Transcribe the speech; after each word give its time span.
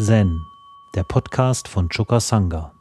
Zen, 0.00 0.46
der 0.94 1.02
Podcast 1.02 1.66
von 1.66 1.88
Choka 1.88 2.20
Sangha. 2.20 2.72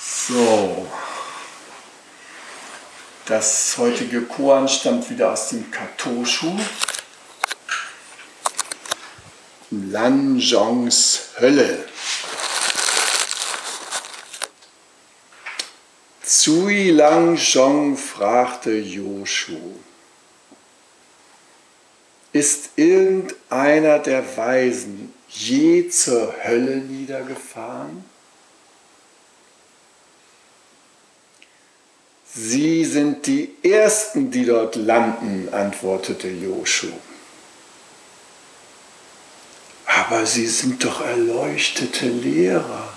So, 0.00 0.86
das 3.26 3.78
heutige 3.78 4.22
Koan 4.22 4.66
stammt 4.66 5.08
wieder 5.08 5.32
aus 5.32 5.50
dem 5.50 5.70
Katoshu. 5.70 6.50
Lanjongs 9.92 11.32
Hölle. 11.38 11.84
Zui 16.22 16.90
Langjong 16.90 17.98
fragte 17.98 18.72
Joshu, 18.72 19.58
ist 22.32 22.70
irgendeiner 22.76 23.98
der 23.98 24.24
Weisen 24.38 25.12
je 25.28 25.90
zur 25.90 26.34
Hölle 26.42 26.76
niedergefahren? 26.78 28.02
Sie 32.34 32.86
sind 32.86 33.26
die 33.26 33.54
Ersten, 33.62 34.30
die 34.30 34.46
dort 34.46 34.76
landen, 34.76 35.52
antwortete 35.52 36.28
Joshu. 36.28 36.88
Aber 40.04 40.26
Sie 40.26 40.48
sind 40.48 40.84
doch 40.84 41.00
erleuchtete 41.00 42.08
Lehrer, 42.08 42.92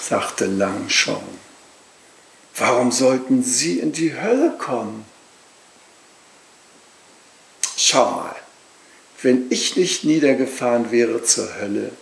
sagte 0.00 0.46
Langshong. 0.46 1.22
Warum 2.56 2.90
sollten 2.90 3.44
Sie 3.44 3.78
in 3.78 3.92
die 3.92 4.20
Hölle 4.20 4.56
kommen? 4.58 5.04
Schau 7.76 8.10
mal, 8.10 8.34
wenn 9.22 9.46
ich 9.50 9.76
nicht 9.76 10.02
niedergefahren 10.02 10.90
wäre 10.90 11.22
zur 11.22 11.54
Hölle, 11.60 11.92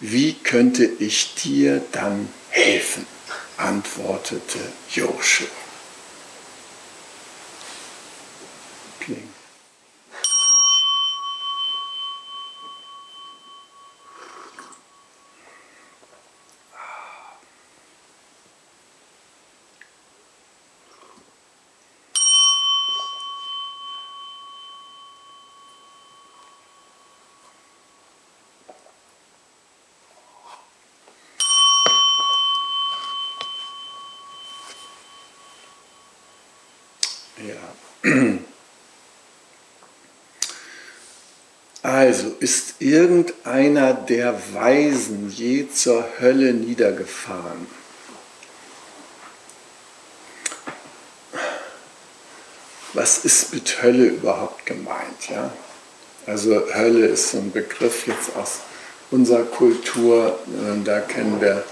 wie 0.00 0.34
könnte 0.34 0.84
ich 0.84 1.36
dir 1.36 1.82
dann 1.92 2.28
helfen? 2.50 3.06
antwortete 3.58 4.58
Joshu. 4.90 5.44
Klingt. 8.98 9.42
Ja. 37.42 37.74
Also 41.92 42.34
ist 42.40 42.76
irgendeiner 42.78 43.92
der 43.92 44.40
Weisen 44.54 45.28
je 45.28 45.68
zur 45.68 46.02
Hölle 46.18 46.54
niedergefahren? 46.54 47.66
Was 52.94 53.26
ist 53.26 53.52
mit 53.52 53.82
Hölle 53.82 54.06
überhaupt 54.06 54.64
gemeint? 54.64 55.28
Ja? 55.28 55.52
Also 56.26 56.62
Hölle 56.74 57.08
ist 57.08 57.32
so 57.32 57.36
ein 57.36 57.52
Begriff 57.52 58.06
jetzt 58.06 58.36
aus 58.36 58.60
unserer 59.10 59.44
Kultur. 59.44 60.38
Da 60.86 61.00
kennen 61.00 61.42
wir 61.42 61.62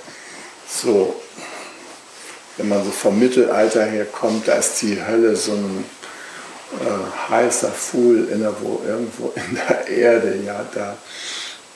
so 0.69 1.19
wenn 2.59 2.69
man 2.69 2.85
so 2.85 2.91
vom 2.91 3.19
Mittelalter 3.19 3.87
her 3.87 4.05
kommt, 4.05 4.47
da 4.47 4.57
ist 4.57 4.83
die 4.83 5.03
Hölle 5.03 5.35
so 5.35 5.53
ein 5.53 5.83
äh, 6.73 7.31
heißer 7.31 7.71
Fuhl 7.71 8.29
in 8.31 8.43
irgendwo 8.43 9.33
in 9.35 9.57
der 9.57 9.89
Erde, 9.89 10.39
ja, 10.45 10.65
da, 10.73 10.97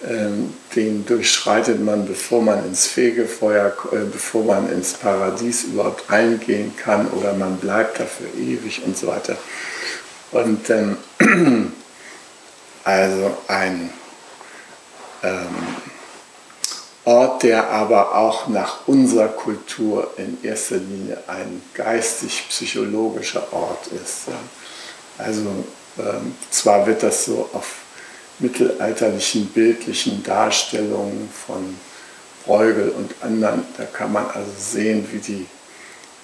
ähm, 0.07 0.55
den 0.77 1.07
durchschreitet 1.07 1.83
man, 1.83 2.07
bevor 2.07 2.43
man 2.43 2.65
ins 2.67 2.87
Fegefeuer, 2.87 3.73
äh, 3.93 4.05
bevor 4.11 4.45
man 4.45 4.71
ins 4.71 4.93
Paradies 4.93 5.65
überhaupt 5.65 6.11
eingehen 6.11 6.75
kann 6.77 7.09
oder 7.09 7.33
man 7.33 7.57
bleibt 7.57 8.01
dafür 8.01 8.29
ewig 8.37 8.83
und 8.85 8.97
so 8.97 9.07
weiter. 9.07 9.37
Und 10.33 10.69
ähm, 10.71 10.97
also 12.85 13.37
ein 13.49 13.91
ähm, 15.23 15.57
Ort, 17.07 17.43
der 17.43 17.71
aber 17.71 18.15
auch 18.15 18.49
nach 18.49 18.87
unserer 18.87 19.29
Kultur 19.29 20.13
in 20.17 20.39
erster 20.43 20.77
Linie 20.77 21.19
ein 21.27 21.63
geistig-psychologischer 21.75 23.53
Ort 23.53 23.89
ist. 23.89 24.29
Also 25.19 25.65
ähm, 25.99 26.35
zwar 26.51 26.87
wird 26.87 27.03
das 27.03 27.25
so 27.25 27.49
auf 27.53 27.77
mittelalterlichen 28.39 29.47
bildlichen 29.47 30.23
Darstellungen 30.23 31.29
von 31.47 31.79
Bruegel 32.45 32.91
und 32.91 33.15
anderen, 33.23 33.65
da 33.77 33.85
kann 33.85 34.13
man 34.13 34.27
also 34.27 34.51
sehen, 34.59 35.07
wie 35.13 35.19
die 35.19 35.47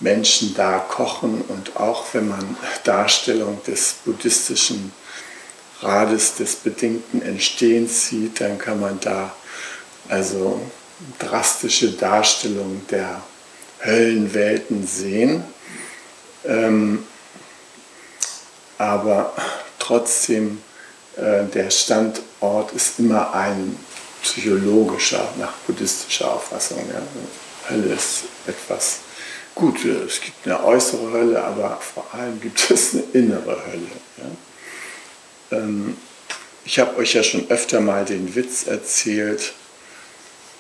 Menschen 0.01 0.55
da 0.55 0.79
kochen 0.79 1.43
und 1.49 1.77
auch 1.77 2.05
wenn 2.13 2.29
man 2.29 2.57
Darstellung 2.85 3.63
des 3.67 3.97
buddhistischen 4.05 4.93
Rades 5.81 6.35
des 6.35 6.57
bedingten 6.57 7.23
Entstehens 7.23 8.09
sieht, 8.09 8.41
dann 8.41 8.59
kann 8.59 8.81
man 8.81 8.99
da 9.01 9.35
also 10.09 10.61
drastische 11.19 11.93
Darstellung 11.93 12.83
der 12.91 13.23
Höllenwelten 13.85 14.87
sehen. 14.87 15.45
Ähm, 16.45 17.05
aber 18.81 19.35
trotzdem, 19.79 20.63
äh, 21.17 21.45
der 21.45 21.69
Standort 21.69 22.73
ist 22.73 22.99
immer 22.99 23.35
ein 23.35 23.77
psychologischer, 24.23 25.29
nach 25.39 25.53
buddhistischer 25.67 26.33
Auffassung. 26.33 26.79
Ja. 26.89 27.03
Hölle 27.71 27.93
ist 27.93 28.25
etwas 28.47 29.01
gut. 29.55 29.85
Es 29.85 30.23
gibt 30.23 30.47
eine 30.47 30.65
äußere 30.65 31.13
Hölle, 31.13 31.45
aber 31.45 31.79
vor 31.79 32.07
allem 32.15 32.41
gibt 32.41 32.71
es 32.71 32.95
eine 32.95 33.03
innere 33.13 33.63
Hölle. 33.67 33.91
Ja. 35.51 35.59
Ähm, 35.59 35.99
ich 36.65 36.79
habe 36.79 36.97
euch 36.97 37.13
ja 37.13 37.23
schon 37.23 37.51
öfter 37.51 37.83
mal 37.83 38.07
den 38.07 38.35
Witz 38.35 38.67
erzählt, 38.67 39.53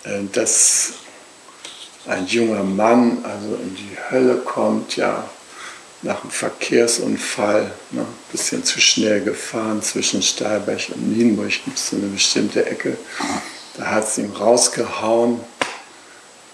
äh, 0.04 0.24
dass 0.30 0.92
ein 2.06 2.26
junger 2.26 2.64
Mann 2.64 3.24
also 3.24 3.54
in 3.54 3.76
die 3.76 3.96
Hölle 4.10 4.36
kommt, 4.36 4.96
ja, 4.96 5.24
nach 6.02 6.22
einem 6.22 6.30
Verkehrsunfall, 6.30 7.72
ne, 7.90 8.00
ein 8.00 8.32
bisschen 8.32 8.64
zu 8.64 8.80
schnell 8.80 9.20
gefahren 9.22 9.82
zwischen 9.82 10.22
Stahlberg 10.22 10.88
und 10.94 11.16
Nienburg 11.16 11.52
gibt 11.64 11.76
es 11.76 11.90
so 11.90 11.96
eine 11.96 12.06
bestimmte 12.06 12.64
Ecke. 12.64 12.96
Da 13.76 13.86
hat 13.86 14.04
es 14.04 14.18
ihm 14.18 14.32
rausgehauen 14.32 15.40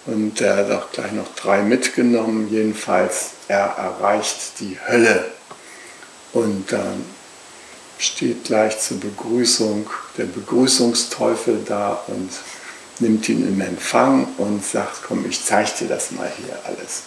und 0.06 0.40
er 0.40 0.56
hat 0.56 0.70
auch 0.70 0.90
gleich 0.92 1.12
noch 1.12 1.32
drei 1.34 1.62
mitgenommen. 1.62 2.48
Jedenfalls, 2.50 3.30
er 3.48 3.66
erreicht 3.76 4.60
die 4.60 4.76
Hölle 4.86 5.24
und 6.32 6.72
dann 6.72 7.04
steht 7.98 8.44
gleich 8.44 8.78
zur 8.78 9.00
Begrüßung 9.00 9.88
der 10.18 10.24
Begrüßungsteufel 10.24 11.62
da 11.64 12.02
und 12.08 12.30
nimmt 12.98 13.28
ihn 13.28 13.46
in 13.46 13.60
Empfang 13.60 14.26
und 14.38 14.64
sagt, 14.64 15.02
komm, 15.06 15.24
ich 15.28 15.44
zeige 15.44 15.70
dir 15.80 15.88
das 15.88 16.10
mal 16.10 16.30
hier 16.36 16.58
alles. 16.64 17.04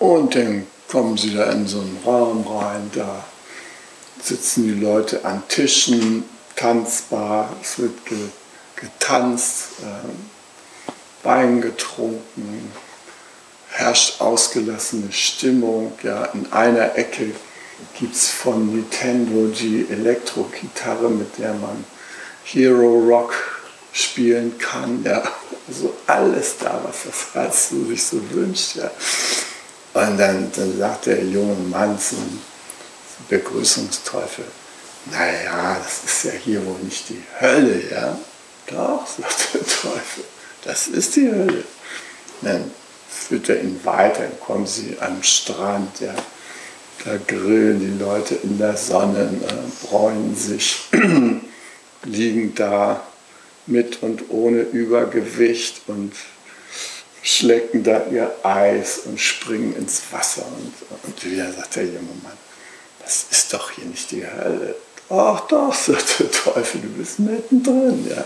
Und 0.00 0.34
dann 0.34 0.66
kommen 0.88 1.16
sie 1.16 1.34
da 1.34 1.52
in 1.52 1.68
so 1.68 1.78
einen 1.78 1.98
Raum 2.04 2.44
rein, 2.46 2.90
da 2.94 3.24
sitzen 4.20 4.64
die 4.64 4.80
Leute 4.80 5.24
an 5.24 5.42
Tischen, 5.46 6.24
tanzbar, 6.56 7.54
es 7.62 7.78
wird 7.78 7.92
getanzt, 8.76 9.80
äh, 9.82 10.08
Wein 11.22 11.60
getrunken, 11.60 12.72
herrscht 13.68 14.22
ausgelassene 14.22 15.12
Stimmung. 15.12 15.92
Ja, 16.02 16.24
in 16.32 16.50
einer 16.50 16.96
Ecke 16.96 17.32
gibt 17.98 18.14
es 18.14 18.28
von 18.28 18.74
Nintendo 18.74 19.48
die 19.48 19.86
Elektrogitarre, 19.90 21.10
mit 21.10 21.36
der 21.36 21.52
man 21.52 21.84
Hero 22.44 23.00
Rock 23.06 23.34
spielen 23.92 24.58
kann. 24.58 25.04
Ja. 25.04 25.22
Also 25.68 25.94
alles 26.06 26.56
da, 26.58 26.80
was 26.84 27.04
das 27.04 27.34
Herz 27.34 27.68
sich 27.68 28.02
so 28.02 28.18
wünscht. 28.30 28.76
Ja. 28.76 28.90
Und 29.92 30.18
dann, 30.18 30.50
dann 30.54 30.78
sagt 30.78 31.06
der 31.06 31.24
junge 31.24 31.56
Mann 31.68 31.98
zum 31.98 32.40
Begrüßungsteufel, 33.28 34.44
naja, 35.10 35.76
das 35.82 36.04
ist 36.04 36.24
ja 36.24 36.32
hier 36.32 36.64
wohl 36.64 36.78
nicht 36.82 37.08
die 37.08 37.22
Hölle, 37.40 37.82
ja? 37.90 38.18
Doch, 38.66 39.06
sagt 39.06 39.54
der 39.54 39.60
Teufel, 39.60 40.24
das 40.64 40.88
ist 40.88 41.16
die 41.16 41.30
Hölle. 41.30 41.64
Dann 42.42 42.70
führt 43.08 43.48
er 43.48 43.62
ihn 43.62 43.80
weiter, 43.84 44.22
dann 44.22 44.40
kommen 44.40 44.66
sie 44.66 44.96
am 45.00 45.22
Strand, 45.22 46.00
ja. 46.00 46.14
Da 47.04 47.16
grillen 47.26 47.80
die 47.80 48.02
Leute 48.02 48.34
in 48.34 48.58
der 48.58 48.76
Sonne, 48.76 49.30
äh, 49.42 49.86
bräunen 49.86 50.36
sich, 50.36 50.80
liegen 52.04 52.54
da 52.54 53.02
mit 53.66 54.02
und 54.02 54.24
ohne 54.28 54.60
Übergewicht 54.60 55.82
und 55.86 56.12
schlecken 57.22 57.84
da 57.84 58.06
ihr 58.10 58.32
Eis 58.42 59.00
und 59.04 59.20
springen 59.20 59.76
ins 59.76 60.02
Wasser. 60.10 60.44
Und, 60.46 60.74
und 61.06 61.24
wieder 61.24 61.52
sagt 61.52 61.76
der 61.76 61.84
junge 61.84 62.14
Mann, 62.22 62.38
das 63.02 63.26
ist 63.30 63.52
doch 63.52 63.70
hier 63.70 63.84
nicht 63.84 64.10
die 64.10 64.26
Hölle. 64.26 64.74
Ach 65.10 65.40
doch, 65.48 65.74
sagt 65.74 66.18
der 66.20 66.30
Teufel, 66.30 66.80
du 66.80 66.88
bist 66.88 67.18
mittendrin. 67.18 68.06
Ja. 68.08 68.24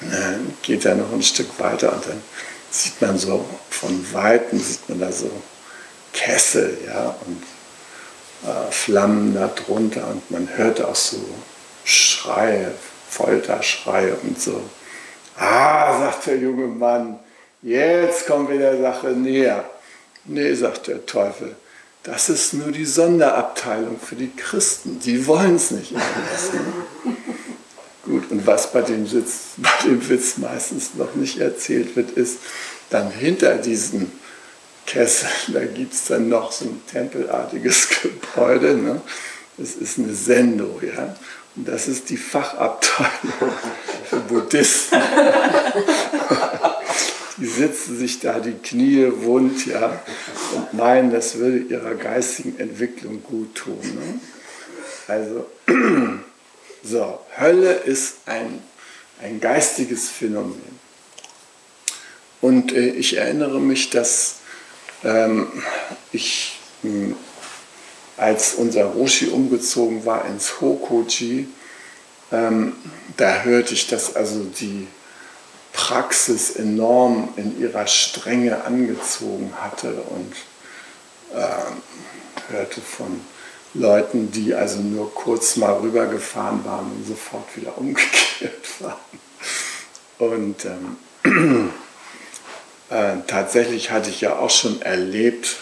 dann 0.00 0.54
geht 0.62 0.84
er 0.84 0.96
noch 0.96 1.12
ein 1.12 1.22
Stück 1.22 1.58
weiter 1.58 1.92
und 1.92 2.06
dann 2.06 2.22
sieht 2.70 3.00
man 3.00 3.18
so 3.18 3.44
von 3.70 4.12
Weitem, 4.12 4.58
sieht 4.58 4.88
man 4.88 5.00
da 5.00 5.12
so 5.12 5.30
Kessel 6.12 6.78
ja, 6.86 7.16
und 7.26 7.42
äh, 8.48 8.70
Flammen 8.70 9.34
da 9.34 9.48
drunter 9.48 10.08
und 10.08 10.30
man 10.30 10.48
hört 10.56 10.82
auch 10.82 10.94
so 10.94 11.18
Schreie, 11.84 12.72
Folterschreie 13.08 14.14
und 14.22 14.40
so. 14.40 14.60
Ah, 15.38 15.98
sagt 16.00 16.26
der 16.26 16.36
junge 16.36 16.66
Mann, 16.66 17.18
jetzt 17.62 18.26
kommen 18.26 18.48
wir 18.48 18.58
der 18.58 18.80
Sache 18.80 19.08
näher. 19.08 19.68
Nee, 20.24 20.54
sagt 20.54 20.88
der 20.88 21.06
Teufel, 21.06 21.56
das 22.02 22.28
ist 22.28 22.54
nur 22.54 22.70
die 22.72 22.84
Sonderabteilung 22.84 23.98
für 23.98 24.14
die 24.14 24.30
Christen. 24.34 25.00
Die 25.00 25.26
wollen 25.26 25.56
es 25.56 25.70
nicht 25.70 25.94
Gut, 28.08 28.30
und 28.30 28.46
was 28.46 28.72
bei 28.72 28.80
dem, 28.80 29.06
Sitz, 29.06 29.48
bei 29.58 29.70
dem 29.84 30.08
Witz 30.08 30.38
meistens 30.38 30.94
noch 30.94 31.14
nicht 31.14 31.38
erzählt 31.38 31.94
wird, 31.96 32.12
ist, 32.12 32.38
dann 32.90 33.10
hinter 33.10 33.56
diesen 33.56 34.10
Kesseln, 34.86 35.30
da 35.48 35.64
gibt 35.64 35.92
es 35.92 36.06
dann 36.06 36.30
noch 36.30 36.50
so 36.50 36.64
ein 36.64 36.80
tempelartiges 36.90 37.88
Gebäude. 38.02 38.74
Ne? 38.74 39.02
Das 39.58 39.74
ist 39.74 39.98
eine 39.98 40.14
Sendo, 40.14 40.80
ja. 40.82 41.14
Und 41.56 41.68
das 41.68 41.88
ist 41.88 42.08
die 42.08 42.16
Fachabteilung 42.16 43.52
für 44.08 44.20
Buddhisten. 44.20 44.96
Die 47.38 47.46
sitzen 47.46 47.98
sich 47.98 48.20
da 48.20 48.40
die 48.40 48.52
Knie 48.52 49.10
wund 49.22 49.66
ja, 49.66 50.02
und 50.54 50.74
meinen, 50.74 51.12
das 51.12 51.38
würde 51.38 51.58
ihrer 51.58 51.94
geistigen 51.94 52.58
Entwicklung 52.58 53.22
gut 53.22 53.54
tun. 53.54 53.78
Ne? 53.80 54.20
Also, 55.06 55.46
so, 56.82 57.20
Hölle 57.38 57.72
ist 57.72 58.16
ein, 58.26 58.60
ein 59.22 59.40
geistiges 59.40 60.08
Phänomen. 60.08 60.78
Und 62.40 62.72
äh, 62.72 62.90
ich 62.90 63.16
erinnere 63.16 63.60
mich, 63.60 63.90
dass 63.90 64.36
ähm, 65.04 65.48
ich, 66.12 66.58
mh, 66.82 66.90
hm, 66.90 67.16
als 68.16 68.54
unser 68.54 68.84
Roshi 68.84 69.28
umgezogen 69.28 70.04
war 70.04 70.26
ins 70.26 70.60
Hokoji, 70.60 71.46
ähm, 72.32 72.72
da 73.16 73.42
hörte 73.42 73.74
ich, 73.74 73.86
dass 73.86 74.16
also 74.16 74.44
die 74.44 74.88
Praxis 75.72 76.56
enorm 76.56 77.28
in 77.36 77.60
ihrer 77.60 77.86
Strenge 77.86 78.64
angezogen 78.64 79.52
hatte 79.60 79.92
und 79.92 80.34
äh, 81.34 82.52
hörte 82.52 82.80
von 82.80 83.20
Leuten, 83.74 84.30
die 84.30 84.54
also 84.54 84.80
nur 84.80 85.14
kurz 85.14 85.56
mal 85.56 85.74
rübergefahren 85.74 86.64
waren 86.64 86.90
und 86.92 87.06
sofort 87.06 87.56
wieder 87.56 87.76
umgekehrt 87.76 88.66
waren. 88.80 88.96
Und 90.18 90.64
ähm, 90.64 91.70
äh, 92.90 93.16
tatsächlich 93.26 93.90
hatte 93.90 94.10
ich 94.10 94.20
ja 94.20 94.36
auch 94.36 94.50
schon 94.50 94.82
erlebt, 94.82 95.56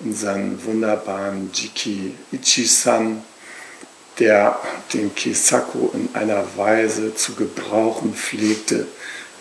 unseren 0.00 0.62
wunderbaren 0.64 1.50
Jiki 1.54 2.14
Ichi-san, 2.32 3.24
der 4.18 4.58
den 4.92 5.14
Kisaku 5.14 5.90
in 5.94 6.08
einer 6.14 6.44
Weise 6.56 7.14
zu 7.14 7.34
gebrauchen 7.34 8.14
pflegte, 8.14 8.86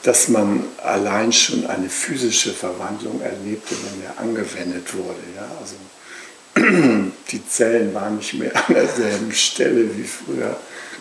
dass 0.05 0.27
man 0.27 0.63
allein 0.83 1.33
schon 1.33 1.65
eine 1.65 1.89
physische 1.89 2.53
Verwandlung 2.53 3.21
erlebte, 3.21 3.73
wenn 3.73 4.05
er 4.05 4.19
angewendet 4.19 4.93
wurde. 4.93 5.19
Ja? 5.35 5.47
Also 5.59 7.11
die 7.31 7.49
Zellen 7.49 7.91
waren 7.95 8.17
nicht 8.17 8.35
mehr 8.35 8.55
an 8.55 8.75
derselben 8.75 9.31
Stelle 9.31 9.97
wie 9.97 10.03
früher, 10.03 10.57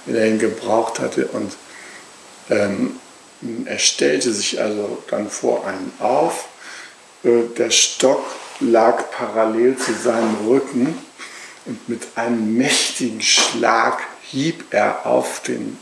wenn 0.07 0.17
er 0.17 0.27
ihn 0.27 0.39
gebraucht 0.39 1.01
hatte. 1.01 1.27
Und 1.27 1.53
ähm, 2.49 2.99
er 3.67 3.79
stellte 3.79 4.33
sich 4.33 4.59
also 4.59 5.03
dann 5.11 5.29
vor 5.29 5.67
einen 5.67 5.93
auf. 5.99 6.49
Äh, 7.25 7.43
der 7.59 7.71
Stock 7.71 8.25
lag 8.61 9.11
parallel 9.11 9.77
zu 9.77 9.93
seinem 9.93 10.49
Rücken 10.49 10.97
und 11.67 11.89
mit 11.91 12.03
einem 12.15 12.57
mächtigen 12.57 13.21
Schlag 13.21 13.99
hieb 14.23 14.65
er 14.71 15.05
auf 15.05 15.43
den 15.43 15.77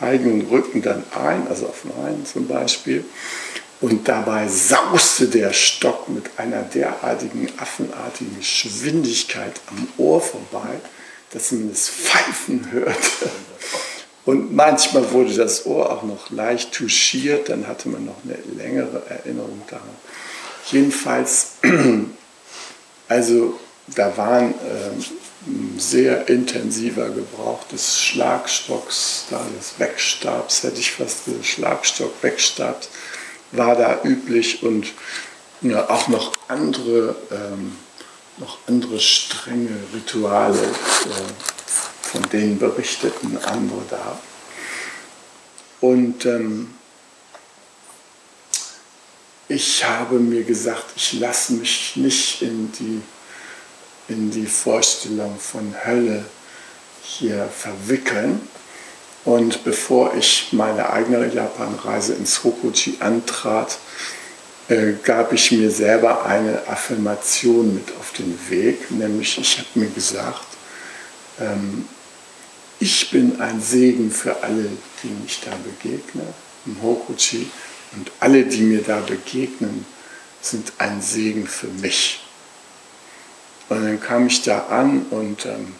eigenen 0.00 0.46
Rücken 0.48 0.82
dann 0.82 1.04
ein, 1.14 1.46
also 1.48 1.66
auf 1.66 1.84
meinen 1.84 2.26
zum 2.26 2.46
Beispiel. 2.46 3.04
Und 3.80 4.08
dabei 4.08 4.48
sauste 4.48 5.28
der 5.28 5.52
Stock 5.52 6.08
mit 6.08 6.24
einer 6.38 6.62
derartigen 6.62 7.48
affenartigen 7.58 8.38
Geschwindigkeit 8.38 9.60
am 9.66 9.86
Ohr 9.98 10.20
vorbei, 10.20 10.80
dass 11.32 11.52
man 11.52 11.70
es 11.70 11.88
pfeifen 11.88 12.70
hörte. 12.72 13.30
Und 14.24 14.54
manchmal 14.54 15.10
wurde 15.12 15.34
das 15.34 15.66
Ohr 15.66 15.92
auch 15.92 16.02
noch 16.02 16.30
leicht 16.30 16.72
touchiert, 16.72 17.48
dann 17.48 17.66
hatte 17.68 17.88
man 17.88 18.06
noch 18.06 18.16
eine 18.24 18.38
längere 18.56 19.02
Erinnerung 19.08 19.62
daran. 19.68 19.88
Jedenfalls, 20.72 21.52
also 23.08 23.60
da 23.94 24.16
waren 24.16 24.50
äh, 24.50 25.35
sehr 25.78 26.28
intensiver 26.28 27.08
Gebrauch 27.10 27.64
des 27.68 28.00
Schlagstocks, 28.00 29.26
da 29.30 29.44
des 29.56 29.78
Wegstabs, 29.78 30.62
hätte 30.62 30.80
ich 30.80 30.92
fast 30.92 31.26
gesagt, 31.26 31.46
Schlagstock, 31.46 32.12
Wegstabs, 32.22 32.88
war 33.52 33.76
da 33.76 34.00
üblich 34.02 34.62
und 34.62 34.88
ja, 35.62 35.88
auch 35.88 36.08
noch 36.08 36.32
andere, 36.48 37.16
ähm, 37.30 37.76
noch 38.38 38.58
andere 38.66 39.00
strenge 39.00 39.76
Rituale, 39.94 40.62
äh, 40.62 42.02
von 42.02 42.22
denen 42.30 42.58
berichteten 42.58 43.38
andere 43.38 43.82
da. 43.90 44.18
Und 45.80 46.26
ähm, 46.26 46.74
ich 49.48 49.84
habe 49.84 50.18
mir 50.18 50.42
gesagt, 50.42 50.86
ich 50.96 51.14
lasse 51.14 51.52
mich 51.52 51.92
nicht 51.94 52.42
in 52.42 52.72
die 52.72 53.00
in 54.08 54.30
die 54.30 54.46
Vorstellung 54.46 55.38
von 55.38 55.74
Hölle 55.84 56.24
hier 57.02 57.48
verwickeln. 57.48 58.40
Und 59.24 59.64
bevor 59.64 60.14
ich 60.14 60.48
meine 60.52 60.90
eigene 60.90 61.26
Japanreise 61.32 62.14
ins 62.14 62.44
Hokuji 62.44 62.98
antrat, 63.00 63.78
äh, 64.68 64.92
gab 65.02 65.32
ich 65.32 65.52
mir 65.52 65.70
selber 65.70 66.26
eine 66.26 66.66
Affirmation 66.68 67.74
mit 67.74 67.92
auf 67.98 68.12
den 68.12 68.38
Weg, 68.48 68.90
nämlich 68.90 69.38
ich 69.38 69.58
habe 69.58 69.68
mir 69.74 69.88
gesagt, 69.88 70.46
ähm, 71.40 71.88
ich 72.78 73.10
bin 73.10 73.40
ein 73.40 73.60
Segen 73.60 74.10
für 74.10 74.42
alle, 74.42 74.68
die 75.02 75.10
ich 75.26 75.40
da 75.40 75.52
begegne 75.64 76.22
im 76.66 76.82
Hokuji 76.82 77.48
und 77.96 78.10
alle, 78.20 78.44
die 78.44 78.62
mir 78.62 78.82
da 78.82 79.00
begegnen, 79.00 79.86
sind 80.42 80.72
ein 80.78 81.00
Segen 81.00 81.46
für 81.46 81.68
mich. 81.68 82.25
Und 83.68 83.84
dann 83.84 84.00
kam 84.00 84.26
ich 84.28 84.42
da 84.42 84.66
an 84.70 85.06
und 85.10 85.46
ähm, 85.46 85.74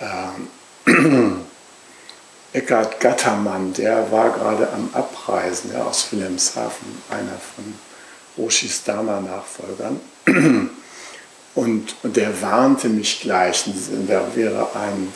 äh, 0.00 0.90
Eckhard 2.58 3.00
Gattermann, 3.00 3.72
der 3.72 4.10
war 4.10 4.30
gerade 4.30 4.68
am 4.72 4.88
Abreisen 4.92 5.72
ja, 5.72 5.84
aus 5.84 6.08
Wilhelmshaven, 6.10 7.02
einer 7.10 7.38
von 7.54 7.74
Roshis 8.36 8.84
Dharma-Nachfolgern. 8.84 10.00
Und, 10.26 10.70
und, 11.54 11.94
der 12.16 12.40
warnte 12.42 12.88
mich 12.88 13.20
gleich, 13.20 13.64
da 14.08 14.24
wäre 14.34 14.68
ein 14.74 15.12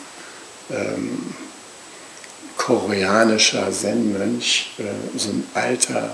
ähm, 0.70 1.34
koreanischer 2.56 3.70
Zen-Mönch, 3.70 4.72
äh, 4.78 5.18
so 5.18 5.30
ein 5.30 5.46
alter 5.54 6.10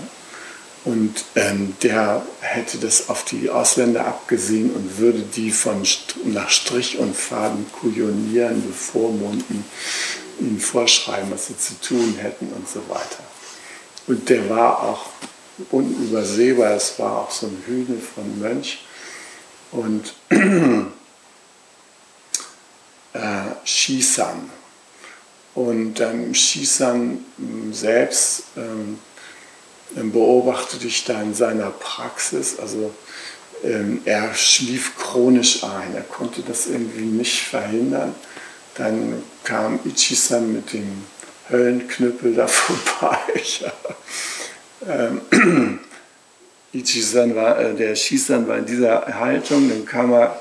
und 0.85 1.25
ähm, 1.35 1.75
der 1.83 2.27
hätte 2.41 2.77
das 2.79 3.09
auf 3.09 3.25
die 3.25 3.49
Ausländer 3.49 4.07
abgesehen 4.07 4.71
und 4.71 4.99
würde 4.99 5.23
die 5.23 5.51
von 5.51 5.83
nach 6.25 6.51
Strich 6.51 6.99
und 6.99 7.17
Faden 7.17 7.65
kujonieren, 7.73 8.67
bevormunden, 8.67 9.65
ihnen 10.41 10.61
vorschreiben, 10.61 11.31
was 11.31 11.47
sie 11.47 11.57
zu 11.57 11.81
tun 11.81 12.17
hätten 12.21 12.49
und 12.53 12.69
so 12.69 12.81
weiter. 12.89 13.25
Und 14.07 14.29
der 14.29 14.51
war 14.51 14.83
auch 14.83 15.07
unübersehbar, 15.71 16.73
es 16.73 16.99
war 16.99 17.21
auch 17.21 17.31
so 17.31 17.47
ein 17.47 17.63
Hügel 17.67 17.99
von 17.99 18.39
Mönch. 18.39 18.85
Und 19.73 20.15
äh, 23.15 23.21
Shisan. 23.65 24.51
Und 25.55 26.01
ähm, 26.01 26.35
Shisan 26.35 27.25
selbst 27.73 28.45
ähm, 28.57 28.99
beobachtete 29.95 30.87
ich 30.87 31.05
da 31.05 31.21
in 31.23 31.35
seiner 31.35 31.71
Praxis. 31.71 32.59
Also 32.59 32.93
ähm, 33.63 34.03
er 34.05 34.35
schlief 34.35 34.97
chronisch 34.97 35.65
ein, 35.65 35.95
er 35.95 36.03
konnte 36.03 36.43
das 36.43 36.67
irgendwie 36.67 37.05
nicht 37.05 37.43
verhindern. 37.43 38.15
Dann 38.77 39.23
kam 39.45 39.79
Ichisan 39.85 40.53
mit 40.53 40.73
dem 40.73 41.05
Höllenknüppel 41.51 42.35
da 42.35 42.47
vorbei. 42.49 43.19
ähm, 44.89 45.21
Ichisan 46.73 47.37
war, 47.37 47.59
äh, 47.61 47.75
der 47.75 47.95
Shisan 47.95 48.49
war 48.49 48.59
in 48.59 48.67
dieser 48.67 49.07
Haltung, 49.19 49.69
dann 49.69 49.85
kam 49.85 50.13
er 50.13 50.41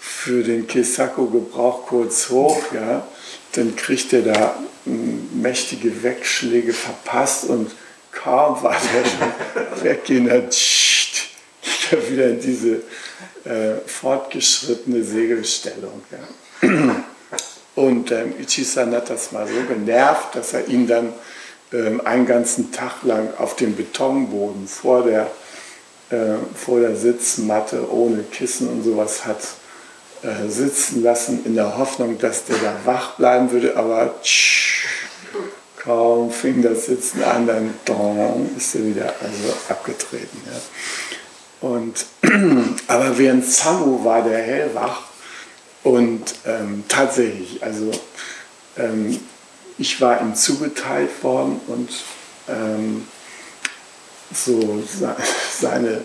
für 0.00 0.44
den 0.44 0.68
Kesako-Gebrauch 0.68 1.86
kurz 1.86 2.30
hoch, 2.30 2.62
ja, 2.72 3.04
dann 3.52 3.74
kriegt 3.74 4.12
er 4.12 4.22
da 4.22 4.56
mächtige 4.84 6.02
Wegschläge 6.02 6.72
verpasst 6.72 7.44
und 7.44 7.72
kaum 8.12 8.62
war 8.62 8.76
der 8.76 9.04
schon 9.04 10.26
dann 10.26 10.48
ich 10.50 11.92
habe 11.92 12.10
wieder 12.10 12.28
in 12.28 12.40
diese 12.40 12.82
äh, 13.44 13.78
fortgeschrittene 13.86 15.02
Segelstellung. 15.02 16.02
Ja. 16.10 16.68
Und 17.74 18.12
ähm, 18.12 18.34
Ichisan 18.40 18.94
hat 18.94 19.10
das 19.10 19.32
mal 19.32 19.46
so 19.46 19.62
genervt, 19.66 20.34
dass 20.34 20.52
er 20.52 20.68
ihn 20.68 20.86
dann 20.86 21.12
ähm, 21.72 22.00
einen 22.04 22.26
ganzen 22.26 22.70
Tag 22.70 23.02
lang 23.02 23.28
auf 23.38 23.56
dem 23.56 23.74
Betonboden 23.74 24.68
vor 24.68 25.04
der, 25.04 25.30
äh, 26.10 26.34
vor 26.54 26.80
der 26.80 26.96
Sitzmatte 26.96 27.90
ohne 27.90 28.22
Kissen 28.24 28.68
und 28.68 28.84
sowas 28.84 29.24
hat 29.24 29.40
äh, 30.22 30.48
sitzen 30.48 31.02
lassen, 31.02 31.44
in 31.44 31.54
der 31.54 31.78
Hoffnung, 31.78 32.18
dass 32.18 32.44
der 32.44 32.56
da 32.56 32.74
wach 32.84 33.16
bleiben 33.16 33.50
würde. 33.50 33.76
Aber 33.76 34.14
tsch, 34.22 34.51
kaum 35.82 36.30
fing 36.30 36.62
das 36.62 36.86
Sitzen 36.86 37.22
an, 37.24 37.46
dann 37.46 38.56
ist 38.56 38.74
er 38.74 38.86
wieder 38.86 39.14
also 39.20 39.54
abgetreten. 39.68 40.40
Ja. 40.46 41.68
Und, 41.68 42.06
aber 42.88 43.18
während 43.18 43.44
Samu 43.44 44.04
war 44.04 44.22
der 44.22 44.38
hellwach 44.38 45.02
und 45.82 46.22
ähm, 46.46 46.84
tatsächlich, 46.88 47.62
also 47.62 47.90
ähm, 48.76 49.18
ich 49.78 50.00
war 50.00 50.20
ihm 50.20 50.34
zugeteilt 50.34 51.22
worden 51.22 51.60
und 51.66 51.90
ähm, 52.48 53.06
so 54.32 54.82
seine 55.60 56.02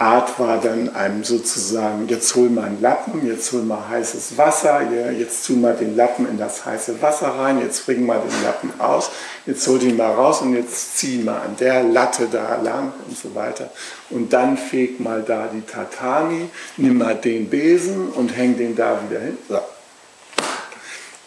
Art 0.00 0.38
war 0.38 0.58
dann 0.58 0.94
einem 0.94 1.24
sozusagen, 1.24 2.08
jetzt 2.08 2.34
hol 2.34 2.48
mal 2.48 2.64
einen 2.64 2.80
Lappen, 2.80 3.26
jetzt 3.26 3.52
hol 3.52 3.62
mal 3.62 3.86
heißes 3.86 4.38
Wasser, 4.38 4.80
jetzt 5.12 5.46
tu 5.46 5.56
mal 5.56 5.76
den 5.76 5.94
Lappen 5.94 6.26
in 6.26 6.38
das 6.38 6.64
heiße 6.64 7.02
Wasser 7.02 7.28
rein, 7.28 7.60
jetzt 7.60 7.84
bring 7.84 8.06
mal 8.06 8.18
den 8.18 8.42
Lappen 8.42 8.72
aus, 8.80 9.10
jetzt 9.44 9.66
hol 9.68 9.78
den 9.78 9.98
mal 9.98 10.10
raus 10.10 10.40
und 10.40 10.54
jetzt 10.54 10.96
zieh 10.96 11.18
mal 11.18 11.42
an 11.42 11.54
der 11.60 11.82
Latte 11.82 12.28
da 12.32 12.56
lang 12.62 12.94
und 13.06 13.18
so 13.18 13.34
weiter. 13.34 13.70
Und 14.08 14.32
dann 14.32 14.56
feg 14.56 15.00
mal 15.00 15.22
da 15.22 15.50
die 15.52 15.60
Tatami, 15.60 16.48
nimm 16.78 16.96
mal 16.96 17.14
den 17.14 17.50
Besen 17.50 18.08
und 18.08 18.34
häng 18.34 18.56
den 18.56 18.74
da 18.74 18.98
wieder 19.06 19.20
hin. 19.20 19.36
So. 19.50 19.60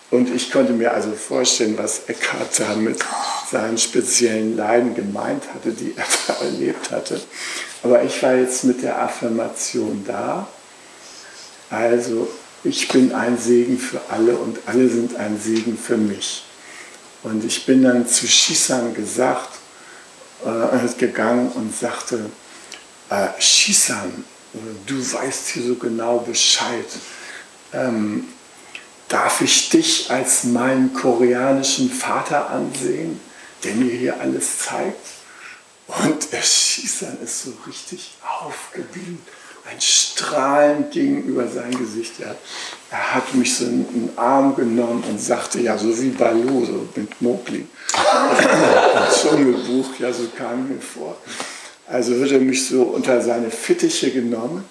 Und 0.10 0.34
ich 0.34 0.52
konnte 0.52 0.74
mir 0.74 0.96
also 0.96 1.12
vorstellen, 1.12 1.78
was 1.78 2.08
Eckhart 2.08 2.60
da 2.60 2.76
mit 2.76 2.98
seinen 3.52 3.78
speziellen 3.78 4.58
Leiden 4.58 4.96
gemeint 4.96 5.44
hatte, 5.54 5.74
die 5.74 5.94
er 5.96 6.06
da 6.28 6.44
erlebt 6.44 6.90
hatte. 6.90 7.22
Aber 7.84 8.02
ich 8.04 8.24
war 8.24 8.36
jetzt 8.36 8.64
mit 8.64 8.82
der 8.82 9.02
Affirmation 9.02 10.04
da. 10.08 10.48
Also 11.70 12.30
ich 12.64 12.88
bin 12.88 13.12
ein 13.14 13.38
Segen 13.38 13.78
für 13.78 14.00
alle 14.10 14.38
und 14.38 14.60
alle 14.66 14.88
sind 14.90 15.18
ein 15.18 15.40
Segen 15.40 15.78
für 15.78 15.98
mich. 15.98 16.46
Und 17.24 17.44
ich 17.44 17.66
bin 17.66 17.84
dann 17.84 18.08
zu 18.08 18.28
Shisan 18.28 18.94
gesagt, 18.94 19.50
äh, 20.46 20.98
gegangen 20.98 21.52
und 21.54 21.76
sagte, 21.76 22.30
äh, 23.10 23.28
Shisan, 23.40 24.24
du 24.86 24.96
weißt 24.96 25.50
hier 25.50 25.64
so 25.64 25.76
genau 25.76 26.20
Bescheid. 26.20 26.86
Ähm, 27.74 28.28
darf 29.08 29.42
ich 29.42 29.70
dich 29.70 30.10
als 30.10 30.46
meinen 30.46 30.94
koreanischen 30.94 31.90
Vater 31.90 32.50
ansehen, 32.50 33.20
der 33.64 33.76
mir 33.76 33.92
hier 33.92 34.20
alles 34.22 34.60
zeigt? 34.60 35.23
Und 36.02 36.28
er 36.32 36.42
schießt 36.42 37.04
dann 37.04 37.22
ist 37.22 37.44
so 37.44 37.54
richtig 37.68 38.16
aufgeblüht. 38.42 39.20
Ein 39.70 39.80
Strahlen 39.80 40.90
ging 40.90 41.24
über 41.24 41.48
sein 41.48 41.72
Gesicht. 41.78 42.20
Er, 42.20 42.36
er 42.92 43.16
hat 43.16 43.34
mich 43.34 43.56
so 43.56 43.66
in 43.66 43.86
den 43.86 44.18
Arm 44.18 44.56
genommen 44.56 45.04
und 45.10 45.22
sagte, 45.22 45.62
ja, 45.62 45.78
so 45.78 45.98
wie 46.02 46.10
Baloo, 46.10 46.66
so 46.66 46.88
mit 46.96 47.22
Mowgli. 47.22 47.66
Dschungelbuch, 49.14 50.00
ja, 50.00 50.12
so 50.12 50.28
kam 50.38 50.68
mir 50.68 50.82
vor. 50.82 51.16
Also 51.88 52.20
wird 52.20 52.32
er 52.32 52.40
mich 52.40 52.68
so 52.68 52.84
unter 52.84 53.22
seine 53.22 53.52
Fittiche 53.52 54.12
genommen. 54.12 54.66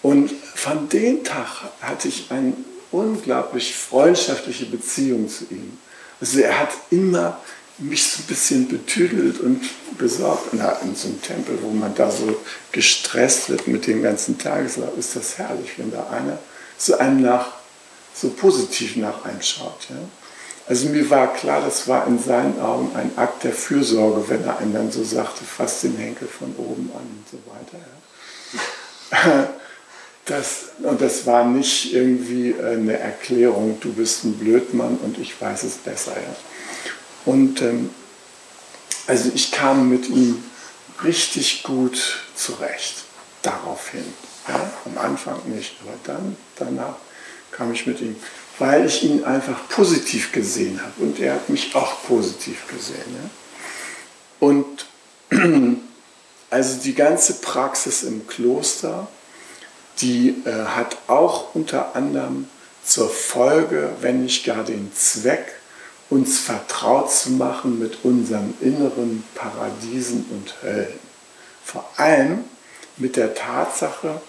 Und 0.00 0.30
von 0.54 0.88
dem 0.88 1.22
Tag 1.24 1.64
hatte 1.80 2.08
ich 2.08 2.30
eine 2.30 2.54
unglaublich 2.92 3.74
freundschaftliche 3.74 4.66
Beziehung 4.66 5.28
zu 5.28 5.44
ihm. 5.50 5.76
Also 6.20 6.40
er 6.40 6.60
hat 6.60 6.70
immer 6.90 7.40
mich 7.78 8.04
so 8.04 8.22
ein 8.22 8.26
bisschen 8.26 8.68
betüdelt 8.68 9.40
und 9.40 9.60
besorgt. 9.98 10.52
Und 10.52 10.60
in 10.60 10.94
so 10.94 11.08
einem 11.08 11.22
Tempel, 11.22 11.58
wo 11.62 11.70
man 11.70 11.94
da 11.94 12.10
so 12.10 12.36
gestresst 12.72 13.48
wird 13.48 13.66
mit 13.66 13.86
dem 13.86 14.02
ganzen 14.02 14.38
Tageslauf, 14.38 14.96
ist 14.96 15.16
das 15.16 15.38
herrlich, 15.38 15.72
wenn 15.78 15.90
da 15.90 16.08
einer 16.08 16.38
so 16.78 16.98
einem 16.98 17.22
nach, 17.22 17.48
so 18.14 18.30
positiv 18.30 18.96
nach 18.96 19.24
einem 19.24 19.42
schaut. 19.42 19.88
Ja? 19.90 19.96
Also 20.66 20.88
mir 20.88 21.08
war 21.10 21.34
klar, 21.34 21.60
das 21.60 21.88
war 21.88 22.06
in 22.06 22.18
seinen 22.18 22.60
Augen 22.60 22.94
ein 22.96 23.10
Akt 23.16 23.44
der 23.44 23.52
Fürsorge, 23.52 24.28
wenn 24.28 24.44
er 24.44 24.58
einem 24.58 24.72
dann 24.72 24.92
so 24.92 25.04
sagte, 25.04 25.44
fass 25.44 25.82
den 25.82 25.96
Henkel 25.96 26.28
von 26.28 26.54
oben 26.56 26.90
an 26.94 27.02
und 27.02 27.28
so 27.30 27.38
weiter. 27.50 27.84
Ja? 29.12 29.48
Das, 30.26 30.70
und 30.82 31.02
das 31.02 31.26
war 31.26 31.44
nicht 31.44 31.92
irgendwie 31.92 32.54
eine 32.58 32.98
Erklärung, 32.98 33.78
du 33.82 33.92
bist 33.92 34.24
ein 34.24 34.38
Blödmann 34.38 34.96
und 35.02 35.18
ich 35.18 35.38
weiß 35.38 35.64
es 35.64 35.74
besser. 35.74 36.12
Ja? 36.12 36.34
Und 37.24 37.62
ähm, 37.62 37.90
also 39.06 39.30
ich 39.34 39.50
kam 39.52 39.88
mit 39.88 40.08
ihm 40.08 40.42
richtig 41.02 41.62
gut 41.62 42.22
zurecht, 42.34 43.04
daraufhin. 43.42 44.04
Ja, 44.48 44.70
am 44.84 44.98
Anfang 44.98 45.40
nicht, 45.46 45.76
aber 45.82 45.94
dann, 46.04 46.36
danach 46.56 46.96
kam 47.50 47.72
ich 47.72 47.86
mit 47.86 48.00
ihm, 48.00 48.16
weil 48.58 48.84
ich 48.86 49.02
ihn 49.02 49.24
einfach 49.24 49.68
positiv 49.68 50.32
gesehen 50.32 50.80
habe 50.82 50.92
und 51.02 51.18
er 51.18 51.34
hat 51.34 51.48
mich 51.48 51.74
auch 51.74 52.02
positiv 52.06 52.66
gesehen. 52.68 53.16
Ja. 53.22 54.46
Und 54.46 54.86
also 56.50 56.80
die 56.82 56.94
ganze 56.94 57.34
Praxis 57.34 58.02
im 58.02 58.26
Kloster, 58.26 59.08
die 60.00 60.42
äh, 60.44 60.66
hat 60.66 60.98
auch 61.06 61.54
unter 61.54 61.96
anderem 61.96 62.48
zur 62.84 63.08
Folge, 63.08 63.92
wenn 64.00 64.24
nicht 64.24 64.44
gar 64.44 64.62
den 64.64 64.92
Zweck, 64.94 65.54
uns 66.14 66.38
vertraut 66.38 67.10
zu 67.10 67.30
machen 67.30 67.80
mit 67.80 68.04
unseren 68.04 68.54
inneren 68.60 69.24
Paradiesen 69.34 70.24
und 70.30 70.62
Höllen. 70.62 71.00
Vor 71.64 71.84
allem 71.96 72.44
mit 72.96 73.16
der 73.16 73.34
Tatsache, 73.34 74.20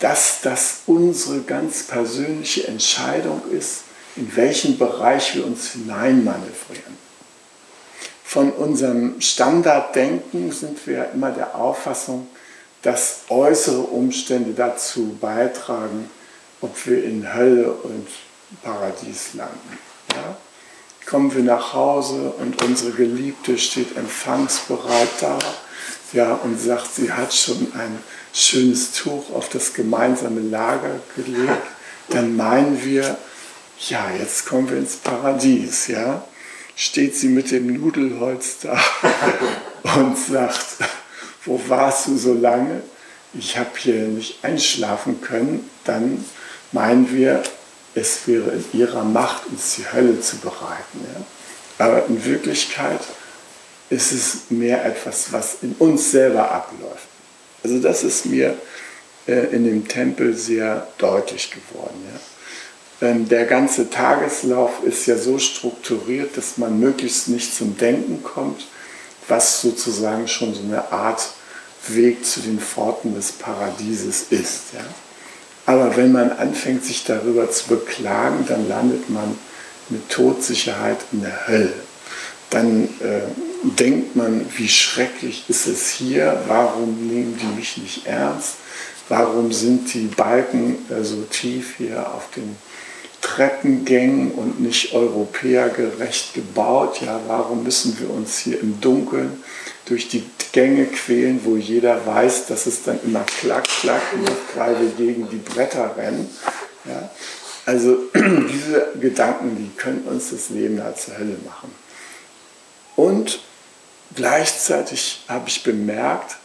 dass 0.00 0.40
das 0.42 0.80
unsere 0.86 1.42
ganz 1.42 1.84
persönliche 1.84 2.66
Entscheidung 2.66 3.42
ist, 3.52 3.82
in 4.16 4.34
welchen 4.34 4.76
Bereich 4.76 5.36
wir 5.36 5.46
uns 5.46 5.70
hineinmanövrieren. 5.70 6.98
Von 8.24 8.50
unserem 8.50 9.20
Standarddenken 9.20 10.50
sind 10.50 10.84
wir 10.84 11.12
immer 11.12 11.30
der 11.30 11.54
Auffassung, 11.54 12.26
dass 12.82 13.20
äußere 13.28 13.82
Umstände 13.82 14.52
dazu 14.52 15.16
beitragen, 15.20 16.10
ob 16.60 16.74
wir 16.86 17.04
in 17.04 17.32
Hölle 17.32 17.70
und 17.70 18.08
Paradies 18.64 19.34
landen. 19.34 19.78
Ja? 20.12 20.36
Kommen 21.06 21.34
wir 21.34 21.42
nach 21.42 21.72
Hause 21.72 22.32
und 22.38 22.62
unsere 22.62 22.92
Geliebte 22.92 23.58
steht 23.58 23.96
empfangsbereit 23.96 25.08
da 25.20 25.38
ja, 26.12 26.34
und 26.34 26.60
sagt, 26.60 26.94
sie 26.94 27.12
hat 27.12 27.32
schon 27.32 27.72
ein 27.74 27.98
schönes 28.32 28.92
Tuch 28.92 29.32
auf 29.34 29.48
das 29.48 29.74
gemeinsame 29.74 30.40
Lager 30.40 31.00
gelegt, 31.16 31.62
dann 32.08 32.36
meinen 32.36 32.84
wir, 32.84 33.16
ja, 33.88 34.10
jetzt 34.18 34.46
kommen 34.46 34.68
wir 34.68 34.78
ins 34.78 34.96
Paradies, 34.96 35.86
ja. 35.86 36.24
Steht 36.76 37.14
sie 37.14 37.28
mit 37.28 37.50
dem 37.50 37.66
Nudelholz 37.78 38.58
da 38.62 38.78
und 39.96 40.16
sagt, 40.16 40.78
wo 41.44 41.60
warst 41.68 42.08
du 42.08 42.16
so 42.16 42.32
lange? 42.32 42.82
Ich 43.34 43.58
habe 43.58 43.70
hier 43.76 44.06
nicht 44.08 44.42
einschlafen 44.42 45.20
können. 45.20 45.68
Dann 45.84 46.24
meinen 46.72 47.12
wir, 47.12 47.42
es 47.94 48.26
wäre 48.26 48.50
in 48.50 48.64
ihrer 48.72 49.04
Macht, 49.04 49.46
uns 49.46 49.76
die 49.76 49.92
Hölle 49.92 50.20
zu 50.20 50.36
bereiten. 50.38 51.00
Ja? 51.02 51.84
Aber 51.84 52.06
in 52.06 52.24
Wirklichkeit 52.24 53.00
ist 53.88 54.12
es 54.12 54.50
mehr 54.50 54.84
etwas, 54.84 55.32
was 55.32 55.58
in 55.62 55.74
uns 55.78 56.10
selber 56.10 56.50
abläuft. 56.50 57.08
Also 57.62 57.78
das 57.80 58.04
ist 58.04 58.26
mir 58.26 58.56
äh, 59.26 59.54
in 59.54 59.64
dem 59.64 59.88
Tempel 59.88 60.36
sehr 60.36 60.86
deutlich 60.98 61.50
geworden. 61.50 62.04
Ja? 62.12 62.20
ähm, 63.00 63.28
der 63.28 63.46
ganze 63.46 63.90
Tageslauf 63.90 64.82
ist 64.84 65.06
ja 65.06 65.16
so 65.16 65.38
strukturiert, 65.38 66.36
dass 66.36 66.58
man 66.58 66.78
möglichst 66.78 67.28
nicht 67.28 67.54
zum 67.54 67.76
Denken 67.76 68.22
kommt, 68.22 68.66
was 69.28 69.62
sozusagen 69.62 70.28
schon 70.28 70.54
so 70.54 70.62
eine 70.62 70.92
Art 70.92 71.30
Weg 71.88 72.26
zu 72.26 72.40
den 72.40 72.60
Pforten 72.60 73.14
des 73.14 73.32
Paradieses 73.32 74.26
ist. 74.30 74.74
Ja? 74.74 74.84
Aber 75.70 75.96
wenn 75.96 76.10
man 76.10 76.32
anfängt, 76.32 76.84
sich 76.84 77.04
darüber 77.04 77.48
zu 77.48 77.68
beklagen, 77.68 78.44
dann 78.48 78.68
landet 78.68 79.08
man 79.08 79.38
mit 79.88 80.10
Todsicherheit 80.10 80.98
in 81.12 81.20
der 81.20 81.46
Hölle. 81.46 81.72
Dann 82.50 82.86
äh, 82.98 83.20
denkt 83.78 84.16
man, 84.16 84.44
wie 84.56 84.68
schrecklich 84.68 85.44
ist 85.46 85.68
es 85.68 85.88
hier, 85.90 86.42
warum 86.48 87.06
nehmen 87.06 87.38
die 87.40 87.56
mich 87.56 87.76
nicht 87.76 88.04
ernst, 88.04 88.56
warum 89.08 89.52
sind 89.52 89.94
die 89.94 90.06
Balken 90.06 90.78
äh, 90.90 91.04
so 91.04 91.22
tief 91.30 91.76
hier 91.78 92.14
auf 92.14 92.30
den 92.34 92.56
Treppengängen 93.20 94.32
und 94.32 94.60
nicht 94.60 94.92
europäergerecht 94.92 96.34
gebaut. 96.34 97.00
Ja, 97.00 97.20
warum 97.28 97.62
müssen 97.62 97.96
wir 98.00 98.10
uns 98.10 98.38
hier 98.38 98.60
im 98.60 98.80
Dunkeln 98.80 99.40
durch 99.84 100.08
die 100.08 100.24
Gänge 100.52 100.86
quälen, 100.86 101.40
wo 101.44 101.56
jeder 101.56 102.04
weiß, 102.06 102.46
dass 102.46 102.66
es 102.66 102.82
dann 102.82 102.98
immer 103.04 103.24
klack, 103.24 103.64
klack 103.64 104.02
weil 104.54 104.80
wir 104.80 104.90
gegen 104.90 105.28
die 105.28 105.36
Bretter 105.36 105.96
rennen. 105.96 106.28
Ja? 106.84 107.10
Also 107.66 107.98
diese 108.14 108.92
Gedanken, 109.00 109.56
die 109.56 109.76
können 109.76 110.02
uns 110.02 110.30
das 110.30 110.50
Leben 110.50 110.82
halt 110.82 110.98
zur 110.98 111.18
Hölle 111.18 111.36
machen. 111.44 111.72
Und 112.96 113.40
gleichzeitig 114.14 115.24
habe 115.28 115.48
ich 115.48 115.62
bemerkt, 115.62 116.36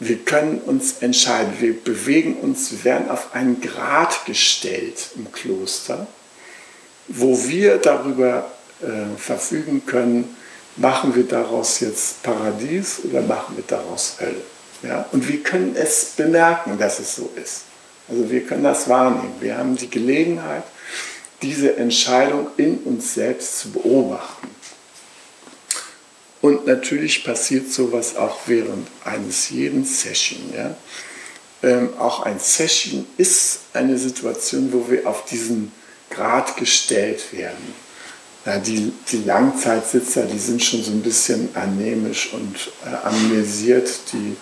wir 0.00 0.18
können 0.18 0.58
uns 0.58 0.98
entscheiden. 1.00 1.52
Wir 1.58 1.74
bewegen 1.74 2.36
uns, 2.36 2.70
wir 2.70 2.84
werden 2.84 3.10
auf 3.10 3.34
einen 3.34 3.60
Grad 3.60 4.26
gestellt 4.26 5.10
im 5.16 5.32
Kloster, 5.32 6.06
wo 7.08 7.46
wir 7.48 7.78
darüber 7.78 8.50
äh, 8.80 9.18
verfügen 9.18 9.84
können, 9.86 10.36
machen 10.78 11.14
wir 11.14 11.24
daraus 11.24 11.80
jetzt 11.80 12.22
Paradies 12.22 13.00
oder 13.04 13.20
machen 13.22 13.56
wir 13.56 13.64
daraus 13.66 14.16
Hölle. 14.20 14.42
Ja? 14.82 15.06
Und 15.12 15.28
wir 15.28 15.42
können 15.42 15.76
es 15.76 16.12
bemerken, 16.16 16.78
dass 16.78 16.98
es 16.98 17.16
so 17.16 17.30
ist. 17.34 17.62
Also 18.08 18.30
wir 18.30 18.44
können 18.44 18.64
das 18.64 18.88
wahrnehmen. 18.88 19.34
Wir 19.40 19.58
haben 19.58 19.76
die 19.76 19.90
Gelegenheit, 19.90 20.64
diese 21.42 21.76
Entscheidung 21.76 22.48
in 22.56 22.78
uns 22.78 23.14
selbst 23.14 23.58
zu 23.58 23.70
beobachten. 23.72 24.48
Und 26.40 26.66
natürlich 26.66 27.24
passiert 27.24 27.70
sowas 27.70 28.16
auch 28.16 28.38
während 28.46 28.88
eines 29.04 29.50
jeden 29.50 29.84
Session. 29.84 30.38
Ja? 30.56 30.76
Ähm, 31.62 31.90
auch 31.98 32.22
ein 32.22 32.38
Session 32.38 33.06
ist 33.16 33.60
eine 33.72 33.98
Situation, 33.98 34.72
wo 34.72 34.88
wir 34.88 35.08
auf 35.08 35.24
diesen 35.24 35.72
Grad 36.10 36.56
gestellt 36.56 37.32
werden. 37.32 37.74
Ja, 38.48 38.58
die, 38.58 38.94
die 39.12 39.24
Langzeitsitzer, 39.24 40.22
die 40.22 40.38
sind 40.38 40.64
schon 40.64 40.82
so 40.82 40.90
ein 40.90 41.02
bisschen 41.02 41.54
anämisch 41.54 42.32
und 42.32 42.70
äh, 42.82 43.06
amnesiert, 43.06 43.90
die, 44.10 44.36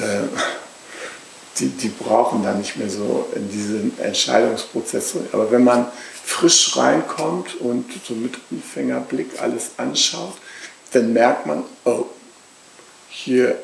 äh, 0.00 0.22
die, 1.58 1.66
die 1.70 1.88
brauchen 1.88 2.44
da 2.44 2.54
nicht 2.54 2.76
mehr 2.76 2.88
so 2.88 3.28
in 3.34 3.50
diesen 3.50 3.98
Entscheidungsprozess. 3.98 5.14
Aber 5.32 5.50
wenn 5.50 5.64
man 5.64 5.88
frisch 6.24 6.76
reinkommt 6.76 7.56
und 7.56 7.86
so 8.06 8.14
mit 8.14 8.34
Anfängerblick 8.52 9.42
alles 9.42 9.70
anschaut, 9.78 10.34
dann 10.92 11.12
merkt 11.12 11.44
man, 11.46 11.64
oh, 11.84 12.04
hier, 13.08 13.58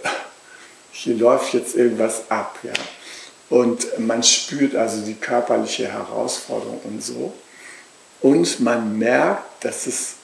hier 0.91 1.15
läuft 1.15 1.55
jetzt 1.55 1.77
irgendwas 1.77 2.29
ab. 2.29 2.59
Ja? 2.65 2.73
Und 3.51 4.01
man 4.01 4.25
spürt 4.25 4.75
also 4.75 5.03
die 5.03 5.15
körperliche 5.15 5.87
Herausforderung 5.87 6.81
und 6.83 7.05
so. 7.05 7.33
Und 8.21 8.61
man 8.61 8.99
merkt, 8.99 9.65
dass 9.65 9.87
es 9.87 10.15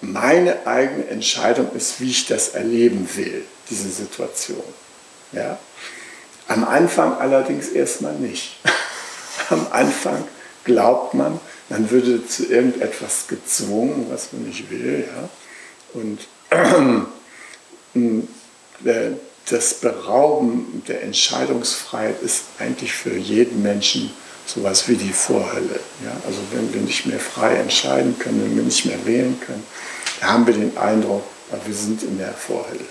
meine 0.00 0.66
eigene 0.66 1.06
Entscheidung 1.08 1.70
ist, 1.74 2.00
wie 2.00 2.10
ich 2.10 2.26
das 2.26 2.50
erleben 2.50 3.08
will, 3.14 3.44
diese 3.70 3.88
Situation. 3.88 4.62
Ja? 5.32 5.58
Am 6.48 6.64
Anfang 6.64 7.18
allerdings 7.18 7.68
erstmal 7.68 8.14
nicht. 8.14 8.56
Am 9.50 9.66
Anfang 9.70 10.24
glaubt 10.64 11.14
man, 11.14 11.40
man 11.68 11.90
würde 11.90 12.26
zu 12.26 12.46
irgendetwas 12.46 13.26
gezwungen, 13.28 14.06
was 14.10 14.32
man 14.32 14.44
nicht 14.44 14.70
will. 14.70 15.08
Ja? 15.08 15.28
Und 15.94 16.28
das 19.48 19.74
Berauben 19.74 20.82
der 20.86 21.02
Entscheidungsfreiheit 21.02 22.20
ist 22.22 22.42
eigentlich 22.58 22.92
für 22.92 23.16
jeden 23.16 23.62
Menschen 23.62 24.10
sowas 24.46 24.88
wie 24.88 24.96
die 24.96 25.12
Vorhölle. 25.12 25.80
Ja? 26.04 26.12
Also 26.26 26.38
wenn 26.52 26.72
wir 26.72 26.80
nicht 26.80 27.06
mehr 27.06 27.18
frei 27.18 27.56
entscheiden 27.56 28.18
können, 28.18 28.42
wenn 28.44 28.56
wir 28.56 28.62
nicht 28.62 28.86
mehr 28.86 29.04
wählen 29.04 29.38
können, 29.44 29.64
haben 30.20 30.46
wir 30.46 30.54
den 30.54 30.76
Eindruck, 30.76 31.24
wir 31.64 31.74
sind 31.74 32.02
in 32.02 32.18
der 32.18 32.32
Vorhölle. 32.32 32.86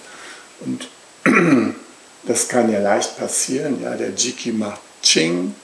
Und 0.62 0.89
das 2.24 2.48
kann 2.48 2.72
ja 2.72 2.80
leicht 2.80 3.18
passieren. 3.18 3.82
Ja? 3.82 3.96
Der 3.96 4.12
Jiki 4.12 4.52
macht 4.52 4.82
Ching 5.02 5.56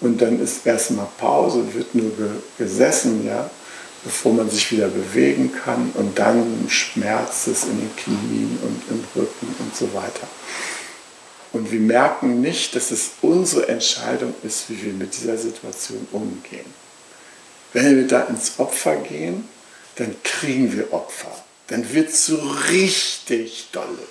und 0.00 0.20
dann 0.20 0.40
ist 0.40 0.66
erstmal 0.66 1.08
Pause, 1.18 1.64
wird 1.74 1.94
nur 1.94 2.12
gesessen. 2.58 3.26
Ja? 3.26 3.50
bevor 4.04 4.32
man 4.32 4.48
sich 4.48 4.70
wieder 4.72 4.88
bewegen 4.88 5.52
kann 5.52 5.92
und 5.94 6.18
dann 6.18 6.66
schmerzt 6.68 7.48
es 7.48 7.64
in 7.64 7.78
den 7.78 7.96
Knien 7.96 8.58
und 8.62 8.82
im 8.90 9.04
Rücken 9.14 9.54
und 9.58 9.76
so 9.76 9.92
weiter. 9.94 10.26
Und 11.52 11.72
wir 11.72 11.80
merken 11.80 12.40
nicht, 12.40 12.76
dass 12.76 12.90
es 12.90 13.10
unsere 13.22 13.68
Entscheidung 13.68 14.34
ist, 14.44 14.70
wie 14.70 14.82
wir 14.84 14.92
mit 14.92 15.16
dieser 15.16 15.36
Situation 15.36 16.06
umgehen. 16.12 16.66
Wenn 17.72 17.96
wir 17.96 18.06
da 18.06 18.22
ins 18.22 18.58
Opfer 18.58 18.96
gehen, 18.96 19.48
dann 19.96 20.14
kriegen 20.22 20.72
wir 20.72 20.92
Opfer. 20.92 21.32
Dann 21.68 21.92
wird 21.92 22.10
es 22.10 22.26
so 22.26 22.36
richtig 22.70 23.68
dolle. 23.72 24.06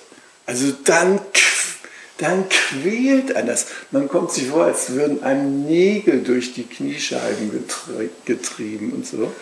Also 0.46 0.72
dann, 0.84 1.20
dann 2.18 2.48
quält 2.48 3.36
einen 3.36 3.48
das. 3.48 3.66
Man 3.90 4.08
kommt 4.08 4.32
sich 4.32 4.48
vor, 4.48 4.64
als 4.64 4.90
würden 4.90 5.22
einem 5.22 5.66
Nägel 5.66 6.22
durch 6.22 6.54
die 6.54 6.64
Kniescheiben 6.64 7.50
getrieben 8.24 8.92
und 8.92 9.06
so. 9.06 9.32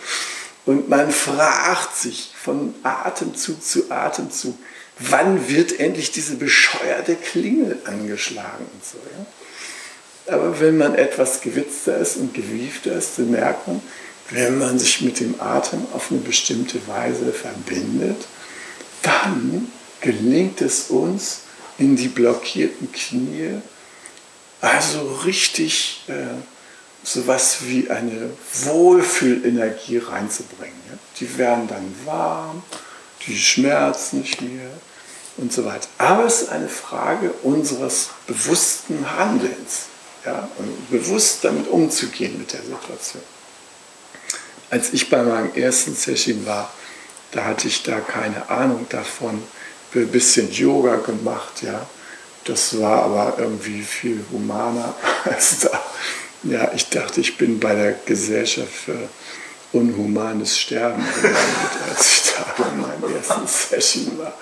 Und 0.65 0.89
man 0.89 1.11
fragt 1.11 1.95
sich 1.95 2.31
von 2.41 2.75
Atemzug 2.83 3.63
zu 3.63 3.89
Atemzug, 3.89 4.55
wann 4.99 5.47
wird 5.49 5.79
endlich 5.79 6.11
diese 6.11 6.35
bescheuerte 6.35 7.15
Klingel 7.15 7.77
angeschlagen 7.85 8.65
und 8.73 8.85
so. 8.85 8.97
Ja? 8.97 10.33
Aber 10.35 10.59
wenn 10.59 10.77
man 10.77 10.95
etwas 10.95 11.41
gewitzter 11.41 11.97
ist 11.97 12.17
und 12.17 12.33
gewiefter 12.33 12.93
ist, 12.93 13.17
dann 13.17 13.31
merkt 13.31 13.67
man, 13.67 13.81
wenn 14.29 14.59
man 14.59 14.77
sich 14.77 15.01
mit 15.01 15.19
dem 15.19 15.41
Atem 15.41 15.87
auf 15.93 16.11
eine 16.11 16.19
bestimmte 16.19 16.79
Weise 16.87 17.33
verbindet, 17.33 18.27
dann 19.01 19.71
gelingt 20.01 20.61
es 20.61 20.89
uns, 20.89 21.41
in 21.79 21.95
die 21.95 22.09
blockierten 22.09 22.91
Knie 22.91 23.61
also 24.61 25.13
richtig 25.25 26.03
äh, 26.07 26.13
sowas 27.03 27.59
wie 27.61 27.89
eine 27.89 28.29
Wohlfühlenergie 28.63 29.99
reinzubringen. 29.99 30.75
Die 31.19 31.37
werden 31.37 31.67
dann 31.67 31.95
warm, 32.05 32.61
die 33.25 33.37
schmerzen 33.37 34.19
nicht 34.19 34.41
mehr 34.41 34.69
und 35.39 35.51
so 35.51 35.65
weiter. 35.65 35.87
Aber 35.97 36.25
es 36.25 36.43
ist 36.43 36.49
eine 36.49 36.69
Frage 36.69 37.31
unseres 37.43 38.09
bewussten 38.27 39.05
Handelns, 39.17 39.85
ja, 40.25 40.49
und 40.57 40.91
bewusst 40.91 41.43
damit 41.43 41.67
umzugehen 41.67 42.37
mit 42.37 42.53
der 42.53 42.61
Situation. 42.61 43.23
Als 44.69 44.93
ich 44.93 45.09
bei 45.09 45.23
meinem 45.23 45.53
ersten 45.55 45.95
Session 45.95 46.45
war, 46.45 46.71
da 47.31 47.45
hatte 47.45 47.67
ich 47.67 47.83
da 47.83 47.99
keine 47.99 48.49
Ahnung 48.49 48.85
davon, 48.89 49.41
ein 49.95 50.07
bisschen 50.07 50.51
Yoga 50.51 50.97
gemacht, 50.97 51.61
ja. 51.61 51.85
Das 52.45 52.79
war 52.79 53.03
aber 53.03 53.35
irgendwie 53.37 53.81
viel 53.81 54.23
humaner 54.31 54.95
als 55.25 55.59
da 55.59 55.83
ja, 56.43 56.71
ich 56.73 56.89
dachte, 56.89 57.19
ich 57.21 57.37
bin 57.37 57.59
bei 57.59 57.75
der 57.75 57.93
Gesellschaft 58.05 58.71
für 58.71 59.09
unhumanes 59.73 60.57
Sterben 60.57 61.03
gelandet, 61.21 61.39
als 61.89 62.11
ich 62.11 62.33
da 62.33 62.63
in 62.63 62.81
meinem 62.81 63.15
ersten 63.15 63.47
Session 63.47 64.17
war. 64.17 64.33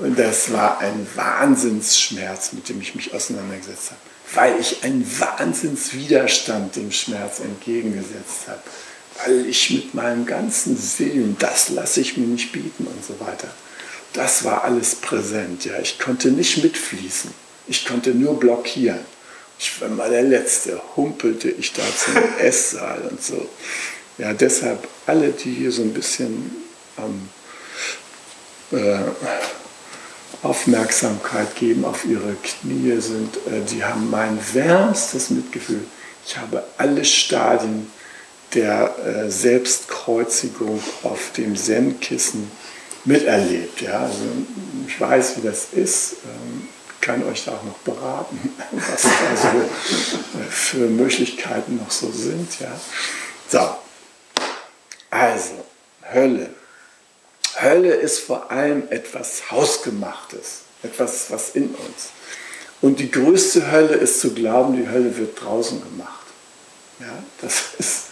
Und 0.00 0.16
das 0.16 0.52
war 0.52 0.78
ein 0.78 1.06
Wahnsinnsschmerz, 1.16 2.52
mit 2.52 2.68
dem 2.68 2.80
ich 2.80 2.94
mich 2.94 3.12
auseinandergesetzt 3.12 3.90
habe, 3.90 4.00
weil 4.34 4.60
ich 4.60 4.84
einen 4.84 5.04
Wahnsinnswiderstand 5.18 6.76
dem 6.76 6.92
Schmerz 6.92 7.40
entgegengesetzt 7.40 8.46
habe, 8.46 8.60
weil 9.24 9.46
ich 9.46 9.70
mit 9.70 9.94
meinem 9.94 10.24
ganzen 10.24 10.76
Seelen, 10.76 11.36
das 11.40 11.70
lasse 11.70 12.00
ich 12.00 12.16
mir 12.16 12.26
nicht 12.26 12.52
bieten 12.52 12.86
und 12.86 13.04
so 13.04 13.18
weiter. 13.18 13.48
Das 14.12 14.44
war 14.44 14.62
alles 14.62 14.94
präsent, 14.94 15.64
ja. 15.64 15.78
Ich 15.80 15.98
konnte 15.98 16.30
nicht 16.30 16.62
mitfließen, 16.62 17.32
ich 17.66 17.84
konnte 17.84 18.10
nur 18.10 18.38
blockieren. 18.38 19.00
Ich 19.58 19.80
war 19.80 19.88
mal 19.88 20.08
der 20.08 20.22
Letzte, 20.22 20.80
humpelte 20.94 21.50
ich 21.50 21.72
da 21.72 21.82
zum 21.82 22.14
Esssaal 22.38 23.00
und 23.10 23.20
so. 23.20 23.48
Ja, 24.16 24.32
deshalb 24.32 24.86
alle, 25.06 25.30
die 25.30 25.52
hier 25.52 25.72
so 25.72 25.82
ein 25.82 25.92
bisschen 25.92 26.52
ähm, 26.96 27.28
äh, 28.78 29.00
Aufmerksamkeit 30.42 31.56
geben 31.56 31.84
auf 31.84 32.04
ihre 32.04 32.34
Knie 32.42 33.00
sind, 33.00 33.36
äh, 33.46 33.60
die 33.70 33.84
haben 33.84 34.10
mein 34.10 34.38
wärmstes 34.52 35.30
Mitgefühl. 35.30 35.84
Ich 36.26 36.36
habe 36.36 36.64
alle 36.76 37.04
Stadien 37.04 37.90
der 38.54 38.94
äh, 38.98 39.30
Selbstkreuzigung 39.30 40.82
auf 41.02 41.32
dem 41.36 41.56
Zen-Kissen 41.56 42.50
miterlebt. 43.04 43.80
Ja? 43.80 44.00
Also 44.00 44.24
ich 44.86 45.00
weiß, 45.00 45.38
wie 45.38 45.46
das 45.46 45.68
ist, 45.72 46.16
ähm, 46.24 46.68
kann 47.00 47.24
euch 47.24 47.44
da 47.44 47.52
auch 47.52 47.64
noch 47.64 47.78
beraten, 47.78 48.52
was 48.72 49.02
da 49.02 49.58
äh, 49.58 50.44
für 50.50 50.88
Möglichkeiten 50.88 51.76
noch 51.76 51.90
so 51.90 52.10
sind. 52.10 52.60
Ja? 52.60 52.78
So, 53.48 53.76
also 55.10 55.64
Hölle. 56.12 56.57
Hölle 57.68 57.94
ist 57.94 58.20
vor 58.20 58.50
allem 58.50 58.84
etwas 58.90 59.50
Hausgemachtes, 59.50 60.60
etwas, 60.82 61.30
was 61.30 61.50
in 61.50 61.68
uns. 61.68 62.10
Und 62.80 63.00
die 63.00 63.10
größte 63.10 63.70
Hölle 63.70 63.94
ist 63.94 64.20
zu 64.20 64.34
glauben, 64.34 64.76
die 64.76 64.88
Hölle 64.88 65.16
wird 65.16 65.40
draußen 65.42 65.82
gemacht. 65.82 66.26
Ja, 67.00 67.22
das 67.40 67.62
ist, 67.78 68.04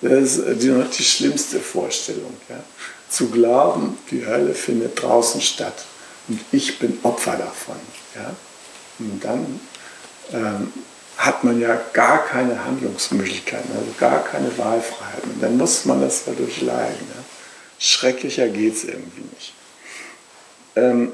das 0.00 0.36
ist 0.36 0.62
die, 0.62 0.84
die 0.96 1.04
schlimmste 1.04 1.60
Vorstellung. 1.60 2.36
Ja. 2.48 2.62
Zu 3.08 3.30
glauben, 3.30 3.98
die 4.10 4.24
Hölle 4.26 4.54
findet 4.54 5.02
draußen 5.02 5.40
statt 5.40 5.84
und 6.28 6.40
ich 6.52 6.78
bin 6.78 6.98
Opfer 7.02 7.36
davon. 7.36 7.76
Ja. 8.14 8.34
Und 8.98 9.22
dann 9.22 9.60
ähm, 10.32 10.72
hat 11.16 11.44
man 11.44 11.60
ja 11.60 11.78
gar 11.92 12.24
keine 12.24 12.64
Handlungsmöglichkeiten, 12.64 13.70
also 13.72 13.92
gar 13.98 14.24
keine 14.24 14.56
Wahlfreiheit. 14.56 15.24
Und 15.24 15.42
dann 15.42 15.56
muss 15.56 15.84
man 15.84 16.00
das 16.00 16.24
dadurch 16.24 16.62
leiden. 16.62 17.06
Ja. 17.14 17.21
Schrecklicher 17.82 18.48
geht 18.48 18.76
es 18.76 18.84
irgendwie 18.84 19.22
nicht. 19.34 19.54
Ähm, 20.76 21.12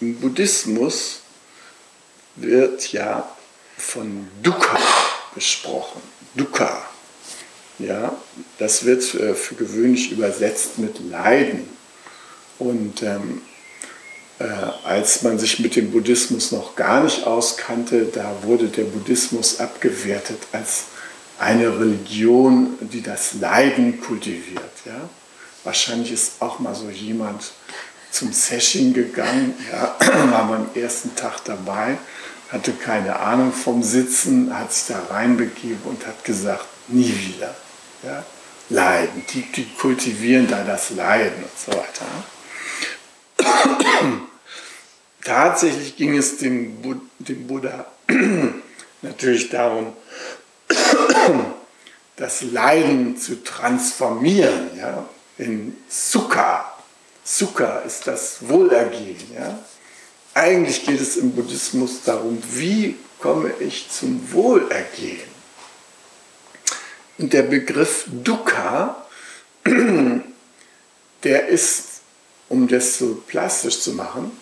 Im 0.00 0.14
Buddhismus 0.20 1.22
wird 2.36 2.92
ja 2.92 3.28
von 3.76 4.28
Dukkha 4.44 4.78
gesprochen. 5.34 6.00
Dukkha. 6.36 6.86
Ja, 7.80 8.16
das 8.58 8.84
wird 8.84 9.02
für, 9.02 9.34
für 9.34 9.56
gewöhnlich 9.56 10.12
übersetzt 10.12 10.78
mit 10.78 11.00
Leiden. 11.10 11.68
Und 12.60 13.02
ähm, 13.02 13.42
äh, 14.38 14.44
als 14.84 15.22
man 15.22 15.40
sich 15.40 15.58
mit 15.58 15.74
dem 15.74 15.90
Buddhismus 15.90 16.52
noch 16.52 16.76
gar 16.76 17.02
nicht 17.02 17.26
auskannte, 17.26 18.04
da 18.04 18.36
wurde 18.42 18.68
der 18.68 18.84
Buddhismus 18.84 19.58
abgewertet 19.58 20.38
als 20.52 20.84
eine 21.40 21.76
Religion, 21.76 22.78
die 22.80 23.02
das 23.02 23.34
Leiden 23.40 24.00
kultiviert. 24.00 24.70
Ja? 24.84 25.10
Wahrscheinlich 25.64 26.12
ist 26.12 26.40
auch 26.40 26.58
mal 26.58 26.74
so 26.74 26.90
jemand 26.90 27.52
zum 28.10 28.32
Session 28.32 28.92
gegangen, 28.92 29.54
ja, 29.70 29.96
war 30.30 30.48
beim 30.48 30.66
ersten 30.74 31.14
Tag 31.16 31.44
dabei, 31.44 31.98
hatte 32.50 32.72
keine 32.72 33.18
Ahnung 33.18 33.52
vom 33.52 33.82
Sitzen, 33.82 34.56
hat 34.56 34.72
sich 34.72 34.88
da 34.88 35.00
reinbegeben 35.10 35.82
und 35.84 36.06
hat 36.06 36.24
gesagt, 36.24 36.66
nie 36.88 37.14
wieder. 37.14 37.54
Ja? 38.02 38.24
Leiden, 38.68 39.24
die, 39.32 39.42
die 39.52 39.66
kultivieren 39.74 40.48
da 40.48 40.62
das 40.64 40.90
Leiden 40.90 41.42
und 41.42 41.58
so 41.58 41.72
weiter. 41.72 42.06
Tatsächlich 45.24 45.96
ging 45.96 46.16
es 46.16 46.38
dem, 46.38 46.82
Bud 46.82 47.00
dem 47.18 47.46
Buddha 47.46 47.86
natürlich 49.02 49.48
darum, 49.50 49.92
das 52.16 52.42
Leiden 52.42 53.16
zu 53.16 53.42
transformieren 53.42 54.76
ja, 54.76 55.08
in 55.38 55.76
Sukha. 55.88 56.76
Sukha 57.24 57.78
ist 57.80 58.06
das 58.06 58.36
Wohlergehen. 58.40 59.16
Ja. 59.34 59.58
Eigentlich 60.34 60.84
geht 60.84 61.00
es 61.00 61.16
im 61.16 61.32
Buddhismus 61.32 62.02
darum, 62.04 62.42
wie 62.52 62.96
komme 63.20 63.52
ich 63.60 63.90
zum 63.90 64.32
Wohlergehen. 64.32 65.30
Und 67.18 67.32
der 67.32 67.42
Begriff 67.42 68.06
Dukkha, 68.08 69.06
der 71.22 71.48
ist, 71.48 71.84
um 72.48 72.66
das 72.66 72.98
so 72.98 73.22
plastisch 73.26 73.80
zu 73.80 73.92
machen, 73.92 74.32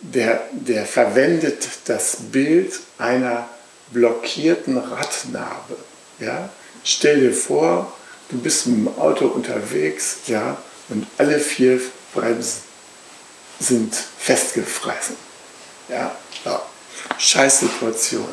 der, 0.00 0.48
der 0.52 0.86
verwendet 0.86 1.68
das 1.86 2.16
Bild 2.32 2.80
einer 2.98 3.48
blockierten 3.90 4.78
Radnabe. 4.78 5.76
Ja? 6.18 6.50
Stell 6.84 7.20
dir 7.20 7.34
vor, 7.34 7.92
du 8.34 8.40
bist 8.40 8.66
mit 8.66 8.78
dem 8.78 8.98
Auto 8.98 9.26
unterwegs 9.26 10.16
ja, 10.26 10.58
und 10.88 11.06
alle 11.18 11.38
vier 11.38 11.80
Bremsen 12.12 12.62
sind 13.60 13.94
festgefressen. 13.94 15.16
Ja, 15.88 16.14
ja. 16.44 16.62
Scheiß 17.16 17.60
Situation. 17.60 18.28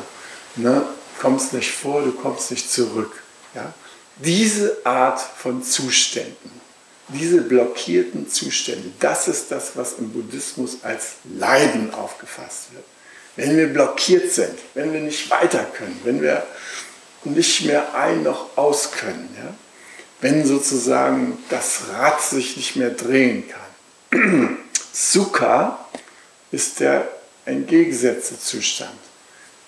Ne? 0.56 0.82
Kommst 1.20 1.52
nicht 1.52 1.70
vor, 1.70 2.02
du 2.02 2.12
kommst 2.12 2.50
nicht 2.50 2.70
zurück. 2.70 3.22
Ja? 3.54 3.72
Diese 4.16 4.78
Art 4.84 5.20
von 5.20 5.62
Zuständen, 5.62 6.60
diese 7.08 7.42
blockierten 7.42 8.28
Zustände, 8.28 8.90
das 8.98 9.28
ist 9.28 9.52
das, 9.52 9.76
was 9.76 9.94
im 9.94 10.10
Buddhismus 10.10 10.78
als 10.82 11.14
Leiden 11.38 11.94
aufgefasst 11.94 12.72
wird. 12.72 12.84
Wenn 13.36 13.56
wir 13.56 13.68
blockiert 13.68 14.32
sind, 14.32 14.58
wenn 14.74 14.92
wir 14.92 15.00
nicht 15.00 15.30
weiter 15.30 15.64
können, 15.64 16.00
wenn 16.04 16.20
wir 16.20 16.44
nicht 17.24 17.64
mehr 17.64 17.94
ein 17.94 18.24
noch 18.24 18.56
aus 18.56 18.90
können, 18.90 19.28
ja? 19.38 19.54
Wenn 20.22 20.46
sozusagen 20.46 21.36
das 21.50 21.82
Rad 21.92 22.22
sich 22.22 22.56
nicht 22.56 22.76
mehr 22.76 22.90
drehen 22.90 23.44
kann. 23.48 24.58
Sukha 24.92 25.84
ist 26.52 26.80
der 26.80 27.08
entgegengesetzte 27.44 28.38
Zustand. 28.38 28.92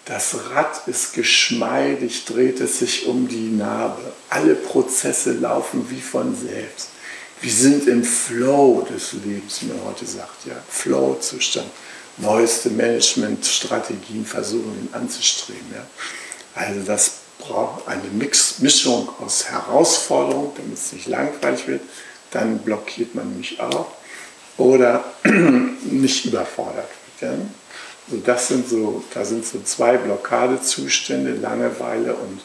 Das 0.04 0.36
Rad 0.50 0.86
ist 0.86 1.14
geschmeidig, 1.14 2.24
dreht 2.24 2.60
es 2.60 2.78
sich 2.78 3.06
um 3.06 3.26
die 3.26 3.50
Narbe. 3.50 4.12
Alle 4.30 4.54
Prozesse 4.54 5.32
laufen 5.32 5.90
wie 5.90 6.00
von 6.00 6.36
selbst. 6.36 6.90
Wir 7.40 7.52
sind 7.52 7.88
im 7.88 8.04
Flow 8.04 8.86
des 8.88 9.12
Lebens, 9.14 9.62
wie 9.62 9.66
man 9.66 9.82
heute 9.84 10.06
sagt. 10.06 10.46
Ja? 10.46 10.54
Flow-Zustand. 10.68 11.66
Neueste 12.18 12.70
Managementstrategien 12.70 14.24
versuchen 14.24 14.78
ihn 14.82 14.94
anzustreben. 14.94 15.66
Ja? 15.74 15.84
Also 16.54 16.82
das 16.82 17.23
braucht 17.38 17.86
eine 17.88 18.02
Mix 18.12 18.58
Mischung 18.60 19.08
aus 19.20 19.46
Herausforderung, 19.46 20.52
damit 20.56 20.74
es 20.74 20.92
nicht 20.92 21.08
langweilig 21.08 21.66
wird. 21.66 21.82
Dann 22.30 22.58
blockiert 22.58 23.14
man 23.14 23.36
mich 23.36 23.60
auch. 23.60 23.86
Oder 24.56 25.04
nicht 25.24 26.24
überfordert 26.26 26.88
wird. 27.20 27.32
Ja? 27.32 27.38
Also 28.06 28.22
das 28.24 28.48
sind 28.48 28.68
so, 28.68 29.02
da 29.14 29.24
sind 29.24 29.46
so 29.46 29.60
zwei 29.62 29.96
Blockadezustände, 29.96 31.32
Langeweile 31.34 32.14
und 32.14 32.42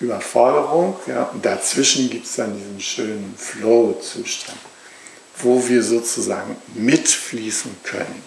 Überforderung. 0.00 0.96
Ja? 1.06 1.24
Und 1.24 1.44
dazwischen 1.44 2.10
gibt 2.10 2.26
es 2.26 2.36
dann 2.36 2.56
diesen 2.56 2.80
schönen 2.80 3.34
Flow-Zustand, 3.36 4.58
wo 5.38 5.68
wir 5.68 5.82
sozusagen 5.82 6.56
mitfließen 6.74 7.76
können. 7.82 8.22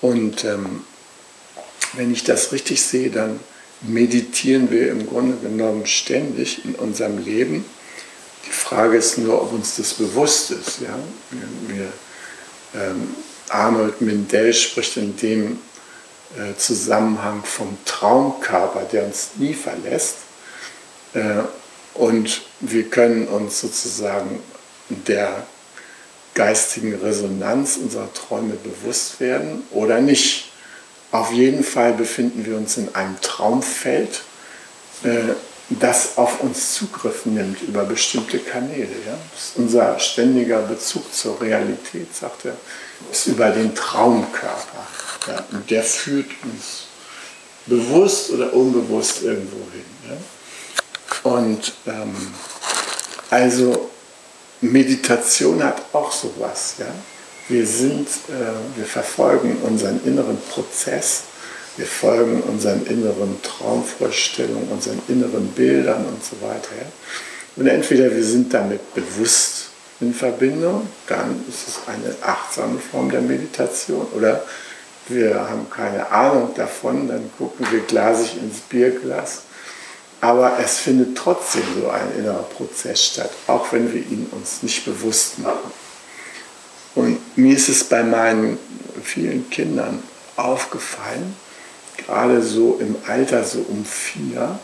Und 0.00 0.44
ähm, 0.44 0.84
wenn 1.94 2.12
ich 2.12 2.24
das 2.24 2.52
richtig 2.52 2.82
sehe, 2.82 3.10
dann 3.10 3.40
meditieren 3.82 4.70
wir 4.70 4.90
im 4.90 5.06
Grunde 5.06 5.36
genommen 5.36 5.86
ständig 5.86 6.64
in 6.64 6.74
unserem 6.74 7.18
Leben. 7.18 7.64
Die 8.46 8.52
Frage 8.52 8.96
ist 8.96 9.18
nur, 9.18 9.42
ob 9.42 9.52
uns 9.52 9.76
das 9.76 9.94
bewusst 9.94 10.50
ist. 10.50 10.80
Ja? 10.80 10.98
Wir, 11.68 11.92
ähm, 12.80 13.14
Arnold 13.48 14.00
Mindell 14.00 14.54
spricht 14.54 14.96
in 14.96 15.16
dem 15.16 15.58
äh, 16.36 16.56
Zusammenhang 16.56 17.44
vom 17.44 17.76
Traumkörper, 17.84 18.82
der 18.92 19.06
uns 19.06 19.30
nie 19.36 19.54
verlässt. 19.54 20.16
Äh, 21.14 21.42
und 21.94 22.42
wir 22.60 22.84
können 22.84 23.26
uns 23.28 23.60
sozusagen 23.60 24.40
der 24.88 25.46
geistigen 26.34 26.94
Resonanz 26.94 27.78
unserer 27.78 28.12
Träume 28.12 28.54
bewusst 28.54 29.18
werden 29.20 29.62
oder 29.70 30.00
nicht. 30.00 30.52
Auf 31.12 31.32
jeden 31.32 31.62
Fall 31.62 31.92
befinden 31.92 32.44
wir 32.44 32.56
uns 32.56 32.76
in 32.76 32.94
einem 32.94 33.20
Traumfeld, 33.20 34.22
äh, 35.02 35.34
das 35.68 36.16
auf 36.16 36.40
uns 36.40 36.74
Zugriff 36.74 37.26
nimmt 37.26 37.62
über 37.62 37.84
bestimmte 37.84 38.38
Kanäle. 38.38 38.88
Ja? 39.06 39.18
Ist 39.36 39.56
unser 39.56 39.98
ständiger 39.98 40.62
Bezug 40.62 41.12
zur 41.12 41.40
Realität, 41.40 42.14
sagt 42.14 42.44
er, 42.44 42.56
ist 43.10 43.26
über 43.26 43.50
den 43.50 43.74
Traumkörper. 43.74 44.86
Ja? 45.26 45.44
Und 45.52 45.70
der 45.70 45.82
führt 45.82 46.30
uns 46.44 46.86
bewusst 47.66 48.30
oder 48.30 48.52
unbewusst 48.52 49.22
irgendwo 49.22 49.58
hin. 49.72 49.84
Ja? 50.08 51.30
Und 51.30 51.72
ähm, 51.86 52.14
also 53.30 53.90
Meditation 54.60 55.62
hat 55.62 55.82
auch 55.92 56.12
sowas. 56.12 56.74
Ja? 56.78 56.86
Wir, 57.48 57.66
sind, 57.66 58.08
äh, 58.28 58.76
wir 58.76 58.86
verfolgen 58.86 59.58
unseren 59.62 60.00
inneren 60.04 60.38
Prozess 60.50 61.24
wir 61.76 61.86
folgen 61.86 62.42
unseren 62.42 62.86
inneren 62.86 63.40
Traumvorstellungen, 63.42 64.68
unseren 64.70 65.00
inneren 65.08 65.48
Bildern 65.48 66.06
und 66.06 66.24
so 66.24 66.40
weiter. 66.40 66.70
Und 67.56 67.66
entweder 67.66 68.14
wir 68.14 68.24
sind 68.24 68.52
damit 68.54 68.94
bewusst 68.94 69.68
in 70.00 70.14
Verbindung, 70.14 70.88
dann 71.06 71.44
ist 71.48 71.68
es 71.68 71.80
eine 71.86 72.14
achtsame 72.22 72.78
Form 72.78 73.10
der 73.10 73.20
Meditation, 73.20 74.06
oder 74.14 74.42
wir 75.08 75.34
haben 75.34 75.68
keine 75.70 76.10
Ahnung 76.10 76.50
davon, 76.54 77.08
dann 77.08 77.30
gucken 77.36 77.66
wir 77.70 77.80
glasig 77.80 78.36
ins 78.38 78.60
Bierglas. 78.60 79.42
aber 80.22 80.58
es 80.58 80.78
findet 80.78 81.16
trotzdem 81.16 81.62
so 81.78 81.90
ein 81.90 82.18
innerer 82.18 82.42
Prozess 82.42 83.04
statt, 83.04 83.30
auch 83.46 83.70
wenn 83.72 83.92
wir 83.92 84.00
ihn 84.00 84.26
uns 84.32 84.62
nicht 84.62 84.84
bewusst 84.86 85.38
machen. 85.38 85.70
Mir 87.36 87.54
ist 87.54 87.68
es 87.68 87.84
bei 87.84 88.02
meinen 88.02 88.58
vielen 89.02 89.48
Kindern 89.50 90.02
aufgefallen, 90.36 91.36
gerade 91.96 92.42
so 92.42 92.78
im 92.80 92.96
Alter 93.06 93.44
so 93.44 93.60
um 93.68 93.84
vier, 93.84 94.58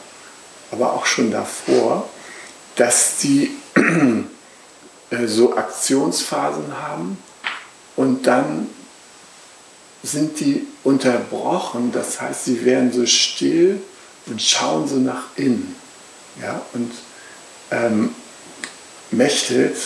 aber 0.70 0.94
auch 0.94 1.06
schon 1.06 1.30
davor, 1.30 2.08
dass 2.76 3.18
die 3.18 3.50
äh, 5.11 5.26
so 5.26 5.56
Aktionsphasen 5.56 6.78
haben 6.80 7.18
und 7.96 8.26
dann 8.26 8.68
sind 10.02 10.40
die 10.40 10.66
unterbrochen, 10.82 11.92
das 11.92 12.20
heißt, 12.20 12.46
sie 12.46 12.64
werden 12.64 12.92
so 12.92 13.06
still 13.06 13.80
und 14.26 14.42
schauen 14.42 14.88
so 14.88 14.96
nach 14.96 15.24
innen. 15.37 15.76
Ja? 16.40 16.62
Und 16.72 16.90
ähm, 17.70 18.14
Mechthild, 19.11 19.76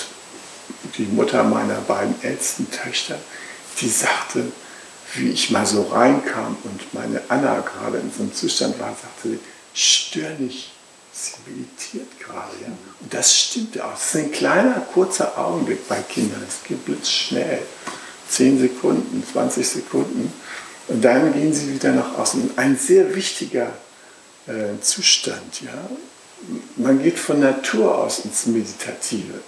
die 0.96 1.05
Mutter 1.05 1.42
meiner 1.44 1.81
beiden 1.83 2.14
ältesten 2.22 2.70
Töchter, 2.70 3.18
die 3.81 3.88
sagte, 3.88 4.44
wie 5.14 5.31
ich 5.31 5.51
mal 5.51 5.66
so 5.66 5.83
reinkam 5.83 6.57
und 6.64 6.94
meine 6.94 7.22
Anna 7.29 7.61
gerade 7.61 7.99
in 7.99 8.11
so 8.11 8.22
einem 8.22 8.35
Zustand 8.35 8.79
war, 8.79 8.90
sagte 8.90 9.31
sie, 9.31 9.38
stör 9.75 10.31
nicht, 10.38 10.72
sie 11.12 11.35
meditiert 11.46 12.18
gerade. 12.20 12.53
Ja? 12.62 12.68
Und 13.01 13.14
das 13.14 13.37
stimmt 13.37 13.81
auch. 13.81 13.94
Es 13.94 14.07
ist 14.07 14.16
ein 14.16 14.33
kleiner, 14.33 14.81
kurzer 14.92 15.38
Augenblick 15.38 15.88
bei 15.88 16.01
Kindern. 16.03 16.42
Es 16.46 16.66
geht 16.66 16.85
blitzschnell. 16.85 17.62
10 18.29 18.61
Sekunden, 18.61 19.25
20 19.33 19.66
Sekunden. 19.66 20.33
Und 20.88 21.05
dann 21.05 21.33
gehen 21.33 21.53
sie 21.53 21.75
wieder 21.75 21.92
nach 21.92 22.18
außen. 22.18 22.51
Ein 22.57 22.77
sehr 22.77 23.14
wichtiger 23.14 23.72
äh, 24.46 24.81
Zustand. 24.81 25.62
Ja? 25.62 25.88
Man 26.77 27.03
geht 27.03 27.18
von 27.18 27.40
Natur 27.40 27.96
aus 27.96 28.20
ins 28.20 28.46
Meditative. 28.46 29.40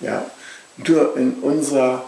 Ja? 0.00 0.24
Nur 0.76 1.16
in 1.16 1.34
unserer 1.34 2.04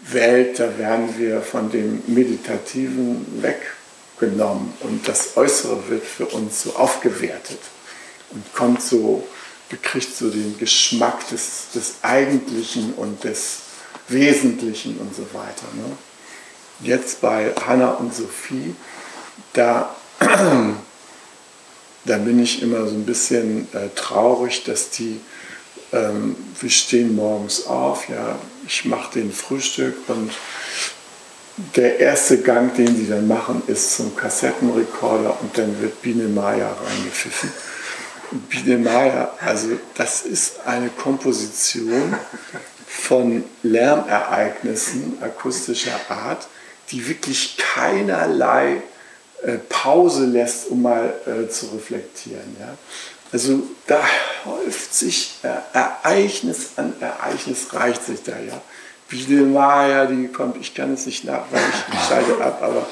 Welt, 0.00 0.58
da 0.58 0.78
werden 0.78 1.18
wir 1.18 1.40
von 1.42 1.70
dem 1.70 2.02
Meditativen 2.06 3.42
weggenommen 3.42 4.72
und 4.80 5.06
das 5.06 5.36
Äußere 5.36 5.88
wird 5.88 6.04
für 6.04 6.26
uns 6.26 6.62
so 6.62 6.74
aufgewertet 6.76 7.58
und 8.30 8.54
kommt 8.54 8.82
so, 8.82 9.26
bekriegt 9.68 10.16
so 10.16 10.30
den 10.30 10.58
Geschmack 10.58 11.28
des, 11.28 11.70
des 11.74 11.96
Eigentlichen 12.02 12.94
und 12.94 13.24
des 13.24 13.60
Wesentlichen 14.08 14.98
und 14.98 15.14
so 15.14 15.22
weiter. 15.32 15.66
Ne? 15.74 15.96
Jetzt 16.80 17.20
bei 17.20 17.52
Hannah 17.66 17.92
und 17.92 18.14
Sophie, 18.14 18.74
da, 19.52 19.94
da 22.04 22.18
bin 22.18 22.42
ich 22.42 22.62
immer 22.62 22.86
so 22.86 22.94
ein 22.94 23.04
bisschen 23.04 23.68
äh, 23.74 23.88
traurig, 23.94 24.64
dass 24.64 24.90
die, 24.90 25.20
ähm, 25.92 26.36
wir 26.60 26.70
stehen 26.70 27.16
morgens 27.16 27.66
auf, 27.66 28.08
ja, 28.08 28.38
ich 28.66 28.84
mache 28.84 29.20
den 29.20 29.32
Frühstück 29.32 29.96
und 30.08 30.32
der 31.74 31.98
erste 31.98 32.38
Gang, 32.38 32.74
den 32.76 32.94
sie 32.96 33.08
dann 33.08 33.26
machen, 33.26 33.62
ist 33.66 33.96
zum 33.96 34.14
Kassettenrekorder 34.14 35.36
und 35.40 35.58
dann 35.58 35.80
wird 35.80 36.00
Biene 36.02 36.28
Maya 36.28 36.76
reingepfiffen. 36.84 37.50
Biene 38.48 38.78
Maya, 38.78 39.32
also 39.40 39.68
das 39.96 40.22
ist 40.22 40.66
eine 40.66 40.90
Komposition, 40.90 42.14
von 42.88 43.44
Lärmereignissen 43.62 45.18
akustischer 45.20 45.98
Art, 46.08 46.48
die 46.90 47.06
wirklich 47.06 47.56
keinerlei 47.56 48.82
äh, 49.42 49.58
Pause 49.68 50.26
lässt, 50.26 50.68
um 50.68 50.82
mal 50.82 51.14
äh, 51.26 51.48
zu 51.48 51.66
reflektieren. 51.66 52.56
Ja? 52.58 52.76
Also 53.32 53.62
da 53.86 54.02
häuft 54.44 54.94
sich 54.94 55.34
äh, 55.42 55.48
Ereignis 55.76 56.70
an 56.76 56.94
Ereignis, 57.00 57.72
reicht 57.72 58.04
sich 58.04 58.22
da 58.22 58.38
ja. 58.38 58.60
Wie 59.10 59.24
die 59.24 59.36
Maya, 59.36 60.06
die 60.06 60.28
kommt, 60.28 60.58
ich 60.58 60.74
kann 60.74 60.94
es 60.94 61.06
nicht 61.06 61.24
nach, 61.24 61.44
weil 61.50 61.62
ich 61.62 62.00
schalte 62.08 62.44
ab, 62.44 62.60
aber 62.62 62.86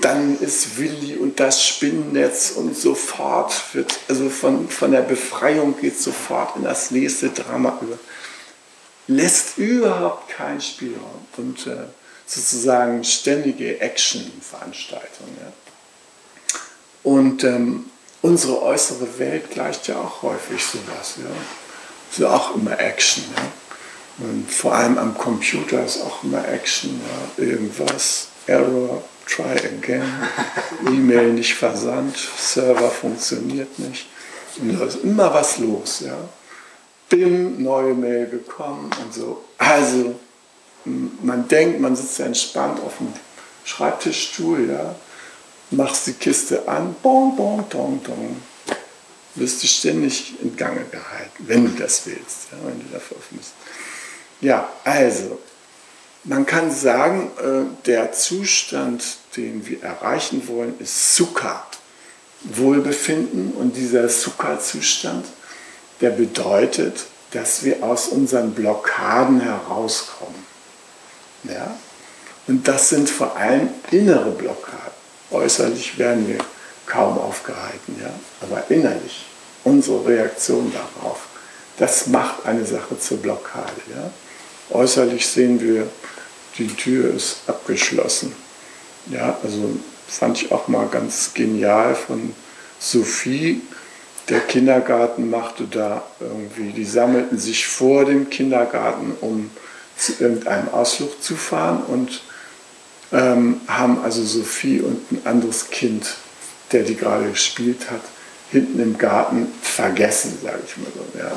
dann 0.00 0.38
ist 0.40 0.78
Willi 0.78 1.16
und 1.16 1.38
das 1.38 1.64
Spinnennetz 1.64 2.52
und 2.52 2.76
sofort 2.76 3.52
wird, 3.74 3.92
also 4.08 4.30
von, 4.30 4.68
von 4.68 4.92
der 4.92 5.02
Befreiung 5.02 5.78
geht 5.78 6.00
sofort 6.00 6.56
in 6.56 6.64
das 6.64 6.90
nächste 6.90 7.28
Drama 7.30 7.78
über 7.80 7.98
lässt 9.06 9.58
überhaupt 9.58 10.28
keinen 10.28 10.60
Spielraum 10.60 11.26
und 11.36 11.66
äh, 11.66 11.84
sozusagen 12.26 13.04
ständige 13.04 13.80
Action-Veranstaltung. 13.80 15.26
Ja. 15.40 15.52
Und 17.02 17.44
ähm, 17.44 17.90
unsere 18.22 18.62
äußere 18.62 19.18
Welt 19.18 19.50
gleicht 19.50 19.88
ja 19.88 19.96
auch 19.96 20.22
häufig 20.22 20.64
sowas. 20.64 21.14
Ja. 21.18 21.30
Ist 22.10 22.18
ja 22.18 22.30
auch 22.30 22.54
immer 22.54 22.78
Action. 22.78 23.24
Ja. 23.36 24.26
Und 24.26 24.50
vor 24.50 24.74
allem 24.74 24.98
am 24.98 25.16
Computer 25.16 25.84
ist 25.84 26.00
auch 26.02 26.24
immer 26.24 26.46
Action. 26.48 27.00
Ja. 27.36 27.44
Irgendwas, 27.44 28.28
Error, 28.46 29.02
try 29.26 29.56
again, 29.58 30.04
E-Mail 30.86 31.32
nicht 31.32 31.54
versandt, 31.54 32.16
Server 32.38 32.90
funktioniert 32.90 33.78
nicht. 33.78 34.06
Und 34.60 34.78
da 34.78 34.84
ist 34.84 35.02
immer 35.02 35.32
was 35.32 35.58
los. 35.58 36.00
Ja 36.00 36.16
bim, 37.12 37.62
neue 37.62 37.94
Mail 37.94 38.26
bekommen 38.26 38.90
und 39.04 39.12
so. 39.12 39.44
Also 39.58 40.14
man 40.84 41.46
denkt, 41.46 41.78
man 41.78 41.94
sitzt 41.94 42.18
ja 42.18 42.26
entspannt 42.26 42.80
auf 42.84 42.96
dem 42.98 43.12
Schreibtischstuhl, 43.64 44.70
ja, 44.70 44.94
machst 45.72 46.06
die 46.06 46.12
Kiste 46.12 46.66
an, 46.68 46.94
bon, 47.02 47.36
bon, 47.36 47.64
dong, 47.70 48.00
dong. 48.04 48.36
Wirst 49.34 49.62
du 49.62 49.66
ständig 49.66 50.34
in 50.42 50.56
Gange 50.56 50.84
gehalten, 50.90 51.44
wenn 51.46 51.64
du 51.64 51.82
das 51.82 52.06
willst, 52.06 52.48
ja, 52.52 52.58
wenn 52.64 52.78
du 52.78 52.86
dafür 52.92 53.16
offen 53.16 53.38
bist. 53.38 53.52
Ja, 54.42 54.68
also, 54.84 55.38
man 56.24 56.46
kann 56.46 56.70
sagen, 56.70 57.30
äh, 57.38 57.84
der 57.86 58.12
Zustand, 58.12 59.02
den 59.36 59.66
wir 59.66 59.82
erreichen 59.82 60.46
wollen, 60.48 60.74
ist 60.78 61.16
Sukha, 61.16 61.66
Wohlbefinden. 62.42 63.52
Und 63.52 63.76
dieser 63.76 64.08
Sukha-Zustand, 64.08 65.26
der 66.00 66.10
bedeutet, 66.10 67.06
dass 67.32 67.64
wir 67.64 67.82
aus 67.82 68.08
unseren 68.08 68.52
Blockaden 68.52 69.40
herauskommen. 69.40 70.46
Ja? 71.44 71.76
Und 72.46 72.68
das 72.68 72.90
sind 72.90 73.08
vor 73.08 73.36
allem 73.36 73.70
innere 73.90 74.30
Blockaden. 74.30 74.91
Äußerlich 75.32 75.98
werden 75.98 76.28
wir 76.28 76.38
kaum 76.86 77.18
aufgehalten, 77.18 77.96
ja? 78.00 78.10
aber 78.42 78.70
innerlich, 78.70 79.26
unsere 79.64 80.06
Reaktion 80.06 80.72
darauf, 80.72 81.20
das 81.78 82.06
macht 82.08 82.46
eine 82.46 82.64
Sache 82.64 82.98
zur 82.98 83.18
Blockade. 83.18 83.80
Ja? 83.94 84.10
Äußerlich 84.76 85.26
sehen 85.26 85.60
wir, 85.60 85.88
die 86.58 86.68
Tür 86.68 87.14
ist 87.14 87.38
abgeschlossen. 87.46 88.34
Ja, 89.06 89.38
also 89.42 89.76
fand 90.06 90.42
ich 90.42 90.52
auch 90.52 90.68
mal 90.68 90.86
ganz 90.88 91.32
genial 91.34 91.94
von 91.94 92.34
Sophie, 92.78 93.62
der 94.28 94.40
Kindergarten 94.40 95.30
machte 95.30 95.64
da 95.64 96.04
irgendwie, 96.20 96.72
die 96.72 96.84
sammelten 96.84 97.38
sich 97.38 97.66
vor 97.66 98.04
dem 98.04 98.30
Kindergarten, 98.30 99.14
um 99.20 99.50
zu 99.96 100.12
irgendeinem 100.20 100.68
Ausflug 100.68 101.22
zu 101.22 101.36
fahren 101.36 101.82
und 101.86 102.22
ähm, 103.12 103.60
haben 103.68 104.02
also 104.02 104.24
Sophie 104.24 104.80
und 104.80 105.12
ein 105.12 105.22
anderes 105.24 105.70
Kind, 105.70 106.16
der 106.72 106.82
die 106.82 106.96
gerade 106.96 107.30
gespielt 107.30 107.90
hat, 107.90 108.00
hinten 108.50 108.80
im 108.80 108.98
Garten 108.98 109.46
vergessen, 109.62 110.38
sage 110.42 110.60
ich 110.66 110.76
mal 110.76 110.92
so. 110.94 111.18
Ja. 111.18 111.32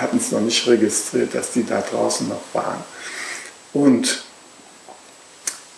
Hatten 0.00 0.16
es 0.16 0.30
noch 0.30 0.40
nicht 0.40 0.66
registriert, 0.66 1.34
dass 1.34 1.52
die 1.52 1.64
da 1.64 1.80
draußen 1.80 2.28
noch 2.28 2.42
waren. 2.52 2.82
Und 3.72 4.24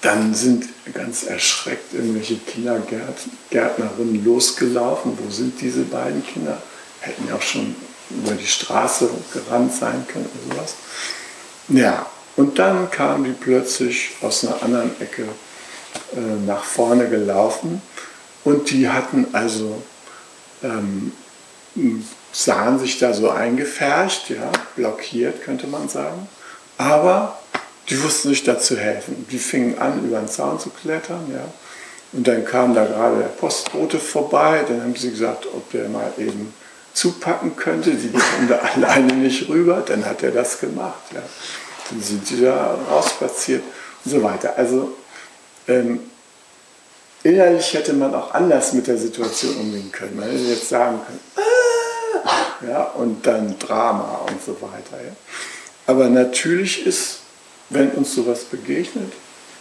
dann 0.02 0.34
sind 0.34 0.66
ganz 0.92 1.22
erschreckt 1.24 1.94
irgendwelche 1.94 2.36
Kindergärtnerinnen 2.36 4.22
losgelaufen. 4.22 5.16
Wo 5.18 5.30
sind 5.30 5.58
diese 5.60 5.82
beiden 5.82 6.24
Kinder? 6.26 6.60
Hätten 7.00 7.26
ja 7.26 7.36
auch 7.36 7.42
schon 7.42 7.74
über 8.10 8.32
die 8.32 8.46
Straße 8.46 9.08
gerannt 9.32 9.74
sein 9.74 10.06
können 10.06 10.28
oder 10.46 10.56
sowas. 10.56 10.74
Ja, 11.68 12.06
und 12.36 12.58
dann 12.58 12.90
kamen 12.90 13.24
die 13.24 13.32
plötzlich 13.32 14.12
aus 14.22 14.44
einer 14.44 14.62
anderen 14.62 15.00
Ecke 15.00 15.22
äh, 16.16 16.46
nach 16.46 16.64
vorne 16.64 17.08
gelaufen 17.08 17.80
und 18.44 18.70
die 18.70 18.88
hatten 18.88 19.26
also, 19.32 19.82
ähm, 20.62 21.12
sahen 22.32 22.78
sich 22.78 22.98
da 22.98 23.12
so 23.12 23.30
eingefärcht, 23.30 24.30
ja, 24.30 24.50
blockiert 24.76 25.42
könnte 25.42 25.66
man 25.66 25.88
sagen, 25.88 26.28
aber 26.78 27.38
die 27.88 28.02
wussten 28.02 28.30
sich 28.30 28.44
da 28.44 28.58
zu 28.58 28.76
helfen. 28.76 29.26
Die 29.30 29.38
fingen 29.38 29.78
an, 29.78 30.04
über 30.04 30.18
den 30.18 30.28
Zaun 30.28 30.58
zu 30.58 30.70
klettern. 30.70 31.30
Ja. 31.30 31.44
Und 32.12 32.26
dann 32.26 32.44
kam 32.44 32.74
da 32.74 32.84
gerade 32.84 33.18
der 33.18 33.28
Postbote 33.28 33.98
vorbei. 33.98 34.64
Dann 34.66 34.82
haben 34.82 34.96
sie 34.96 35.10
gesagt, 35.10 35.46
ob 35.46 35.70
der 35.70 35.88
mal 35.88 36.12
eben 36.18 36.54
zupacken 36.94 37.56
könnte. 37.56 37.90
Die 37.90 38.10
kommen 38.10 38.48
da 38.48 38.56
alleine 38.74 39.12
nicht 39.14 39.48
rüber. 39.48 39.82
Dann 39.86 40.06
hat 40.06 40.22
er 40.22 40.30
das 40.30 40.60
gemacht. 40.60 41.02
Ja. 41.12 41.22
Sind 42.00 42.26
sie 42.26 42.42
da 42.42 42.78
rausspaziert 42.90 43.62
und 44.04 44.10
so 44.10 44.22
weiter. 44.22 44.54
Also 44.56 44.94
ähm, 45.68 46.00
innerlich 47.22 47.72
hätte 47.74 47.92
man 47.92 48.14
auch 48.14 48.32
anders 48.32 48.72
mit 48.72 48.86
der 48.86 48.98
Situation 48.98 49.56
umgehen 49.56 49.92
können. 49.92 50.16
Man 50.16 50.30
hätte 50.30 50.44
jetzt 50.44 50.68
sagen 50.68 51.00
können, 51.06 51.20
ah, 51.36 52.66
ja, 52.66 52.82
und 52.82 53.26
dann 53.26 53.58
Drama 53.58 54.26
und 54.28 54.42
so 54.42 54.56
weiter. 54.60 55.02
Ja. 55.04 55.12
Aber 55.86 56.08
natürlich 56.08 56.86
ist, 56.86 57.20
wenn 57.70 57.90
uns 57.90 58.14
sowas 58.14 58.44
begegnet, 58.44 59.12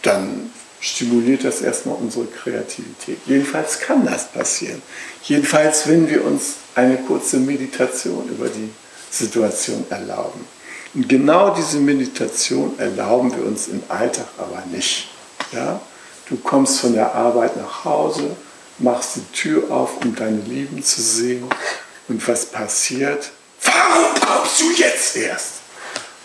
dann 0.01 0.51
stimuliert 0.79 1.45
das 1.45 1.61
erstmal 1.61 1.95
unsere 1.95 2.25
Kreativität. 2.25 3.17
Jedenfalls 3.25 3.79
kann 3.79 4.05
das 4.05 4.27
passieren. 4.27 4.81
Jedenfalls, 5.23 5.87
wenn 5.87 6.09
wir 6.09 6.25
uns 6.25 6.55
eine 6.75 6.97
kurze 6.97 7.37
Meditation 7.37 8.27
über 8.27 8.49
die 8.49 8.69
Situation 9.09 9.85
erlauben. 9.89 10.45
Und 10.93 11.09
genau 11.09 11.53
diese 11.55 11.77
Meditation 11.77 12.77
erlauben 12.77 13.35
wir 13.35 13.45
uns 13.45 13.67
im 13.67 13.81
Alltag 13.89 14.27
aber 14.37 14.63
nicht. 14.71 15.09
Ja? 15.51 15.81
Du 16.29 16.37
kommst 16.37 16.79
von 16.79 16.93
der 16.93 17.13
Arbeit 17.15 17.57
nach 17.57 17.83
Hause, 17.83 18.35
machst 18.77 19.15
die 19.15 19.31
Tür 19.33 19.71
auf, 19.71 19.97
um 20.03 20.15
deine 20.15 20.41
Lieben 20.41 20.83
zu 20.83 21.01
sehen. 21.01 21.45
Und 22.07 22.27
was 22.27 22.45
passiert? 22.45 23.31
Warum 23.63 24.13
kommst 24.19 24.61
du 24.61 24.71
jetzt 24.71 25.15
erst? 25.15 25.53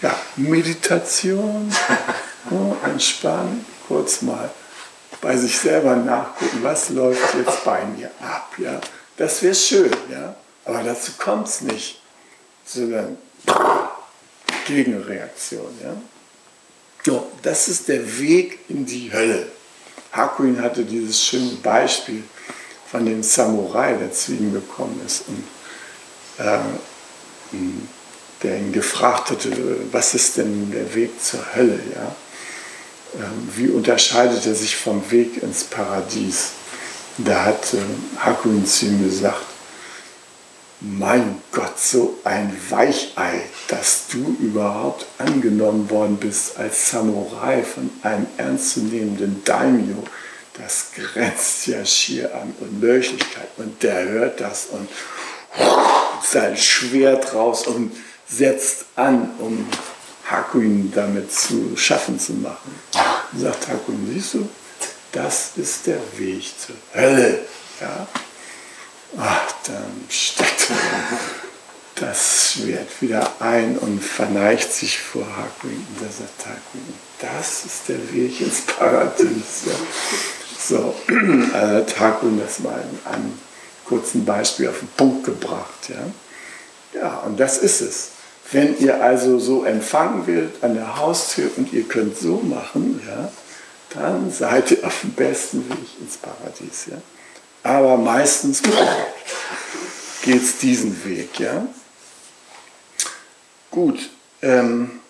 Ja, 0.02 0.14
Meditation, 0.37 1.74
oh, 2.50 2.74
entspannen, 2.85 3.64
kurz 3.88 4.22
mal 4.22 4.50
bei 5.20 5.37
sich 5.37 5.59
selber 5.59 5.96
nachgucken, 5.96 6.59
was 6.62 6.90
läuft 6.90 7.35
jetzt 7.35 7.64
bei 7.64 7.85
mir 7.85 8.11
ab. 8.20 8.52
Ja? 8.59 8.81
Das 9.16 9.42
wäre 9.42 9.54
schön, 9.54 9.90
ja? 10.11 10.37
aber 10.64 10.83
dazu 10.83 11.12
kommt 11.18 11.48
es 11.48 11.61
nicht, 11.62 12.00
sondern 12.64 13.18
Gegenreaktion. 14.68 15.72
Ja? 15.83 15.96
So, 17.04 17.26
das 17.42 17.68
ist 17.68 17.88
der 17.88 18.18
Weg 18.20 18.61
in 18.68 18.85
die 18.87 19.11
Hölle. 19.12 19.48
Hakuin 20.12 20.61
hatte 20.62 20.85
dieses 20.85 21.22
schöne 21.22 21.57
Beispiel 21.62 22.22
von 22.90 23.04
dem 23.04 23.22
Samurai, 23.22 23.94
der 23.94 24.12
zu 24.12 24.33
ihm 24.33 24.52
gekommen 24.52 25.00
ist 25.04 25.24
und 25.28 25.44
äh, 26.44 26.59
der 28.42 28.59
ihn 28.59 28.72
gefragt 28.72 29.31
hatte, 29.31 29.50
was 29.90 30.14
ist 30.14 30.37
denn 30.37 30.70
der 30.70 30.94
Weg 30.94 31.22
zur 31.22 31.40
Hölle? 31.54 31.81
Ja? 31.94 32.14
Ähm, 33.16 33.48
wie 33.57 33.68
unterscheidet 33.68 34.46
er 34.46 34.54
sich 34.54 34.76
vom 34.76 35.11
Weg 35.11 35.42
ins 35.42 35.64
Paradies? 35.64 36.50
Da 37.18 37.46
hat 37.46 37.74
äh, 37.74 37.78
Hakuin 38.20 38.66
zu 38.66 38.87
ihm 38.87 39.02
gesagt, 39.02 39.44
mein 40.80 41.42
Gott, 41.50 41.78
so 41.78 42.18
ein 42.24 42.56
Weichei, 42.68 43.42
dass 43.66 44.06
du 44.12 44.36
überhaupt 44.40 45.06
angenommen 45.18 45.90
worden 45.90 46.16
bist 46.16 46.56
als 46.56 46.90
Samurai 46.90 47.62
von 47.62 47.90
einem 48.02 48.26
ernstzunehmenden 48.36 49.42
Daimyo. 49.44 50.04
Das 50.54 50.88
grenzt 50.94 51.66
ja 51.66 51.84
schier 51.84 52.34
an 52.34 52.54
Unmöglichkeit. 52.60 53.48
Und 53.56 53.82
der 53.82 54.08
hört 54.08 54.40
das 54.40 54.66
und 54.66 54.88
sein 56.22 56.56
Schwert 56.56 57.34
raus 57.34 57.66
und 57.66 57.92
setzt 58.28 58.86
an, 58.96 59.30
um 59.38 59.66
Hakuin 60.30 60.92
damit 60.94 61.32
zu 61.32 61.76
schaffen 61.76 62.18
zu 62.20 62.34
machen. 62.34 62.74
Und 63.32 63.40
sagt 63.40 63.68
Hakuin, 63.68 64.10
siehst 64.12 64.34
du, 64.34 64.48
das 65.12 65.52
ist 65.56 65.86
der 65.86 66.00
Weg 66.16 66.44
zur 66.58 66.76
Hölle. 66.94 67.40
Ja? 67.80 68.06
Ach, 69.16 69.52
dann 69.66 70.04
steckt 70.08 70.70
das 71.94 72.52
Schwert 72.52 72.88
wieder 73.00 73.32
ein 73.40 73.78
und 73.78 74.02
verneigt 74.02 74.72
sich 74.72 74.98
vor 74.98 75.24
Hakuin. 75.24 75.86
Und 75.88 76.00
der 76.00 76.10
sagt 76.10 76.46
Hakuin, 76.46 76.94
das 77.20 77.64
ist 77.64 77.88
der 77.88 78.12
Weg 78.12 78.40
ins 78.40 78.60
Paradies. 78.62 79.64
Ja. 79.66 79.72
So, 80.60 80.94
also 81.54 81.74
hat 81.76 82.00
Hakuin 82.00 82.40
das 82.40 82.58
mal 82.60 82.82
in 82.90 83.12
einem 83.12 83.38
kurzen 83.84 84.24
Beispiel 84.24 84.68
auf 84.68 84.78
den 84.80 84.88
Punkt 84.88 85.24
gebracht. 85.24 85.88
Ja, 85.88 87.00
ja 87.00 87.18
und 87.20 87.40
das 87.40 87.58
ist 87.58 87.80
es. 87.80 88.10
Wenn 88.50 88.78
ihr 88.78 89.02
also 89.02 89.38
so 89.38 89.64
empfangen 89.64 90.26
werdet 90.26 90.62
an 90.62 90.74
der 90.74 90.96
Haustür 90.96 91.50
und 91.56 91.72
ihr 91.72 91.84
könnt 91.84 92.16
so 92.16 92.36
machen, 92.36 93.00
ja, 93.06 93.30
dann 93.90 94.30
seid 94.30 94.70
ihr 94.70 94.86
auf 94.86 95.00
dem 95.02 95.12
besten 95.12 95.68
Weg 95.68 96.00
ins 96.00 96.16
Paradies. 96.16 96.86
Ja. 96.90 96.96
Aber 97.62 97.96
meistens 97.96 98.62
geht 100.22 100.42
es 100.42 100.58
diesen 100.58 101.04
Weg. 101.04 101.38
Ja. 101.40 101.66
Gut, 103.70 104.10
ähm, 104.42 105.00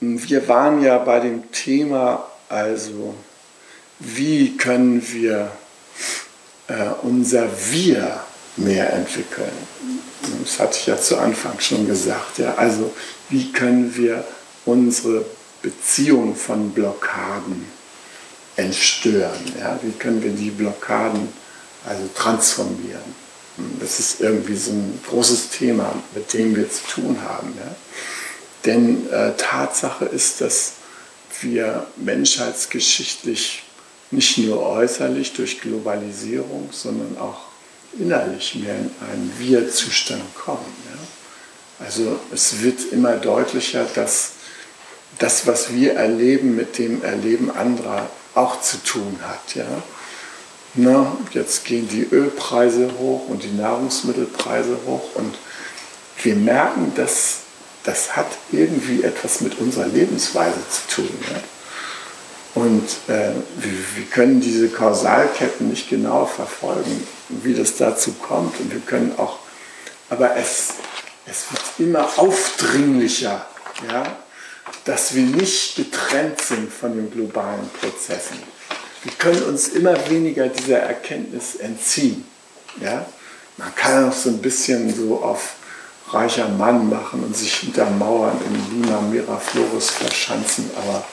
wir 0.00 0.48
waren 0.48 0.82
ja 0.82 0.98
bei 0.98 1.20
dem 1.20 1.50
Thema, 1.52 2.28
also 2.48 3.14
wie 3.98 4.56
können 4.56 5.06
wir 5.12 5.52
äh, 6.68 6.88
unser 7.02 7.48
Wir 7.70 8.20
mehr 8.56 8.92
entwickeln. 8.92 9.52
Das 10.42 10.58
hatte 10.58 10.78
ich 10.78 10.86
ja 10.86 10.96
zu 10.96 11.18
Anfang 11.18 11.58
schon 11.60 11.86
gesagt. 11.86 12.38
Ja. 12.38 12.54
Also 12.54 12.92
wie 13.28 13.52
können 13.52 13.96
wir 13.96 14.24
unsere 14.64 15.24
Beziehung 15.62 16.34
von 16.34 16.70
Blockaden 16.70 17.66
entstören? 18.56 19.40
Ja. 19.58 19.78
Wie 19.82 19.92
können 19.92 20.22
wir 20.22 20.32
die 20.32 20.50
Blockaden 20.50 21.28
also 21.86 22.08
transformieren? 22.14 23.22
Das 23.80 23.98
ist 23.98 24.20
irgendwie 24.20 24.56
so 24.56 24.72
ein 24.72 25.00
großes 25.08 25.50
Thema, 25.50 25.94
mit 26.14 26.32
dem 26.32 26.56
wir 26.56 26.70
zu 26.70 26.84
tun 26.86 27.18
haben. 27.22 27.52
Ja. 27.56 27.74
Denn 28.64 29.10
äh, 29.10 29.32
Tatsache 29.36 30.04
ist, 30.06 30.40
dass 30.40 30.72
wir 31.40 31.86
menschheitsgeschichtlich 31.96 33.64
nicht 34.10 34.38
nur 34.38 34.64
äußerlich 34.64 35.32
durch 35.32 35.60
Globalisierung, 35.60 36.68
sondern 36.70 37.18
auch 37.18 37.40
innerlich 37.98 38.54
mehr 38.54 38.74
in 38.74 38.90
einen 39.10 39.32
Wir-Zustand 39.38 40.22
kommen. 40.34 40.74
Ja. 40.90 41.86
Also 41.86 42.18
es 42.32 42.62
wird 42.62 42.92
immer 42.92 43.16
deutlicher, 43.16 43.86
dass 43.94 44.32
das, 45.18 45.46
was 45.46 45.72
wir 45.72 45.94
erleben, 45.94 46.54
mit 46.56 46.78
dem 46.78 47.02
Erleben 47.02 47.50
anderer 47.50 48.08
auch 48.34 48.60
zu 48.60 48.82
tun 48.82 49.18
hat. 49.22 49.54
Ja. 49.54 49.64
Na, 50.74 51.16
jetzt 51.32 51.64
gehen 51.64 51.88
die 51.88 52.08
Ölpreise 52.10 52.90
hoch 52.98 53.28
und 53.28 53.42
die 53.42 53.52
Nahrungsmittelpreise 53.52 54.78
hoch 54.86 55.14
und 55.14 55.34
wir 56.22 56.34
merken, 56.34 56.92
dass 56.94 57.38
das 57.84 58.16
hat 58.16 58.28
irgendwie 58.52 59.02
etwas 59.02 59.40
mit 59.40 59.58
unserer 59.58 59.86
Lebensweise 59.86 60.58
zu 60.70 61.02
tun. 61.02 61.18
Ja. 61.30 61.40
Und 62.54 62.84
äh, 63.08 63.32
wir, 63.56 63.72
wir, 63.96 64.04
können 64.10 64.40
diese 64.40 64.68
Kausalketten 64.68 65.68
nicht 65.70 65.88
genau 65.88 66.26
verfolgen, 66.26 67.06
wie 67.28 67.54
das 67.54 67.76
dazu 67.76 68.12
kommt. 68.12 68.60
Und 68.60 68.72
wir 68.72 68.80
können 68.80 69.14
auch, 69.18 69.38
aber 70.10 70.36
es, 70.36 70.74
es 71.26 71.50
wird 71.50 71.62
immer 71.78 72.08
aufdringlicher, 72.18 73.46
ja, 73.90 74.04
dass 74.84 75.14
wir 75.14 75.24
nicht 75.24 75.76
getrennt 75.76 76.40
sind 76.40 76.72
von 76.72 76.94
den 76.94 77.10
globalen 77.10 77.68
Prozessen. 77.80 78.38
Wir 79.02 79.12
können 79.14 79.42
uns 79.42 79.68
immer 79.68 79.94
weniger 80.08 80.48
dieser 80.48 80.78
Erkenntnis 80.78 81.56
entziehen. 81.56 82.24
Ja? 82.80 83.06
Man 83.56 83.74
kann 83.74 84.08
auch 84.08 84.12
so 84.12 84.30
ein 84.30 84.38
bisschen 84.38 84.94
so 84.94 85.22
auf 85.22 85.54
reicher 86.08 86.48
Mann 86.48 86.88
machen 86.88 87.22
und 87.24 87.36
sich 87.36 87.54
hinter 87.56 87.88
Mauern 87.90 88.38
in 88.46 88.82
Lima 88.82 89.00
Miraflores 89.00 89.90
verschanzen, 89.90 90.70
aber 90.76 91.04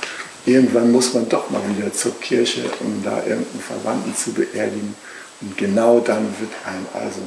irgendwann 0.46 0.92
muss 0.92 1.14
man 1.14 1.28
doch 1.30 1.50
mal 1.50 1.62
wieder 1.76 1.92
zur 1.94 2.20
Kirche, 2.20 2.64
um 2.82 3.02
da 3.04 3.18
irgendeinen 3.18 3.64
Verwandten 3.66 4.16
zu 4.16 4.34
beerdigen. 4.34 4.96
Und 5.42 5.58
genau 5.58 6.00
dann 6.00 6.26
wird 6.40 6.52
einem 6.66 6.86
also 6.94 7.22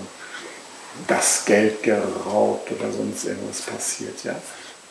das 1.07 1.45
Geld 1.47 1.83
geraubt 1.83 2.71
oder 2.73 2.93
sonst 2.93 3.25
irgendwas 3.25 3.63
passiert. 3.63 4.23
Ja? 4.25 4.35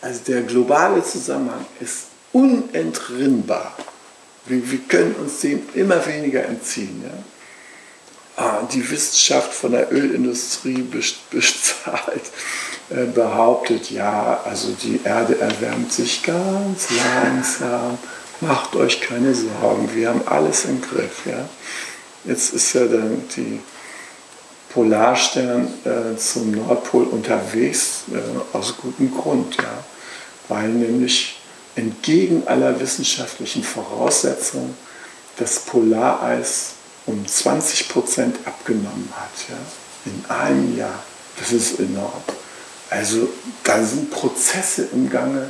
Also 0.01 0.21
der 0.27 0.41
globale 0.41 1.03
Zusammenhang 1.03 1.65
ist 1.79 2.07
unentrinnbar. 2.33 3.75
Wir, 4.45 4.71
wir 4.71 4.79
können 4.87 5.13
uns 5.15 5.41
dem 5.41 5.61
immer 5.75 6.05
weniger 6.05 6.43
entziehen. 6.43 7.03
Ja? 7.05 8.43
Ah, 8.43 8.67
die 8.71 8.89
Wissenschaft 8.89 9.53
von 9.53 9.73
der 9.73 9.91
Ölindustrie 9.91 10.81
bezahlt, 10.81 12.23
äh, 12.89 13.05
behauptet, 13.05 13.91
ja, 13.91 14.41
also 14.43 14.69
die 14.81 15.01
Erde 15.03 15.39
erwärmt 15.39 15.93
sich 15.93 16.23
ganz 16.23 16.87
langsam, 16.89 17.99
macht 18.39 18.75
euch 18.75 19.01
keine 19.01 19.35
Sorgen, 19.35 19.89
wir 19.93 20.09
haben 20.09 20.27
alles 20.27 20.65
im 20.65 20.81
Griff. 20.81 21.25
Ja? 21.25 21.47
Jetzt 22.23 22.53
ist 22.53 22.73
ja 22.73 22.85
dann 22.85 23.23
die 23.35 23.59
Polarstern 24.69 25.67
äh, 25.83 26.17
zum 26.17 26.51
Nordpol 26.51 27.03
unterwegs, 27.03 28.05
äh, 28.11 28.57
aus 28.57 28.75
gutem 28.77 29.13
Grund, 29.13 29.57
ja? 29.57 29.83
Weil 30.51 30.67
nämlich 30.67 31.37
entgegen 31.75 32.45
aller 32.45 32.77
wissenschaftlichen 32.81 33.63
Voraussetzungen 33.63 34.75
das 35.37 35.59
Polareis 35.59 36.73
um 37.05 37.25
20 37.25 37.87
Prozent 37.87 38.35
abgenommen 38.45 39.09
hat, 39.15 39.49
ja, 39.49 39.55
in 40.05 40.25
einem 40.29 40.77
Jahr. 40.77 41.03
Das 41.39 41.53
ist 41.53 41.79
enorm. 41.79 42.21
Also 42.89 43.29
da 43.63 43.81
sind 43.81 44.11
Prozesse 44.11 44.89
im 44.91 45.09
Gange, 45.09 45.49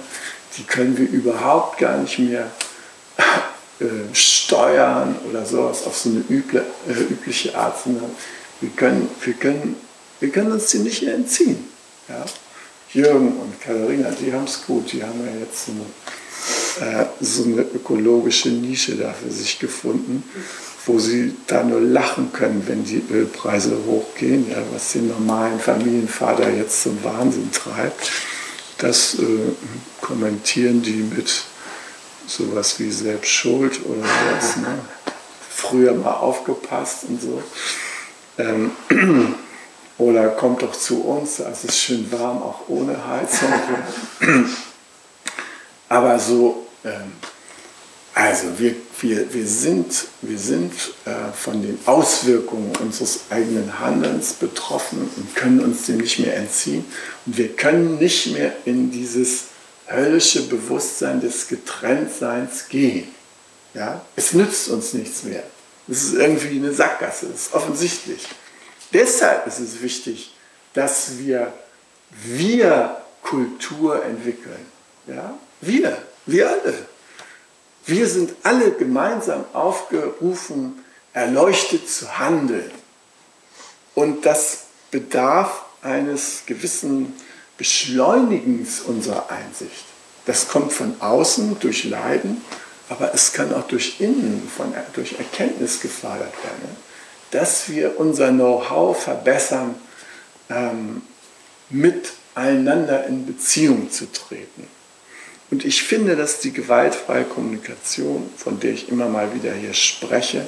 die 0.55 0.63
können 0.63 0.95
wir 0.95 1.09
überhaupt 1.09 1.79
gar 1.79 1.97
nicht 1.97 2.19
mehr 2.19 2.51
äh, 3.79 4.13
steuern 4.13 5.15
oder 5.27 5.43
sowas 5.47 5.87
auf 5.87 5.97
so 5.97 6.09
eine 6.09 6.23
üble, 6.29 6.63
äh, 6.87 6.91
übliche 6.91 7.57
Art, 7.57 7.83
sondern 7.83 8.11
wir 8.59 8.69
können, 8.69 9.09
wir, 9.23 9.33
können, 9.33 9.75
wir 10.19 10.29
können 10.29 10.51
uns 10.51 10.67
die 10.67 10.77
nicht 10.77 11.01
entziehen. 11.01 11.67
Ja? 12.07 12.23
Jürgen 12.93 13.37
und 13.37 13.61
Katharina, 13.61 14.11
die 14.11 14.33
haben 14.33 14.43
es 14.43 14.65
gut, 14.65 14.91
die 14.91 15.03
haben 15.03 15.25
ja 15.25 15.39
jetzt 15.39 15.65
so 15.65 15.71
eine, 15.71 17.01
äh, 17.01 17.05
so 17.21 17.43
eine 17.43 17.61
ökologische 17.61 18.49
Nische 18.49 18.95
da 18.95 19.13
für 19.13 19.31
sich 19.31 19.59
gefunden, 19.59 20.23
wo 20.85 20.99
sie 20.99 21.35
da 21.47 21.63
nur 21.63 21.79
lachen 21.79 22.33
können, 22.33 22.63
wenn 22.67 22.83
die 22.83 23.03
Ölpreise 23.09 23.77
hochgehen, 23.85 24.49
ja, 24.49 24.57
was 24.73 24.91
den 24.91 25.07
normalen 25.07 25.59
Familienvater 25.59 26.49
jetzt 26.49 26.83
zum 26.83 27.01
Wahnsinn 27.03 27.51
treibt. 27.51 28.11
Das 28.77 29.15
äh, 29.15 29.25
kommentieren 30.01 30.81
die 30.81 31.03
mit 31.15 31.43
sowas 32.27 32.79
wie 32.79 32.91
Selbstschuld 32.91 33.85
oder 33.85 34.01
sowas. 34.01 34.57
Ne? 34.57 34.79
Früher 35.49 35.93
mal 35.93 36.13
aufgepasst 36.13 37.05
und 37.07 37.21
so. 37.21 37.43
Ähm, 38.37 38.71
oder 40.01 40.29
kommt 40.29 40.63
doch 40.63 40.75
zu 40.75 41.03
uns, 41.03 41.37
es 41.39 41.63
ist 41.63 41.77
schön 41.77 42.11
warm, 42.11 42.41
auch 42.41 42.67
ohne 42.67 42.97
Heizung. 43.07 43.53
Aber 45.89 46.17
so, 46.17 46.65
ähm, 46.83 47.11
also 48.15 48.47
wir, 48.57 48.73
wir, 48.99 49.31
wir 49.31 49.45
sind, 49.45 49.93
wir 50.23 50.39
sind 50.39 50.73
äh, 51.05 51.31
von 51.35 51.61
den 51.61 51.77
Auswirkungen 51.85 52.75
unseres 52.77 53.25
eigenen 53.29 53.79
Handelns 53.79 54.33
betroffen 54.33 55.07
und 55.15 55.35
können 55.35 55.59
uns 55.59 55.85
dem 55.85 55.97
nicht 55.97 56.17
mehr 56.17 56.35
entziehen. 56.35 56.83
Und 57.27 57.37
wir 57.37 57.55
können 57.55 57.99
nicht 57.99 58.33
mehr 58.33 58.53
in 58.65 58.89
dieses 58.89 59.49
höllische 59.85 60.47
Bewusstsein 60.47 61.21
des 61.21 61.47
Getrenntseins 61.47 62.69
gehen. 62.69 63.07
Ja? 63.75 64.03
Es 64.15 64.33
nützt 64.33 64.69
uns 64.69 64.93
nichts 64.93 65.21
mehr. 65.23 65.43
Es 65.87 66.05
ist 66.05 66.13
irgendwie 66.15 66.57
eine 66.57 66.73
Sackgasse, 66.73 67.27
das 67.27 67.41
ist 67.41 67.53
offensichtlich. 67.53 68.27
Deshalb 68.93 69.47
ist 69.47 69.59
es 69.59 69.81
wichtig, 69.81 70.33
dass 70.73 71.17
wir, 71.17 71.53
wir 72.23 73.01
Kultur 73.21 74.03
entwickeln. 74.03 74.65
Ja? 75.07 75.37
Wir, 75.61 75.97
wir 76.25 76.49
alle. 76.49 76.85
Wir 77.85 78.07
sind 78.07 78.33
alle 78.43 78.71
gemeinsam 78.71 79.45
aufgerufen, 79.53 80.83
erleuchtet 81.13 81.89
zu 81.89 82.19
handeln. 82.19 82.71
Und 83.95 84.25
das 84.25 84.65
bedarf 84.91 85.65
eines 85.81 86.43
gewissen 86.45 87.13
Beschleunigens 87.57 88.81
unserer 88.81 89.29
Einsicht. 89.29 89.85
Das 90.25 90.47
kommt 90.47 90.73
von 90.73 90.99
außen 91.01 91.59
durch 91.59 91.83
Leiden, 91.83 92.43
aber 92.89 93.13
es 93.13 93.33
kann 93.33 93.53
auch 93.53 93.67
durch 93.67 93.99
Innen, 93.99 94.49
von, 94.55 94.73
durch 94.93 95.13
Erkenntnis 95.13 95.81
gefördert 95.81 96.33
werden, 96.43 96.77
dass 97.31 97.69
wir 97.69 97.99
unser 97.99 98.29
Know-how 98.29 98.97
verbessern, 99.01 99.75
ähm, 100.49 101.01
miteinander 101.69 103.05
in 103.07 103.25
Beziehung 103.25 103.89
zu 103.89 104.11
treten. 104.11 104.67
Und 105.49 105.65
ich 105.65 105.83
finde, 105.83 106.15
dass 106.15 106.39
die 106.39 106.53
gewaltfreie 106.53 107.25
Kommunikation, 107.25 108.29
von 108.37 108.59
der 108.59 108.71
ich 108.71 108.89
immer 108.89 109.09
mal 109.09 109.33
wieder 109.33 109.53
hier 109.53 109.73
spreche, 109.73 110.47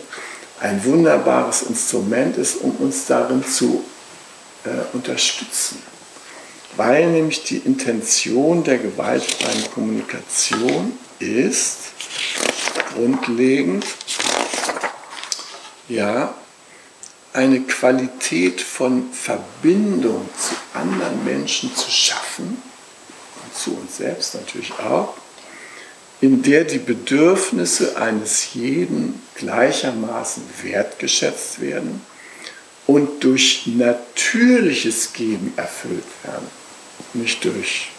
ein 0.60 0.84
wunderbares 0.86 1.64
Instrument 1.64 2.38
ist, 2.38 2.58
um 2.58 2.72
uns 2.78 3.06
darin 3.06 3.44
zu 3.44 3.84
äh, 4.66 4.96
unterstützen 4.96 5.82
weil 6.76 7.08
nämlich 7.08 7.44
die 7.44 7.58
Intention 7.58 8.64
der 8.64 8.78
gewaltfreien 8.78 9.72
Kommunikation 9.74 10.98
ist, 11.20 11.92
grundlegend, 12.94 13.86
ja, 15.88 16.34
eine 17.34 17.62
Qualität 17.62 18.62
von 18.62 19.12
Verbindung 19.12 20.30
zu 20.38 20.56
anderen 20.80 21.26
Menschen 21.26 21.76
zu 21.76 21.90
schaffen, 21.90 22.62
und 23.44 23.56
zu 23.56 23.76
uns 23.76 23.98
selbst 23.98 24.36
natürlich 24.36 24.72
auch, 24.80 25.16
in 26.22 26.42
der 26.44 26.64
die 26.64 26.80
Bedürfnisse 26.80 27.98
eines 27.98 28.54
jeden 28.54 29.22
gleichermaßen 29.36 30.44
wertgeschätzt 30.62 31.60
werden 31.60 32.02
und 32.88 33.24
durch 33.24 33.64
natürliches 33.66 35.12
Geben 35.14 35.54
erfüllt 35.58 36.06
werden. 36.24 36.48
Nicht 37.14 37.44
durch 37.44 37.90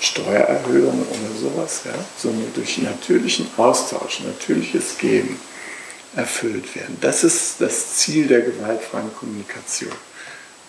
Steuererhöhungen 0.00 1.02
oder 1.02 1.38
sowas, 1.40 1.82
ja, 1.84 1.92
sondern 2.16 2.52
durch 2.54 2.78
natürlichen 2.78 3.46
Austausch, 3.56 4.20
natürliches 4.20 4.96
Geben 4.98 5.38
erfüllt 6.16 6.74
werden. 6.74 6.98
Das 7.00 7.24
ist 7.24 7.60
das 7.60 7.96
Ziel 7.96 8.26
der 8.26 8.40
gewaltfreien 8.40 9.14
Kommunikation. 9.14 9.92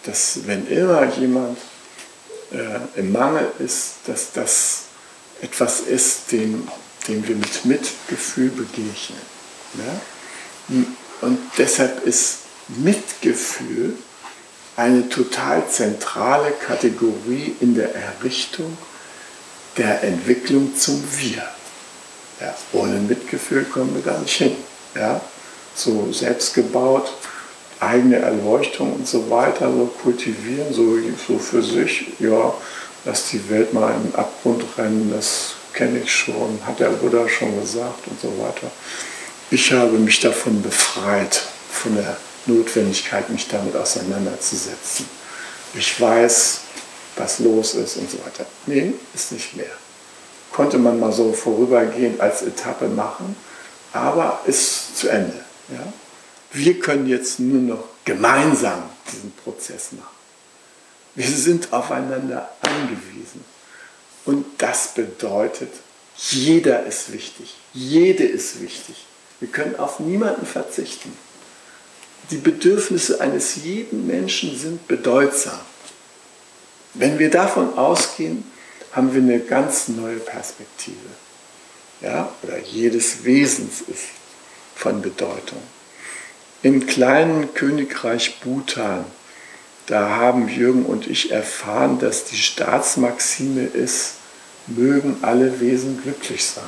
Dass 0.04 0.39
wenn 0.46 0.68
immer 0.68 1.06
jemand 1.16 1.58
äh, 2.52 3.00
im 3.00 3.12
Mangel 3.12 3.48
ist, 3.60 3.96
dass 4.08 4.32
das 4.34 4.84
etwas 5.42 5.82
ist, 5.82 6.32
dem, 6.32 6.68
dem 7.08 7.28
wir 7.28 7.36
mit 7.36 7.66
Mitgefühl 7.66 8.50
begegnen. 8.50 9.22
Ja? 9.78 10.78
Und 11.22 11.39
deshalb 11.58 12.06
ist 12.06 12.39
Mitgefühl 12.68 13.98
eine 14.76 15.10
total 15.10 15.68
zentrale 15.68 16.52
Kategorie 16.52 17.56
in 17.60 17.76
der 17.76 17.94
Errichtung 17.94 18.78
der 19.78 20.04
Entwicklung 20.04 20.76
zum 20.76 21.04
Wir. 21.18 21.44
Ja, 22.39 22.56
ohne 22.74 22.98
Mitgefühl 23.00 23.66
kommen 23.66 23.94
wir 23.94 24.02
gar 24.02 24.20
nicht 24.20 24.36
hin. 24.36 24.56
Ja, 24.96 25.22
so 25.76 26.12
selbstgebaut, 26.12 27.12
eigene 27.80 28.18
Erleuchtung 28.18 28.94
und 28.94 29.08
so 29.08 29.30
weiter, 29.30 29.72
so 29.72 29.86
kultivieren, 30.02 30.74
so, 30.74 30.98
so 31.28 31.39
für 31.39 31.64
sich, 31.64 32.08
ja, 32.20 32.54
lass 33.06 33.30
die 33.30 33.50
Welt 33.50 33.74
mal 33.74 33.94
in 33.96 34.12
den 34.12 34.16
Abgrund 34.16 34.64
rennen, 34.78 35.12
das 35.16 35.54
kenne 35.74 36.00
ich 36.00 36.14
schon, 36.14 36.60
hat 36.66 36.80
der 36.80 36.89
Buddha 36.89 37.28
schon 37.28 37.60
gesagt 37.60 38.08
und 38.08 38.20
so 38.22 38.28
weiter. 38.44 38.70
Ich 39.50 39.72
habe 39.72 39.98
mich 39.98 40.20
davon 40.20 40.62
befreit, 40.62 41.42
von 41.72 41.96
der 41.96 42.18
Notwendigkeit, 42.46 43.30
mich 43.30 43.48
damit 43.48 43.76
auseinanderzusetzen. 43.76 45.06
Ich 45.74 46.00
weiß, 46.00 46.62
was 47.16 47.39
los 47.39 47.74
ist 47.76 47.98
und 47.98 48.10
so 48.10 48.18
weiter. 48.20 48.46
Nee, 48.66 48.94
ist 49.14 49.32
nicht 49.32 49.56
mehr. 49.56 49.72
Konnte 50.52 50.78
man 50.78 51.00
mal 51.00 51.12
so 51.12 51.32
vorübergehend 51.32 52.20
als 52.20 52.42
Etappe 52.42 52.88
machen, 52.88 53.36
aber 53.94 54.42
ist 54.46 54.98
zu 54.98 55.10
Ende. 55.10 55.44
Ja? 55.70 55.94
Wir 56.52 56.80
können 56.80 57.08
jetzt 57.08 57.39
nur 57.39 57.62
noch 57.62 57.84
gemeinsam 58.06 58.84
diesen 59.12 59.32
Prozess 59.34 59.92
machen. 59.94 60.08
Wir 61.16 61.28
sind 61.28 61.72
aufeinander 61.74 62.50
angewiesen. 62.62 63.44
Und 64.26 64.46
das 64.58 64.94
bedeutet, 64.94 65.72
jeder 66.18 66.86
ist 66.86 67.12
wichtig. 67.12 67.56
Jede 67.74 68.24
ist 68.24 68.62
wichtig. 68.62 68.96
Wir 69.39 69.50
können 69.50 69.76
auf 69.78 70.00
niemanden 70.00 70.46
verzichten 70.46 71.12
die 72.32 72.38
Bedürfnisse 72.38 73.20
eines 73.20 73.58
jeden 73.58 74.08
Menschen 74.08 74.58
sind 74.58 74.88
bedeutsam. 74.88 75.60
Wenn 76.94 77.20
wir 77.20 77.30
davon 77.30 77.78
ausgehen, 77.78 78.44
haben 78.94 79.14
wir 79.14 79.22
eine 79.22 79.39
ganz 79.39 79.89
neue 79.89 80.18
Perspektive. 80.18 80.98
Ja? 82.02 82.32
Oder 82.43 82.60
jedes 82.60 83.24
Wesens 83.24 83.82
ist 83.82 84.06
von 84.76 85.02
Bedeutung. 85.02 85.62
Im 86.64 86.86
kleinen 86.86 87.54
Königreich 87.54 88.39
Bhutan, 88.39 89.06
da 89.88 90.10
haben 90.10 90.47
Jürgen 90.47 90.86
und 90.86 91.08
ich 91.08 91.32
erfahren, 91.32 91.99
dass 91.99 92.26
die 92.26 92.38
Staatsmaxime 92.38 93.64
ist, 93.64 94.14
mögen 94.68 95.18
alle 95.22 95.60
Wesen 95.60 96.02
glücklich 96.02 96.45
sein. 96.45 96.64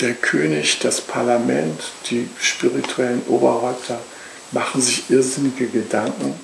Der 0.00 0.14
König, 0.14 0.80
das 0.80 1.00
Parlament, 1.00 1.80
die 2.10 2.28
spirituellen 2.40 3.22
Oberhäupter 3.28 3.98
machen 4.52 4.80
sich 4.80 5.10
irrsinnige 5.10 5.68
Gedanken, 5.68 6.34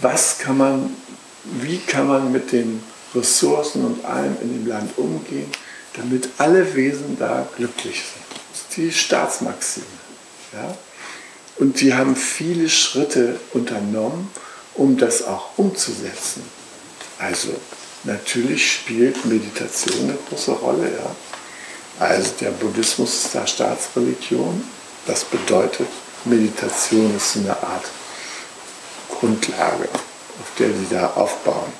was 0.00 0.38
kann 0.38 0.58
man, 0.58 0.96
wie 1.44 1.78
kann 1.78 2.06
man 2.06 2.30
mit 2.30 2.52
den 2.52 2.82
Ressourcen 3.14 3.84
und 3.84 4.04
allem 4.04 4.36
in 4.42 4.52
dem 4.52 4.66
Land 4.66 4.96
umgehen, 4.96 5.50
damit 5.98 6.28
alle 6.38 6.74
Wesen 6.74 7.18
da 7.18 7.46
glücklich 7.56 7.96
sind. 7.96 8.40
Das 8.52 8.60
ist 8.62 8.76
die 8.76 8.92
Staatsmaxime. 8.92 9.86
Ja? 10.52 10.76
Und 11.56 11.80
die 11.80 11.92
haben 11.94 12.14
viele 12.14 12.68
Schritte 12.68 13.38
unternommen, 13.52 14.30
um 14.74 14.96
das 14.96 15.26
auch 15.26 15.58
umzusetzen. 15.58 16.42
Also 17.18 17.48
natürlich 18.04 18.72
spielt 18.72 19.24
Meditation 19.24 20.04
eine 20.04 20.18
große 20.28 20.52
Rolle. 20.52 20.84
Ja? 20.84 22.06
Also 22.06 22.30
der 22.40 22.50
Buddhismus 22.50 23.24
ist 23.24 23.34
da 23.34 23.46
Staatsreligion. 23.46 24.62
Das 25.06 25.24
bedeutet, 25.24 25.88
Meditation 26.24 27.16
ist 27.16 27.36
eine 27.36 27.50
Art 27.50 27.84
Grundlage, 29.08 29.88
auf 29.92 30.52
der 30.58 30.68
sie 30.68 30.86
da 30.90 31.08
aufbauen. 31.16 31.72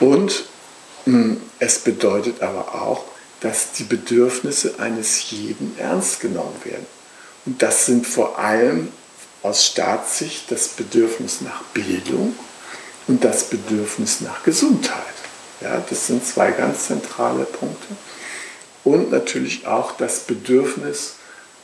Und 0.00 0.44
hm, 1.04 1.40
es 1.60 1.78
bedeutet 1.78 2.42
aber 2.42 2.74
auch, 2.74 3.04
dass 3.40 3.72
die 3.72 3.84
Bedürfnisse 3.84 4.78
eines 4.78 5.30
jeden 5.30 5.78
ernst 5.78 6.20
genommen 6.20 6.56
werden. 6.64 6.86
Und 7.46 7.62
das 7.62 7.86
sind 7.86 8.06
vor 8.06 8.38
allem 8.38 8.88
aus 9.42 9.64
Staatssicht 9.64 10.50
das 10.50 10.68
Bedürfnis 10.68 11.40
nach 11.40 11.62
Bildung 11.72 12.34
und 13.06 13.24
das 13.24 13.44
Bedürfnis 13.44 14.20
nach 14.20 14.42
Gesundheit. 14.42 15.02
Ja, 15.60 15.82
das 15.88 16.06
sind 16.06 16.26
zwei 16.26 16.50
ganz 16.52 16.86
zentrale 16.86 17.44
Punkte. 17.44 17.96
Und 18.84 19.10
natürlich 19.10 19.66
auch 19.66 19.92
das 19.96 20.20
Bedürfnis, 20.20 21.14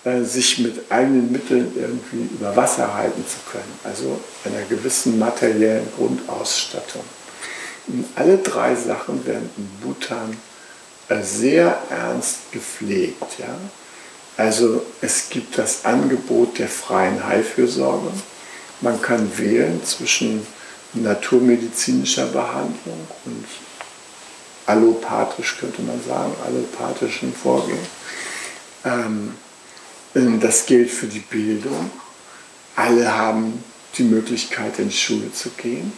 äh, 0.04 0.22
sich 0.22 0.58
mit 0.58 0.90
eigenen 0.90 1.32
Mitteln 1.32 1.72
irgendwie 1.76 2.34
über 2.34 2.54
Wasser 2.56 2.94
halten 2.94 3.24
zu 3.26 3.38
können, 3.50 3.78
also 3.84 4.20
einer 4.44 4.62
gewissen 4.68 5.18
materiellen 5.18 5.86
Grundausstattung. 5.96 7.04
Und 7.86 8.06
alle 8.14 8.38
drei 8.38 8.74
Sachen 8.74 9.24
werden 9.26 9.48
in 9.56 9.68
Bhutan 9.80 10.36
sehr 11.22 11.78
ernst 11.90 12.52
gepflegt. 12.52 13.38
Ja? 13.38 13.56
Also 14.36 14.84
es 15.00 15.28
gibt 15.30 15.58
das 15.58 15.84
Angebot 15.84 16.58
der 16.58 16.68
freien 16.68 17.24
Heilfürsorge. 17.26 18.10
Man 18.80 19.00
kann 19.00 19.38
wählen 19.38 19.84
zwischen 19.84 20.46
naturmedizinischer 20.94 22.26
Behandlung 22.26 23.06
und 23.24 23.44
allopathisch, 24.66 25.56
könnte 25.58 25.82
man 25.82 26.02
sagen, 26.02 26.32
allopathischen 26.44 27.34
Vorgehen. 27.34 27.78
Ähm, 28.84 29.34
das 30.40 30.66
gilt 30.66 30.90
für 30.90 31.06
die 31.06 31.20
Bildung. 31.20 31.90
Alle 32.76 33.16
haben 33.16 33.62
die 33.98 34.04
Möglichkeit, 34.04 34.78
in 34.78 34.88
die 34.88 34.96
Schule 34.96 35.32
zu 35.32 35.50
gehen. 35.50 35.92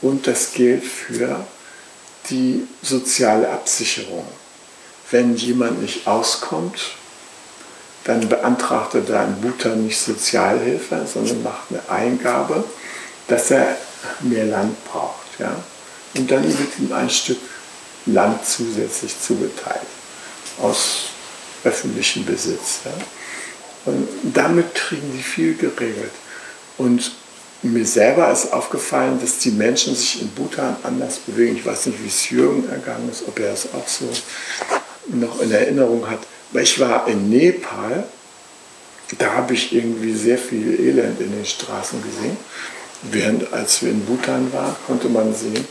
Und 0.00 0.26
das 0.26 0.52
gilt 0.52 0.84
für 0.84 1.46
die 2.30 2.66
soziale 2.82 3.48
Absicherung. 3.50 4.26
Wenn 5.12 5.36
jemand 5.36 5.80
nicht 5.80 6.08
auskommt, 6.08 6.80
dann 8.04 8.28
beantragt 8.28 8.94
er 8.94 9.02
da 9.02 9.24
in 9.24 9.40
Bhutan 9.40 9.84
nicht 9.84 10.00
Sozialhilfe, 10.00 11.06
sondern 11.06 11.42
macht 11.44 11.70
eine 11.70 11.88
Eingabe, 11.88 12.64
dass 13.28 13.50
er 13.52 13.76
mehr 14.20 14.46
Land 14.46 14.84
braucht. 14.86 15.38
Ja? 15.38 15.54
Und 16.16 16.30
dann 16.30 16.42
wird 16.44 16.78
ihm 16.78 16.92
ein 16.92 17.10
Stück 17.10 17.38
Land 18.06 18.44
zusätzlich 18.44 19.14
zugeteilt 19.20 19.86
aus 20.60 21.10
öffentlichem 21.62 22.24
Besitz. 22.24 22.80
Ja? 22.84 22.90
Und 23.84 24.08
damit 24.24 24.74
kriegen 24.74 25.12
die 25.16 25.22
viel 25.22 25.54
geregelt. 25.54 26.12
Und 26.78 27.12
mir 27.62 27.86
selber 27.86 28.32
ist 28.32 28.52
aufgefallen, 28.52 29.20
dass 29.20 29.38
die 29.38 29.52
Menschen 29.52 29.94
sich 29.94 30.20
in 30.20 30.28
Bhutan 30.30 30.76
anders 30.82 31.18
bewegen. 31.18 31.56
Ich 31.56 31.64
weiß 31.64 31.86
nicht, 31.86 32.02
wie 32.02 32.08
es 32.08 32.28
Jürgen 32.30 32.68
ergangen 32.68 33.08
ist, 33.08 33.22
ob 33.28 33.38
er 33.38 33.52
es 33.52 33.66
auch 33.72 33.86
so 33.86 34.08
noch 35.06 35.40
in 35.40 35.50
Erinnerung 35.50 36.08
hat. 36.08 36.20
Aber 36.50 36.62
ich 36.62 36.78
war 36.78 37.08
in 37.08 37.30
Nepal, 37.30 38.04
da 39.18 39.32
habe 39.34 39.54
ich 39.54 39.74
irgendwie 39.74 40.12
sehr 40.14 40.38
viel 40.38 40.78
Elend 40.78 41.20
in 41.20 41.32
den 41.32 41.44
Straßen 41.44 42.02
gesehen. 42.02 42.36
Während 43.02 43.52
als 43.52 43.82
wir 43.82 43.90
in 43.90 44.04
Bhutan 44.04 44.52
waren, 44.52 44.76
konnte 44.86 45.08
man 45.08 45.34
sehen, 45.34 45.66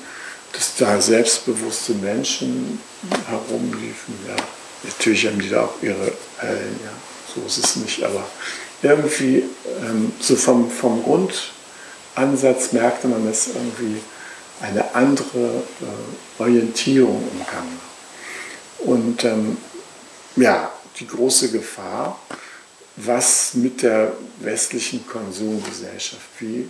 dass 0.54 0.76
da 0.76 1.00
selbstbewusste 1.00 1.94
Menschen 1.94 2.80
herumliefen. 3.28 4.16
Ja. 4.28 4.36
Natürlich 4.84 5.26
haben 5.28 5.40
die 5.40 5.50
da 5.50 5.62
auch 5.62 5.76
ihre 5.82 6.12
Hellen, 6.38 6.80
ja. 6.84 6.92
so 7.34 7.46
ist 7.46 7.64
es 7.64 7.76
nicht, 7.78 8.04
aber 8.04 8.26
irgendwie 8.82 9.44
ähm, 9.84 10.12
so 10.20 10.36
vom, 10.36 10.70
vom 10.70 11.04
Grundansatz 11.04 12.74
merkte 12.74 13.08
man, 13.08 13.26
dass 13.26 13.48
irgendwie 13.48 14.02
eine 14.60 14.94
andere 14.94 15.64
äh, 15.82 16.42
Orientierung 16.42 17.24
im 17.32 17.40
Gang 17.46 17.68
Und 18.86 19.24
ähm, 19.24 19.58
ja, 20.36 20.72
die 21.00 21.08
große 21.08 21.52
Gefahr, 21.52 22.20
was 22.96 23.54
mit 23.54 23.82
der 23.82 24.14
westlichen 24.40 25.06
Konsumgesellschaft, 25.08 26.28
wie 26.40 26.70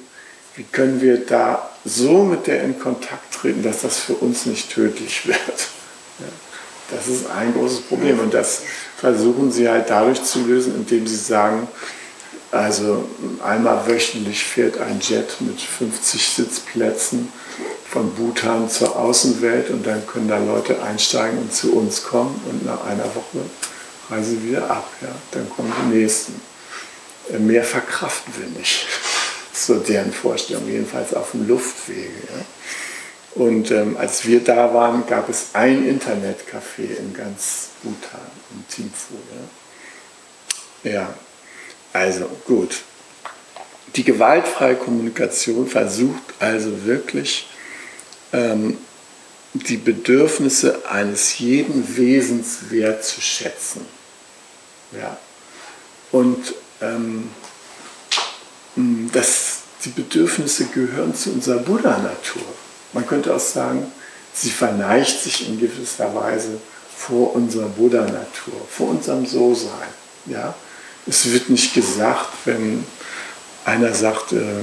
wie 0.55 0.63
können 0.63 0.99
wir 1.01 1.25
da 1.25 1.69
so 1.85 2.23
mit 2.23 2.47
der 2.47 2.63
in 2.63 2.77
Kontakt 2.77 3.33
treten, 3.33 3.63
dass 3.63 3.81
das 3.81 3.99
für 3.99 4.13
uns 4.15 4.45
nicht 4.45 4.69
tödlich 4.71 5.25
wird? 5.27 5.39
Ja, 6.19 6.25
das 6.91 7.07
ist 7.07 7.29
ein 7.29 7.53
großes 7.53 7.81
Problem 7.81 8.19
und 8.19 8.33
das 8.33 8.63
versuchen 8.97 9.51
sie 9.51 9.69
halt 9.69 9.89
dadurch 9.89 10.21
zu 10.23 10.45
lösen, 10.45 10.75
indem 10.75 11.07
sie 11.07 11.15
sagen, 11.15 11.67
also 12.51 13.05
einmal 13.43 13.87
wöchentlich 13.87 14.43
fährt 14.43 14.77
ein 14.77 14.99
Jet 14.99 15.39
mit 15.39 15.59
50 15.59 16.27
Sitzplätzen 16.27 17.31
von 17.89 18.13
Bhutan 18.13 18.69
zur 18.69 18.95
Außenwelt 18.97 19.69
und 19.69 19.85
dann 19.87 20.05
können 20.05 20.27
da 20.27 20.37
Leute 20.37 20.81
einsteigen 20.83 21.39
und 21.39 21.53
zu 21.53 21.73
uns 21.73 22.03
kommen 22.03 22.39
und 22.49 22.65
nach 22.65 22.85
einer 22.85 23.05
Woche 23.15 23.45
reisen 24.09 24.41
sie 24.41 24.49
wieder 24.49 24.69
ab. 24.69 24.89
Ja? 25.01 25.09
Dann 25.31 25.49
kommen 25.49 25.73
die 25.83 25.97
nächsten. 25.97 26.41
Äh, 27.31 27.39
mehr 27.39 27.63
verkraften 27.63 28.33
wir 28.37 28.47
nicht 28.59 28.85
so 29.53 29.75
deren 29.75 30.11
Vorstellung, 30.11 30.67
jedenfalls 30.67 31.13
auf 31.13 31.31
dem 31.31 31.47
Luftwege. 31.47 32.09
Ja. 32.27 32.45
Und 33.43 33.71
ähm, 33.71 33.95
als 33.97 34.25
wir 34.25 34.43
da 34.43 34.73
waren, 34.73 35.05
gab 35.07 35.29
es 35.29 35.49
ein 35.53 35.85
Internetcafé 35.85 36.97
in 36.99 37.13
ganz 37.13 37.69
Bhutan, 37.81 38.19
in 38.51 38.67
Thimphu. 38.67 39.15
Ja. 40.83 40.91
ja, 40.91 41.13
also 41.93 42.29
gut. 42.45 42.81
Die 43.95 44.03
gewaltfreie 44.03 44.75
Kommunikation 44.75 45.67
versucht 45.67 46.21
also 46.39 46.85
wirklich, 46.85 47.47
ähm, 48.31 48.77
die 49.53 49.77
Bedürfnisse 49.77 50.89
eines 50.89 51.39
jeden 51.39 51.97
Wesens 51.97 52.69
wertzuschätzen. 52.69 53.85
Ja. 54.93 55.17
Und 56.11 56.53
ähm, 56.81 57.29
dass 59.11 59.59
die 59.83 59.89
Bedürfnisse 59.89 60.65
gehören 60.65 61.13
zu 61.13 61.31
unserer 61.31 61.59
Buddha-Natur. 61.59 62.43
Man 62.93 63.05
könnte 63.05 63.33
auch 63.33 63.39
sagen, 63.39 63.91
sie 64.33 64.51
verneigt 64.51 65.21
sich 65.21 65.47
in 65.47 65.59
gewisser 65.59 66.13
Weise 66.15 66.59
vor 66.95 67.35
unserer 67.35 67.67
Buddha-Natur, 67.67 68.53
vor 68.69 68.89
unserem 68.89 69.25
So-Sein. 69.25 69.89
Ja? 70.27 70.53
Es 71.07 71.31
wird 71.31 71.49
nicht 71.49 71.73
gesagt, 71.73 72.29
wenn 72.45 72.85
einer 73.65 73.93
sagt, 73.93 74.33
äh, 74.33 74.61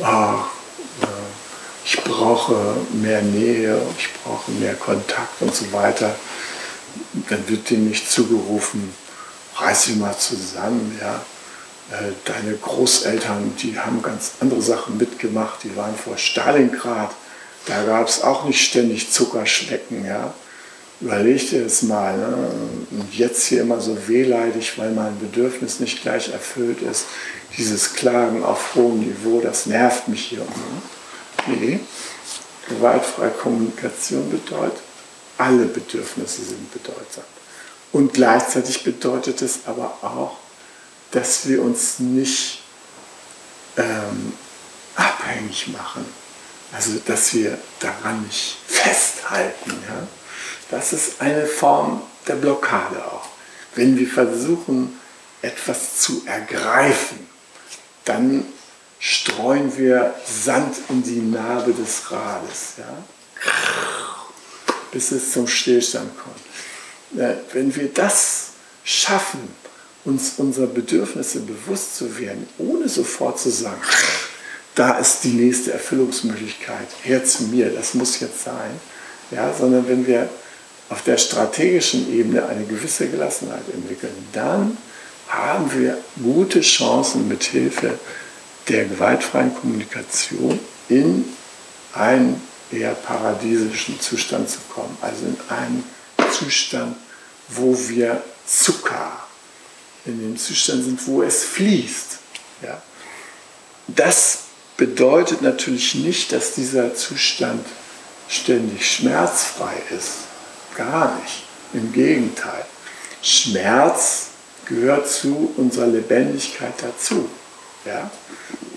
oh, 0.00 0.34
ich 1.84 2.02
brauche 2.02 2.76
mehr 2.92 3.22
Nähe, 3.22 3.80
ich 3.98 4.08
brauche 4.22 4.50
mehr 4.52 4.74
Kontakt 4.74 5.40
und 5.40 5.54
so 5.54 5.70
weiter, 5.72 6.14
dann 7.28 7.48
wird 7.48 7.70
dem 7.70 7.88
nicht 7.88 8.10
zugerufen, 8.10 8.94
reiß 9.56 9.86
dich 9.86 9.96
mal 9.96 10.16
zusammen, 10.16 10.98
ja, 11.00 11.24
äh, 11.90 12.12
deine 12.24 12.56
Großeltern, 12.56 13.54
die 13.58 13.78
haben 13.78 14.02
ganz 14.02 14.32
andere 14.40 14.62
Sachen 14.62 14.96
mitgemacht, 14.96 15.62
die 15.62 15.76
waren 15.76 15.94
vor 15.96 16.16
Stalingrad, 16.16 17.10
da 17.66 17.84
gab 17.84 18.08
es 18.08 18.22
auch 18.22 18.44
nicht 18.44 18.62
ständig 18.62 19.10
Zuckerschlecken. 19.10 20.04
Ja? 20.04 20.34
Überleg 21.00 21.50
dir 21.50 21.64
das 21.64 21.82
mal. 21.82 22.16
Ne? 22.16 22.50
Und 22.90 23.14
jetzt 23.14 23.46
hier 23.46 23.62
immer 23.62 23.80
so 23.80 23.96
wehleidig, 24.08 24.78
weil 24.78 24.92
mein 24.92 25.18
Bedürfnis 25.18 25.80
nicht 25.80 26.02
gleich 26.02 26.32
erfüllt 26.32 26.82
ist. 26.82 27.06
Dieses 27.56 27.94
Klagen 27.94 28.44
auf 28.44 28.74
hohem 28.74 29.00
Niveau, 29.00 29.40
das 29.40 29.66
nervt 29.66 30.08
mich 30.08 30.24
hier. 30.26 30.40
Ne? 30.40 30.82
Nee, 31.46 31.80
gewaltfreie 32.68 33.30
Kommunikation 33.30 34.30
bedeutet, 34.30 34.80
alle 35.36 35.66
Bedürfnisse 35.66 36.42
sind 36.42 36.72
bedeutsam. 36.72 37.24
Und 37.92 38.14
gleichzeitig 38.14 38.82
bedeutet 38.82 39.42
es 39.42 39.60
aber 39.66 39.98
auch, 40.02 40.38
dass 41.10 41.46
wir 41.46 41.62
uns 41.62 42.00
nicht 42.00 42.62
ähm, 43.76 44.32
abhängig 44.96 45.68
machen. 45.68 46.04
Also, 46.72 46.92
dass 47.06 47.34
wir 47.34 47.58
daran 47.78 48.22
nicht 48.24 48.56
festhalten. 48.66 49.70
Ja? 49.88 50.08
Das 50.74 50.92
ist 50.92 51.20
eine 51.20 51.46
Form 51.46 52.02
der 52.26 52.34
Blockade 52.34 52.96
auch. 52.96 53.28
Wenn 53.76 53.96
wir 53.96 54.08
versuchen, 54.08 54.98
etwas 55.40 56.00
zu 56.00 56.22
ergreifen, 56.26 57.28
dann 58.04 58.44
streuen 58.98 59.78
wir 59.78 60.16
Sand 60.26 60.74
in 60.88 61.04
die 61.04 61.20
Narbe 61.20 61.72
des 61.74 62.10
Rades, 62.10 62.72
ja? 62.78 63.04
bis 64.90 65.12
es 65.12 65.30
zum 65.30 65.46
Stillstand 65.46 66.10
kommt. 66.18 67.38
Wenn 67.52 67.76
wir 67.76 67.92
das 67.94 68.48
schaffen, 68.82 69.54
uns 70.04 70.32
unserer 70.38 70.66
Bedürfnisse 70.66 71.38
bewusst 71.38 71.94
zu 71.94 72.18
werden, 72.18 72.48
ohne 72.58 72.88
sofort 72.88 73.38
zu 73.38 73.50
sagen, 73.50 73.80
da 74.74 74.98
ist 74.98 75.22
die 75.22 75.34
nächste 75.34 75.72
Erfüllungsmöglichkeit, 75.72 76.88
her 77.04 77.24
zu 77.24 77.44
mir, 77.44 77.70
das 77.70 77.94
muss 77.94 78.18
jetzt 78.18 78.42
sein, 78.42 78.80
ja, 79.30 79.54
sondern 79.56 79.86
wenn 79.86 80.04
wir 80.04 80.28
auf 80.90 81.02
der 81.02 81.16
strategischen 81.18 82.12
Ebene 82.12 82.46
eine 82.46 82.64
gewisse 82.64 83.08
Gelassenheit 83.08 83.68
entwickeln, 83.72 84.12
dann 84.32 84.76
haben 85.28 85.72
wir 85.72 85.98
gute 86.22 86.60
Chancen 86.60 87.28
mit 87.28 87.44
Hilfe 87.44 87.98
der 88.68 88.84
gewaltfreien 88.86 89.54
Kommunikation 89.54 90.58
in 90.88 91.24
einen 91.94 92.40
eher 92.70 92.94
paradiesischen 92.94 94.00
Zustand 94.00 94.48
zu 94.48 94.58
kommen, 94.68 94.96
also 95.00 95.26
in 95.26 95.36
einen 95.48 95.84
Zustand, 96.32 96.96
wo 97.48 97.76
wir 97.88 98.22
Zucker, 98.46 99.24
in 100.04 100.20
dem 100.20 100.36
Zustand 100.36 100.84
sind, 100.84 101.06
wo 101.06 101.22
es 101.22 101.44
fließt. 101.44 102.18
Ja? 102.62 102.82
Das 103.86 104.38
bedeutet 104.76 105.42
natürlich 105.42 105.94
nicht, 105.94 106.32
dass 106.32 106.54
dieser 106.54 106.94
Zustand 106.94 107.64
ständig 108.28 108.90
schmerzfrei 108.90 109.74
ist. 109.96 110.23
Gar 110.74 111.18
nicht. 111.20 111.44
Im 111.72 111.92
Gegenteil. 111.92 112.64
Schmerz 113.22 114.28
gehört 114.66 115.08
zu 115.08 115.52
unserer 115.56 115.86
Lebendigkeit 115.86 116.74
dazu. 116.80 117.28
Ja? 117.84 118.10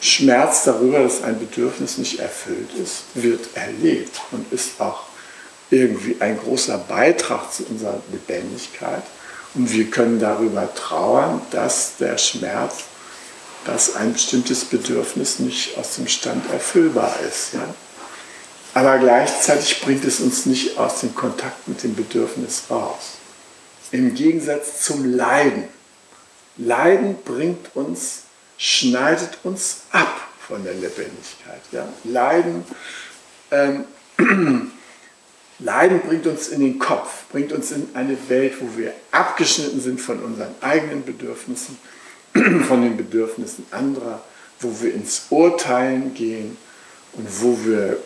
Schmerz 0.01 0.63
darüber, 0.63 0.99
dass 0.99 1.23
ein 1.23 1.39
Bedürfnis 1.39 1.97
nicht 1.97 2.19
erfüllt 2.19 2.69
ist, 2.81 3.03
wird 3.13 3.55
erlebt 3.55 4.21
und 4.31 4.51
ist 4.51 4.79
auch 4.79 5.03
irgendwie 5.69 6.17
ein 6.19 6.37
großer 6.37 6.77
Beitrag 6.77 7.51
zu 7.51 7.65
unserer 7.65 8.01
Lebendigkeit. 8.11 9.03
Und 9.53 9.71
wir 9.73 9.89
können 9.89 10.19
darüber 10.19 10.73
trauern, 10.75 11.41
dass 11.51 11.97
der 11.97 12.17
Schmerz, 12.17 12.83
dass 13.65 13.95
ein 13.95 14.13
bestimmtes 14.13 14.65
Bedürfnis 14.65 15.39
nicht 15.39 15.77
aus 15.77 15.95
dem 15.95 16.07
Stand 16.07 16.51
erfüllbar 16.51 17.15
ist. 17.27 17.53
Ja? 17.53 17.73
Aber 18.78 18.99
gleichzeitig 18.99 19.82
bringt 19.82 20.05
es 20.05 20.19
uns 20.19 20.45
nicht 20.45 20.78
aus 20.78 20.99
dem 20.99 21.15
Kontakt 21.15 21.67
mit 21.67 21.82
dem 21.82 21.95
Bedürfnis 21.95 22.65
raus. 22.69 23.13
Im 23.91 24.13
Gegensatz 24.13 24.84
zum 24.84 25.03
Leiden. 25.15 25.63
Leiden 26.57 27.17
bringt 27.25 27.75
uns, 27.75 28.25
schneidet 28.59 29.39
uns 29.41 29.78
ab 29.91 30.28
von 30.47 30.63
der 30.63 30.75
Lebendigkeit. 30.75 31.61
Ja? 31.71 31.88
Leiden 32.03 32.63
ähm, 33.49 33.86
Leiden 35.57 36.01
bringt 36.01 36.28
uns 36.28 36.49
in 36.49 36.59
den 36.59 36.78
Kopf, 36.78 37.23
bringt 37.32 37.51
uns 37.53 37.71
in 37.71 37.89
eine 37.95 38.15
Welt, 38.30 38.57
wo 38.59 38.78
wir 38.78 38.93
abgeschnitten 39.11 39.82
sind 39.82 39.99
von 39.99 40.19
unseren 40.19 40.53
eigenen 40.61 41.03
Bedürfnissen, 41.03 41.80
von 42.67 42.84
den 42.84 42.95
Bedürfnissen 42.95 43.65
anderer, 43.71 44.21
wo 44.59 44.69
wir 44.82 44.93
ins 44.93 45.23
Urteilen 45.32 46.13
gehen 46.13 46.57
und 47.13 47.28
wo 47.41 47.57
wir 47.65 47.97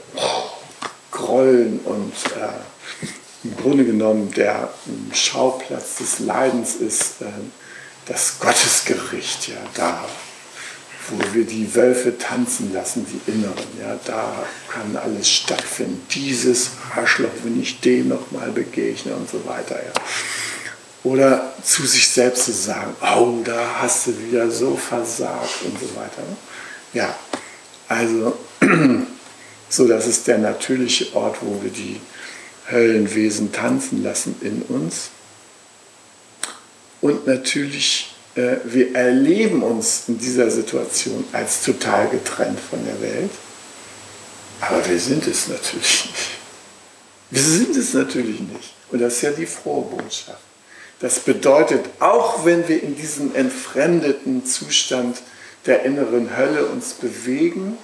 grollen 1.11 1.79
und 1.85 2.13
äh, 2.37 3.07
im 3.43 3.57
Grunde 3.57 3.85
genommen 3.85 4.31
der 4.31 4.69
Schauplatz 5.13 5.95
des 5.95 6.19
Leidens 6.19 6.75
ist 6.75 7.21
äh, 7.21 7.25
das 8.05 8.39
Gottesgericht. 8.39 9.47
Ja, 9.49 9.57
da 9.73 10.05
wo 11.09 11.33
wir 11.33 11.45
die 11.45 11.73
Wölfe 11.75 12.17
tanzen 12.17 12.73
lassen, 12.73 13.05
die 13.05 13.31
Inneren. 13.31 13.67
Ja, 13.79 13.99
da 14.05 14.45
kann 14.69 14.95
alles 14.95 15.29
stattfinden. 15.29 16.01
Dieses 16.11 16.71
Arschloch, 16.95 17.31
wenn 17.43 17.61
ich 17.61 17.79
dem 17.79 18.09
nochmal 18.09 18.51
begegne 18.51 19.13
und 19.15 19.29
so 19.29 19.45
weiter. 19.45 19.75
Ja. 19.75 19.91
Oder 21.03 21.53
zu 21.63 21.85
sich 21.85 22.07
selbst 22.07 22.45
zu 22.45 22.51
sagen, 22.51 22.93
oh, 23.01 23.39
da 23.43 23.81
hast 23.81 24.07
du 24.07 24.19
wieder 24.19 24.49
so 24.51 24.75
versagt 24.75 25.63
und 25.65 25.79
so 25.79 25.95
weiter. 25.95 26.21
Ne? 26.21 26.37
Ja, 26.93 27.15
also, 27.87 28.37
so 29.71 29.87
das 29.87 30.05
ist 30.05 30.27
der 30.27 30.37
natürliche 30.37 31.15
Ort, 31.15 31.37
wo 31.41 31.63
wir 31.63 31.71
die 31.71 31.99
Höllenwesen 32.69 33.51
tanzen 33.51 34.03
lassen 34.03 34.35
in 34.41 34.61
uns. 34.63 35.09
Und 37.01 37.25
natürlich 37.25 38.11
äh, 38.35 38.57
wir 38.63 38.95
erleben 38.95 39.61
uns 39.63 40.03
in 40.07 40.17
dieser 40.17 40.49
Situation 40.49 41.25
als 41.31 41.63
total 41.63 42.07
getrennt 42.09 42.59
von 42.59 42.83
der 42.85 43.01
Welt, 43.01 43.31
aber 44.61 44.87
wir 44.87 44.99
sind 44.99 45.27
es 45.27 45.47
natürlich 45.47 46.05
nicht. 46.05 46.41
Wir 47.31 47.41
sind 47.41 47.75
es 47.75 47.93
natürlich 47.93 48.39
nicht. 48.39 48.73
Und 48.91 49.01
das 49.01 49.15
ist 49.15 49.21
ja 49.21 49.31
die 49.31 49.45
frohe 49.45 49.83
Botschaft. 49.89 50.39
Das 50.99 51.19
bedeutet, 51.19 51.85
auch 51.99 52.45
wenn 52.45 52.67
wir 52.67 52.83
in 52.83 52.95
diesem 52.95 53.33
entfremdeten 53.33 54.45
Zustand 54.45 55.21
der 55.65 55.83
inneren 55.83 56.37
Hölle 56.37 56.65
uns 56.65 56.93
bewegen, 56.93 57.77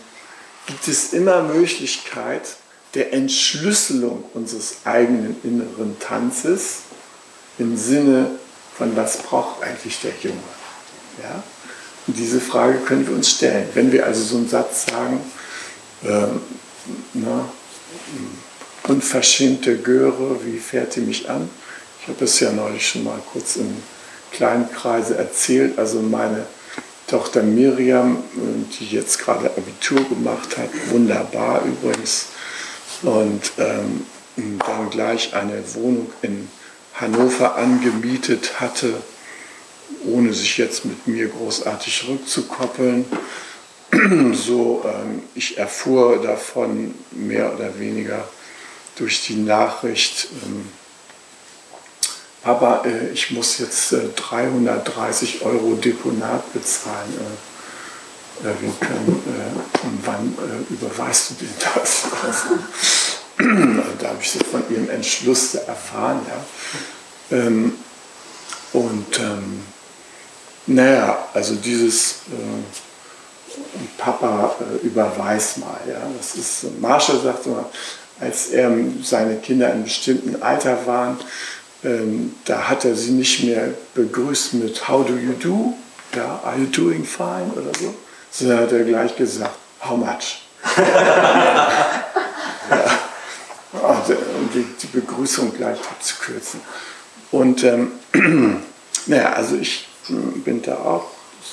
gibt 0.68 0.88
es 0.88 1.14
immer 1.14 1.42
Möglichkeit 1.42 2.58
der 2.94 3.14
Entschlüsselung 3.14 4.24
unseres 4.34 4.78
eigenen 4.84 5.36
inneren 5.44 5.98
Tanzes 6.00 6.80
im 7.58 7.76
Sinne 7.76 8.32
von 8.78 8.96
was 8.96 9.18
braucht 9.18 9.64
eigentlich 9.64 10.00
der 10.02 10.12
Junge? 10.22 10.38
Ja? 11.24 11.44
Und 12.06 12.18
diese 12.18 12.40
Frage 12.40 12.78
können 12.80 13.08
wir 13.08 13.16
uns 13.16 13.32
stellen. 13.32 13.68
Wenn 13.74 13.92
wir 13.92 14.06
also 14.06 14.24
so 14.24 14.38
einen 14.38 14.48
Satz 14.48 14.86
sagen, 14.86 15.20
ähm, 16.06 16.42
na, 17.14 17.50
unverschämte 18.84 19.78
Göre, 19.78 20.40
wie 20.46 20.60
fährt 20.60 20.96
die 20.96 21.02
mich 21.02 21.30
an? 21.30 21.50
Ich 22.02 22.08
habe 22.08 22.24
es 22.26 22.40
ja 22.40 22.52
neulich 22.52 22.88
schon 22.88 23.04
mal 23.04 23.20
kurz 23.34 23.58
in 23.58 23.84
kleinen 24.32 24.72
Kreise 24.72 25.18
erzählt. 25.18 25.78
Also 25.78 26.02
meine 26.02 26.46
Tochter 27.08 27.42
Miriam, 27.42 28.24
die 28.80 28.86
jetzt 28.86 29.20
gerade 29.20 29.50
Abitur 29.50 30.04
gemacht 30.10 30.58
hat, 30.58 30.70
wunderbar 30.92 31.64
übrigens, 31.64 32.28
und 33.02 33.52
ähm, 33.58 34.06
dann 34.36 34.90
gleich 34.90 35.34
eine 35.34 35.64
Wohnung 35.74 36.12
in 36.22 36.50
Hannover 36.94 37.56
angemietet 37.56 38.60
hatte, 38.60 38.94
ohne 40.06 40.34
sich 40.34 40.58
jetzt 40.58 40.86
mit 40.86 41.08
mir 41.08 41.28
großartig 41.28 42.08
rückzukoppeln. 42.08 43.06
So, 44.34 44.84
ähm, 44.86 45.24
ich 45.34 45.58
erfuhr 45.58 46.22
davon 46.22 46.94
mehr 47.12 47.54
oder 47.56 47.80
weniger 47.80 48.28
durch 48.98 49.26
die 49.26 49.36
Nachricht, 49.36 50.28
ähm, 50.44 50.68
Papa, 52.48 52.84
äh, 52.86 53.10
ich 53.10 53.32
muss 53.32 53.58
jetzt 53.58 53.92
äh, 53.92 54.08
330 54.16 55.42
Euro 55.42 55.76
Deponat 55.76 56.54
bezahlen. 56.54 57.14
Äh, 58.42 58.46
wir 58.46 58.72
können, 58.80 59.22
äh, 59.26 59.86
und 59.86 60.00
wann 60.06 60.34
äh, 60.38 60.74
überweist 60.74 61.32
du 61.32 61.34
den 61.44 61.54
das? 61.60 62.04
da 64.00 64.08
habe 64.08 64.20
ich 64.22 64.32
so 64.32 64.40
von 64.50 64.64
ihrem 64.70 64.90
Entschluss 64.90 65.56
erfahren. 65.56 66.22
Ja. 67.32 67.38
Ähm, 67.38 67.74
und 68.72 69.20
ähm, 69.20 69.64
naja, 70.68 71.28
also 71.34 71.56
dieses 71.56 72.22
äh, 72.32 73.98
Papa 73.98 74.56
äh, 74.62 74.86
überweist 74.88 75.58
mal. 75.58 75.82
Ja. 75.86 76.00
Das 76.18 76.36
ist, 76.36 76.80
Marshall 76.80 77.20
sagt 77.20 77.46
immer, 77.46 77.70
als 78.22 78.48
er 78.48 78.72
seine 79.04 79.36
Kinder 79.36 79.68
in 79.68 79.74
einem 79.74 79.84
bestimmten 79.84 80.42
Alter 80.42 80.88
waren, 80.88 81.18
ähm, 81.84 82.36
da 82.46 82.70
hat 82.70 82.86
er 82.86 82.96
sie 82.96 83.12
nicht 83.12 83.44
mehr 83.44 83.74
begrüßt 83.94 84.56
mit 84.56 84.88
How 84.88 85.06
do 85.06 85.14
you 85.14 85.34
do? 85.34 85.74
Ja, 86.16 86.40
are 86.44 86.58
you 86.58 86.66
doing 86.66 87.04
fine 87.04 87.52
oder 87.56 87.78
so? 87.80 87.94
Sondern 88.32 88.62
hat 88.62 88.72
er 88.72 88.84
gleich 88.84 89.16
gesagt, 89.16 89.56
How 89.82 89.98
much? 89.98 90.42
ja 94.10 94.16
um 94.38 94.50
die, 94.54 94.66
die 94.82 94.88
Begrüßung 94.88 95.54
gleich 95.54 95.80
abzukürzen. 95.80 96.62
Und 97.32 97.64
ähm, 97.64 97.92
naja, 99.06 99.34
also 99.34 99.56
ich 99.56 99.88
hm, 100.08 100.42
bin 100.44 100.62
da 100.62 100.76
auch 100.76 101.08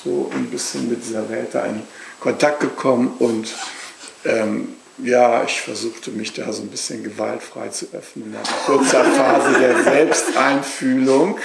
so 0.04 0.30
ein 0.34 0.46
bisschen 0.50 0.88
mit 0.88 1.04
dieser 1.04 1.28
Welt 1.28 1.48
da 1.52 1.64
in 1.66 1.82
Kontakt 2.20 2.60
gekommen 2.60 3.14
und 3.18 3.48
ähm, 4.24 4.74
ja, 4.98 5.44
ich 5.44 5.60
versuchte 5.60 6.10
mich 6.10 6.32
da 6.32 6.52
so 6.52 6.62
ein 6.62 6.68
bisschen 6.68 7.02
gewaltfrei 7.02 7.68
zu 7.68 7.86
öffnen 7.92 8.32
nach 8.32 8.66
kurzer 8.66 9.04
Phase 9.04 9.58
der 9.58 9.82
Selbsteinfühlung. 9.82 11.38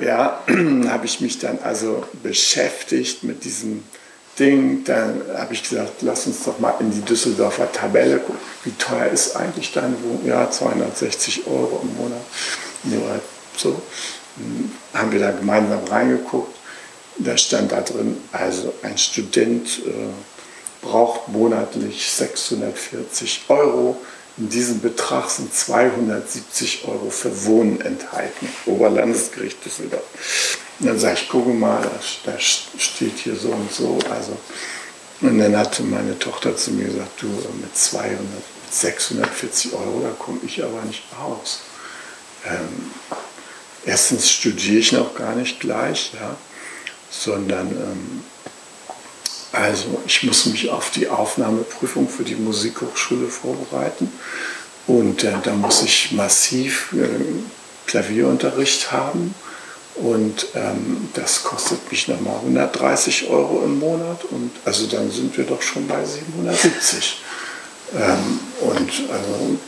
Ja, 0.00 0.42
habe 0.88 1.06
ich 1.06 1.20
mich 1.20 1.38
dann 1.38 1.58
also 1.62 2.04
beschäftigt 2.22 3.22
mit 3.22 3.44
diesem 3.44 3.84
Ding. 4.38 4.84
Dann 4.84 5.22
habe 5.36 5.54
ich 5.54 5.62
gesagt, 5.62 6.02
lass 6.02 6.26
uns 6.26 6.44
doch 6.44 6.58
mal 6.58 6.74
in 6.80 6.90
die 6.90 7.00
Düsseldorfer 7.02 7.72
Tabelle 7.72 8.18
gucken. 8.18 8.40
Wie 8.64 8.72
teuer 8.72 9.06
ist 9.06 9.36
eigentlich 9.36 9.72
deine 9.72 9.94
Wohnung? 10.02 10.26
Ja, 10.26 10.50
260 10.50 11.46
Euro 11.46 11.80
im 11.82 11.96
Monat. 11.96 12.20
Ja, 12.84 13.20
so. 13.56 13.80
Dann 14.36 14.72
haben 14.92 15.12
wir 15.12 15.20
da 15.20 15.30
gemeinsam 15.30 15.84
reingeguckt. 15.84 16.54
Da 17.18 17.38
stand 17.38 17.72
da 17.72 17.80
drin, 17.80 18.18
also 18.30 18.74
ein 18.82 18.98
Student 18.98 19.80
äh, 19.86 20.35
braucht 20.86 21.28
monatlich 21.28 22.10
640 22.10 23.44
Euro. 23.48 23.96
In 24.38 24.48
diesem 24.48 24.80
Betrag 24.80 25.30
sind 25.30 25.52
270 25.52 26.86
Euro 26.86 27.10
für 27.10 27.46
Wohnen 27.46 27.80
enthalten. 27.80 28.48
Oberlandesgericht 28.66 29.64
Düsseldorf. 29.64 30.02
Und 30.78 30.86
dann 30.86 30.98
sage 30.98 31.14
ich, 31.20 31.28
gucke 31.28 31.50
mal, 31.50 31.82
da, 32.24 32.38
steht 32.38 33.18
hier 33.18 33.34
so 33.34 33.48
und 33.48 33.72
so. 33.72 33.98
Also, 34.10 34.36
und 35.22 35.38
dann 35.38 35.56
hatte 35.56 35.82
meine 35.82 36.18
Tochter 36.18 36.54
zu 36.56 36.72
mir 36.72 36.84
gesagt, 36.84 37.22
du 37.22 37.26
mit 37.26 37.74
200, 37.74 38.18
640 38.70 39.72
Euro, 39.72 40.02
da 40.02 40.10
komme 40.18 40.40
ich 40.44 40.62
aber 40.62 40.82
nicht 40.82 41.04
raus. 41.18 41.60
Ähm, 42.44 42.90
erstens 43.86 44.30
studiere 44.30 44.78
ich 44.78 44.92
noch 44.92 45.14
gar 45.14 45.34
nicht 45.34 45.60
gleich, 45.60 46.12
ja, 46.20 46.36
sondern 47.10 47.70
ähm, 47.70 48.24
also 49.56 50.00
ich 50.06 50.22
muss 50.22 50.46
mich 50.46 50.70
auf 50.70 50.90
die 50.90 51.08
Aufnahmeprüfung 51.08 52.08
für 52.08 52.24
die 52.24 52.34
Musikhochschule 52.34 53.28
vorbereiten. 53.28 54.12
Und 54.86 55.24
äh, 55.24 55.32
da 55.42 55.52
muss 55.54 55.82
ich 55.82 56.12
massiv 56.12 56.92
äh, 56.92 57.08
Klavierunterricht 57.86 58.92
haben. 58.92 59.34
Und 59.94 60.48
ähm, 60.54 61.08
das 61.14 61.42
kostet 61.42 61.90
mich 61.90 62.06
nochmal 62.06 62.36
130 62.36 63.28
Euro 63.30 63.62
im 63.64 63.78
Monat. 63.78 64.24
Und 64.26 64.50
also 64.64 64.86
dann 64.86 65.10
sind 65.10 65.36
wir 65.36 65.44
doch 65.44 65.62
schon 65.62 65.86
bei 65.86 66.04
770. 66.04 67.22
Ähm, 67.94 68.40
und 68.60 68.90
also, 69.10 69.58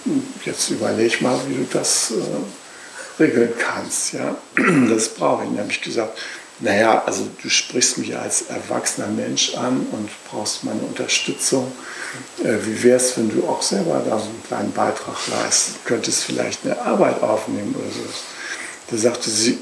jetzt 0.45 0.71
überleg 0.71 1.23
mal, 1.23 1.39
wie 1.47 1.55
du 1.55 1.67
das 1.73 2.11
äh, 2.11 3.23
regeln 3.23 3.55
kannst. 3.59 4.13
Ja? 4.13 4.37
Das 4.91 5.09
brauche 5.09 5.45
ich. 5.45 5.51
Dann 5.51 5.61
habe 5.61 5.73
ich 5.73 5.81
gesagt, 5.81 6.19
naja, 6.61 7.05
also 7.05 7.29
du 7.41 7.49
sprichst 7.49 7.99
mich 7.99 8.17
als 8.17 8.43
erwachsener 8.43 9.07
Mensch 9.07 9.55
an 9.55 9.87
und 9.93 10.11
brauchst 10.29 10.65
meine 10.65 10.81
Unterstützung. 10.81 11.71
Äh, 12.43 12.57
wie 12.65 12.83
wäre 12.83 12.97
es, 12.97 13.17
wenn 13.17 13.29
du 13.29 13.47
auch 13.47 13.63
selber 13.63 14.03
da 14.05 14.19
so 14.19 14.27
einen 14.27 14.43
kleinen 14.47 14.73
Beitrag 14.73 15.17
leisten 15.29 15.77
könntest, 15.85 16.25
vielleicht 16.25 16.65
eine 16.65 16.81
Arbeit 16.81 17.23
aufnehmen 17.23 17.75
oder 17.77 17.91
so. 17.91 18.01
Da 18.91 18.97
sagte 18.97 19.31
sie, 19.31 19.59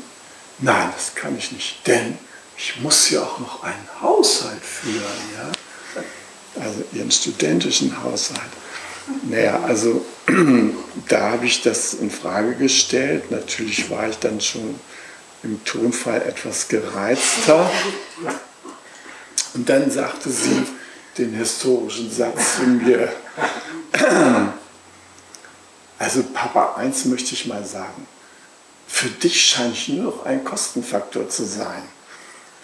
nein, 0.58 0.90
das 0.94 1.14
kann 1.14 1.36
ich 1.36 1.52
nicht, 1.52 1.86
denn 1.86 2.16
ich 2.56 2.80
muss 2.80 3.10
ja 3.10 3.22
auch 3.22 3.38
noch 3.40 3.62
einen 3.62 3.88
Haushalt 4.00 4.62
führen. 4.62 5.02
Ja? 5.36 6.02
Also 6.62 6.82
ihren 6.92 7.10
studentischen 7.10 8.02
Haushalt. 8.02 8.40
Naja, 9.28 9.60
also 9.64 10.04
da 11.08 11.32
habe 11.32 11.44
ich 11.44 11.62
das 11.62 11.94
in 11.94 12.10
Frage 12.10 12.54
gestellt. 12.54 13.30
Natürlich 13.30 13.90
war 13.90 14.08
ich 14.08 14.16
dann 14.18 14.40
schon 14.40 14.80
im 15.46 15.64
Tonfall 15.64 16.22
etwas 16.22 16.68
gereizter. 16.68 17.70
Und 19.54 19.68
dann 19.68 19.90
sagte 19.90 20.28
sie 20.28 20.66
den 21.16 21.32
historischen 21.34 22.10
Satz 22.10 22.56
zu 22.56 22.62
mir, 22.62 23.12
also 25.98 26.22
Papa, 26.34 26.74
eins 26.76 27.04
möchte 27.06 27.32
ich 27.32 27.46
mal 27.46 27.64
sagen, 27.64 28.06
für 28.86 29.08
dich 29.08 29.40
scheine 29.40 29.72
ich 29.72 29.88
nur 29.88 30.04
noch 30.04 30.26
ein 30.26 30.44
Kostenfaktor 30.44 31.28
zu 31.28 31.44
sein. 31.44 31.82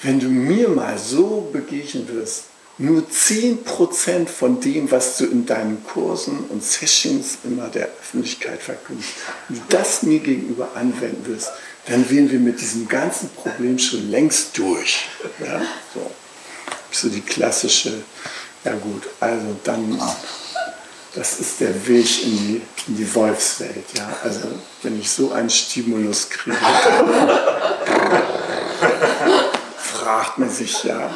Wenn 0.03 0.19
du 0.19 0.29
mir 0.29 0.69
mal 0.69 0.99
so 0.99 1.49
begegnen 1.53 2.09
wirst, 2.09 2.45
nur 2.79 3.03
10% 3.03 4.27
von 4.29 4.61
dem, 4.61 4.91
was 4.91 5.19
du 5.19 5.27
in 5.27 5.47
deinen 5.47 5.85
Kursen 5.85 6.39
und 6.49 6.65
Sessions 6.65 7.39
immer 7.45 7.69
der 7.69 7.87
Öffentlichkeit 7.87 8.61
verkündest, 8.61 9.11
das 9.69 10.03
mir 10.03 10.19
gegenüber 10.19 10.71
anwenden 10.75 11.27
wirst, 11.27 11.53
dann 11.87 12.09
wären 12.11 12.31
wir 12.31 12.39
mit 12.39 12.61
diesem 12.61 12.89
ganzen 12.89 13.29
Problem 13.31 13.79
schon 13.79 14.11
längst 14.11 14.57
durch. 14.57 15.09
Ja, 15.45 15.61
so. 15.95 16.11
so 16.91 17.09
die 17.09 17.21
klassische, 17.21 18.03
ja 18.65 18.73
gut, 18.75 19.03
also 19.19 19.57
dann, 19.65 20.01
das 21.15 21.41
ist 21.41 21.61
der 21.61 21.87
Weg 21.89 22.25
in 22.25 22.37
die, 22.39 22.63
in 22.89 22.97
die 22.97 23.15
Wolfswelt. 23.15 23.85
Ja? 23.97 24.09
Also 24.23 24.41
wenn 24.83 25.01
ich 25.01 25.11
so 25.11 25.33
einen 25.33 25.51
Stimulus 25.51 26.31
kriege, 26.31 26.57
fragt 29.77 30.39
man 30.39 30.51
sich 30.51 30.85
ja, 30.85 31.11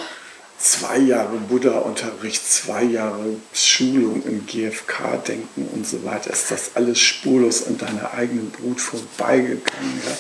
zwei 0.67 0.99
Jahre 0.99 1.37
Buddha-Unterricht, 1.37 2.51
zwei 2.51 2.83
Jahre 2.83 3.37
Schulung 3.53 4.23
im 4.25 4.47
GFK-Denken 4.47 5.69
und 5.73 5.87
so 5.87 6.05
weiter, 6.05 6.33
ist 6.33 6.51
das 6.51 6.73
alles 6.75 6.99
spurlos 6.99 7.67
an 7.67 7.79
deiner 7.79 8.13
eigenen 8.15 8.51
Brut 8.51 8.81
vorbeigegangen. 8.81 10.03
Ja? 10.05 10.17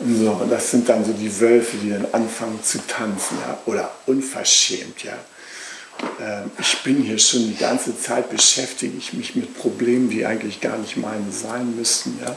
Und 0.00 0.18
so, 0.18 0.46
das 0.48 0.70
sind 0.70 0.88
dann 0.88 1.04
so 1.04 1.12
die 1.12 1.40
Wölfe, 1.40 1.76
die 1.76 1.90
dann 1.90 2.06
anfangen 2.12 2.62
zu 2.62 2.78
tanzen, 2.86 3.36
ja? 3.46 3.58
oder 3.66 3.90
unverschämt. 4.06 5.04
Ja? 5.04 5.18
Ähm, 6.20 6.50
ich 6.58 6.78
bin 6.82 7.02
hier 7.02 7.18
schon 7.18 7.40
die 7.40 7.56
ganze 7.56 7.98
Zeit 8.00 8.30
beschäftige 8.30 8.96
ich 8.96 9.12
mich 9.12 9.36
mit 9.36 9.58
Problemen, 9.58 10.08
die 10.08 10.24
eigentlich 10.24 10.62
gar 10.62 10.78
nicht 10.78 10.96
meine 10.96 11.30
sein 11.30 11.76
müssten. 11.76 12.18
Ja? 12.24 12.34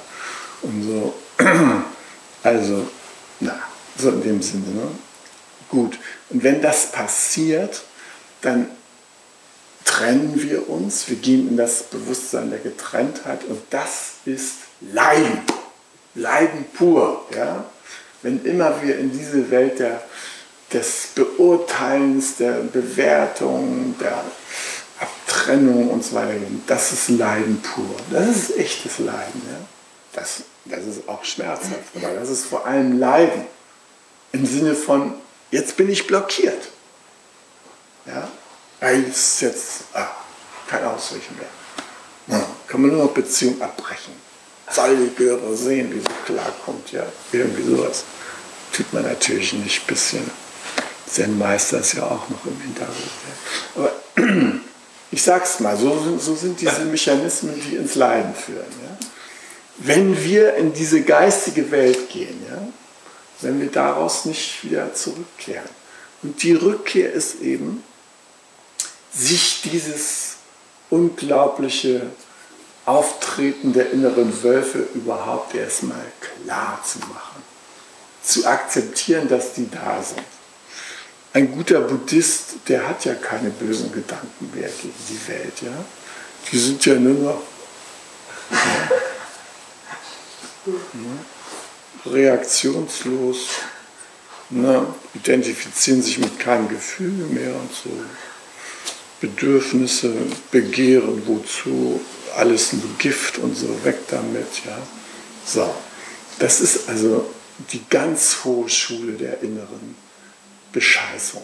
Und 0.61 0.84
so, 0.84 1.13
also, 2.43 2.86
na, 3.39 3.57
so 3.97 4.09
in 4.09 4.24
dem 4.24 4.41
Sinne. 4.41 4.67
Ne? 4.67 4.88
Gut, 5.74 5.97
und 6.30 6.43
wenn 6.43 6.61
das 6.61 6.91
passiert, 6.91 7.82
dann 8.41 8.67
trennen 9.84 10.34
wir 10.36 10.69
uns, 10.69 11.09
wir 11.09 11.15
gehen 11.15 11.47
in 11.47 11.57
das 11.57 11.82
Bewusstsein 11.82 12.51
der 12.51 12.59
Getrenntheit 12.59 13.43
und 13.45 13.59
das 13.71 14.17
ist 14.26 14.57
Leiden. 14.82 15.41
Leiden 16.13 16.65
pur. 16.76 17.26
Ja? 17.36 17.65
Wenn 18.21 18.45
immer 18.45 18.84
wir 18.84 18.99
in 18.99 19.11
diese 19.11 19.49
Welt 19.49 19.80
der, 19.80 20.03
des 20.71 21.07
Beurteilens, 21.15 22.36
der 22.36 22.51
Bewertung, 22.71 23.95
der 23.99 24.24
Abtrennung 24.99 25.89
und 25.89 26.05
so 26.05 26.13
weiter 26.17 26.36
gehen, 26.36 26.61
das 26.67 26.91
ist 26.91 27.09
Leiden 27.09 27.63
pur. 27.63 27.95
Das 28.11 28.28
ist 28.28 28.59
echtes 28.59 28.99
Leiden. 28.99 29.41
Ja? 29.49 29.57
Das, 30.13 30.43
das 30.65 30.86
ist 30.86 31.09
auch 31.09 31.24
schmerzhaft, 31.24 31.95
aber 31.95 32.13
das 32.13 32.30
ist 32.30 32.45
vor 32.45 32.67
allem 32.67 32.99
Leiden 32.99 33.45
im 34.34 34.45
Sinne 34.45 34.76
von 34.76 35.15
Jetzt 35.53 35.77
bin 35.77 35.87
ich 35.87 36.07
blockiert. 36.07 36.69
Ja? 38.07 38.27
Jetzt, 38.81 39.39
jetzt 39.41 39.83
ah, 39.93 40.09
kein 40.67 40.83
Ausweg 40.83 41.21
mehr. 41.37 42.39
Ja, 42.39 42.43
kann 42.67 42.81
man 42.81 42.89
nur 42.89 43.03
noch 43.03 43.13
Beziehung 43.13 43.61
abbrechen. 43.61 44.13
Soll 44.71 44.95
die 44.95 45.13
Göre 45.15 45.55
sehen, 45.55 45.93
wie 45.93 45.99
sie 45.99 46.07
klarkommt. 46.25 46.91
Ja? 46.91 47.05
Irgendwie 47.31 47.69
sowas. 47.69 48.03
Tut 48.71 48.91
man 48.93 49.03
natürlich 49.03 49.53
nicht. 49.53 49.83
Ein 49.83 49.87
bisschen 49.87 50.31
Zen-Meister 51.05 51.81
ist 51.81 51.93
ja 51.93 52.03
auch 52.05 52.27
noch 52.29 52.43
im 52.47 52.59
Hintergrund. 52.59 53.11
Aber 53.75 53.91
ich 55.11 55.21
sag's 55.21 55.59
mal, 55.59 55.77
so, 55.77 56.17
so 56.17 56.33
sind 56.33 56.59
diese 56.59 56.85
Mechanismen, 56.85 57.61
die 57.61 57.75
ins 57.75 57.93
Leiden 57.93 58.33
führen. 58.33 58.65
Ja? 58.81 58.97
Wenn 59.77 60.19
wir 60.23 60.55
in 60.55 60.73
diese 60.73 61.01
geistige 61.01 61.69
Welt 61.69 62.09
gehen, 62.09 62.43
ja, 62.49 62.67
wenn 63.43 63.59
wir 63.59 63.71
daraus 63.71 64.25
nicht 64.25 64.63
wieder 64.63 64.93
zurückkehren. 64.93 65.69
Und 66.21 66.41
die 66.43 66.53
Rückkehr 66.53 67.11
ist 67.11 67.41
eben, 67.41 67.83
sich 69.13 69.61
dieses 69.63 70.35
unglaubliche 70.89 72.07
Auftreten 72.85 73.73
der 73.73 73.91
inneren 73.91 74.43
Wölfe 74.43 74.87
überhaupt 74.93 75.55
erstmal 75.55 76.05
klar 76.19 76.81
zu 76.85 76.99
machen. 76.99 77.43
Zu 78.23 78.45
akzeptieren, 78.45 79.27
dass 79.27 79.53
die 79.53 79.69
da 79.69 80.01
sind. 80.01 80.23
Ein 81.33 81.51
guter 81.51 81.81
Buddhist, 81.81 82.55
der 82.67 82.87
hat 82.87 83.05
ja 83.05 83.15
keine 83.15 83.49
bösen 83.49 83.91
Gedanken 83.91 84.51
mehr 84.53 84.69
gegen 84.69 84.93
die 85.09 85.27
Welt. 85.27 85.61
Ja? 85.61 85.83
Die 86.51 86.59
sind 86.59 86.85
ja 86.85 86.95
nur 86.95 87.13
noch. 87.13 87.41
Ja, 88.51 88.89
reaktionslos, 92.05 93.47
ne, 94.49 94.85
identifizieren 95.13 96.01
sich 96.01 96.19
mit 96.19 96.39
keinem 96.39 96.67
Gefühl 96.67 97.11
mehr 97.11 97.55
und 97.55 97.71
so. 97.73 97.89
Bedürfnisse, 99.21 100.13
Begehren, 100.51 101.23
wozu, 101.25 102.01
alles 102.35 102.73
nur 102.73 102.97
Gift 102.97 103.37
und 103.37 103.55
so, 103.55 103.67
weg 103.83 103.99
damit, 104.09 104.65
ja. 104.65 104.77
So, 105.45 105.73
das 106.39 106.59
ist 106.59 106.89
also 106.89 107.29
die 107.71 107.83
ganz 107.89 108.39
hohe 108.43 108.67
Schule 108.67 109.13
der 109.13 109.41
inneren 109.41 109.95
Bescheißung. 110.71 111.43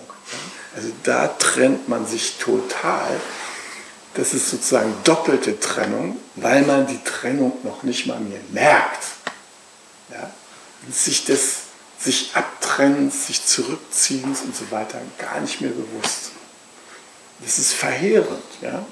Also 0.76 0.89
da 1.03 1.28
trennt 1.28 1.88
man 1.88 2.05
sich 2.05 2.38
total. 2.38 3.20
Das 4.16 4.34
ist 4.34 4.49
sozusagen 4.49 4.93
doppelte 5.03 5.60
Trennung, 5.60 6.18
weil 6.36 6.64
man 6.64 6.88
die 6.88 6.99
Trennung 7.03 7.53
noch 7.64 7.84
nicht 7.84 8.07
mal 8.07 8.20
mehr 8.20 8.41
merkt. 8.51 9.03
Sich 10.92 11.26
des 11.26 11.70
sich 12.00 12.32
Abtrennens, 12.34 13.28
sich 13.28 13.46
Zurückziehens 13.46 14.42
und 14.42 14.56
so 14.56 14.72
weiter 14.72 15.02
gar 15.18 15.42
nicht 15.42 15.62
mehr 15.62 15.72
bewusst. 15.72 16.32
Das 17.42 17.60
ist 17.60 17.74
verheerend. 17.74 18.44
Ja? 18.62 18.86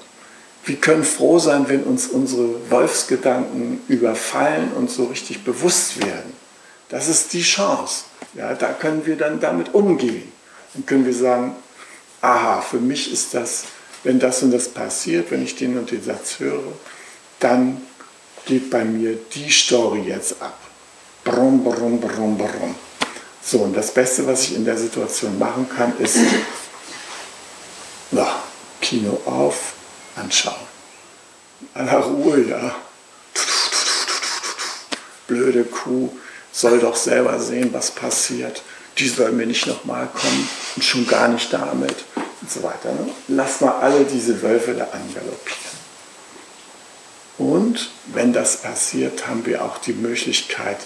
Wir 0.64 0.76
können 0.76 1.04
froh 1.04 1.38
sein, 1.38 1.68
wenn 1.68 1.84
uns 1.84 2.06
unsere 2.06 2.70
Wolfsgedanken 2.70 3.80
überfallen 3.88 4.72
und 4.72 4.90
so 4.90 5.04
richtig 5.04 5.44
bewusst 5.44 6.04
werden. 6.04 6.34
Das 6.90 7.08
ist 7.08 7.32
die 7.32 7.42
Chance. 7.42 8.04
Ja, 8.34 8.54
da 8.54 8.72
können 8.72 9.06
wir 9.06 9.16
dann 9.16 9.40
damit 9.40 9.74
umgehen. 9.74 10.30
Dann 10.74 10.84
können 10.84 11.06
wir 11.06 11.14
sagen, 11.14 11.56
aha, 12.20 12.60
für 12.60 12.78
mich 12.78 13.12
ist 13.12 13.32
das, 13.34 13.64
wenn 14.04 14.18
das 14.18 14.42
und 14.42 14.50
das 14.50 14.68
passiert, 14.68 15.30
wenn 15.30 15.42
ich 15.42 15.56
den 15.56 15.78
und 15.78 15.90
den 15.90 16.02
Satz 16.02 16.38
höre, 16.38 16.72
dann 17.40 17.80
geht 18.44 18.70
bei 18.70 18.84
mir 18.84 19.18
die 19.34 19.50
Story 19.50 20.02
jetzt 20.06 20.40
ab. 20.42 20.58
Brumm, 21.30 21.62
brumm, 21.62 22.00
brumm, 22.00 22.38
brumm. 22.38 22.74
So, 23.42 23.58
und 23.58 23.76
das 23.76 23.92
Beste, 23.92 24.26
was 24.26 24.44
ich 24.44 24.56
in 24.56 24.64
der 24.64 24.78
Situation 24.78 25.38
machen 25.38 25.68
kann, 25.68 25.92
ist 25.98 26.16
ja, 28.12 28.42
Kino 28.80 29.20
auf, 29.26 29.74
anschauen. 30.16 30.54
Aller 31.74 31.98
Ruhe, 31.98 32.48
ja. 32.48 32.74
Blöde 35.26 35.64
Kuh 35.64 36.08
soll 36.50 36.78
doch 36.78 36.96
selber 36.96 37.38
sehen, 37.38 37.74
was 37.74 37.90
passiert. 37.90 38.62
Die 38.96 39.08
soll 39.08 39.32
mir 39.32 39.46
nicht 39.46 39.66
nochmal 39.66 40.08
kommen 40.08 40.48
und 40.76 40.82
schon 40.82 41.06
gar 41.06 41.28
nicht 41.28 41.52
damit 41.52 42.04
und 42.40 42.50
so 42.50 42.62
weiter. 42.62 42.92
Ne? 42.92 43.10
Lass 43.28 43.60
mal 43.60 43.78
alle 43.80 44.04
diese 44.04 44.40
Wölfe 44.40 44.72
da 44.72 44.84
angaloppieren. 44.84 45.68
Und 47.36 47.90
wenn 48.06 48.32
das 48.32 48.62
passiert, 48.62 49.28
haben 49.28 49.44
wir 49.46 49.62
auch 49.62 49.78
die 49.78 49.92
Möglichkeit, 49.92 50.78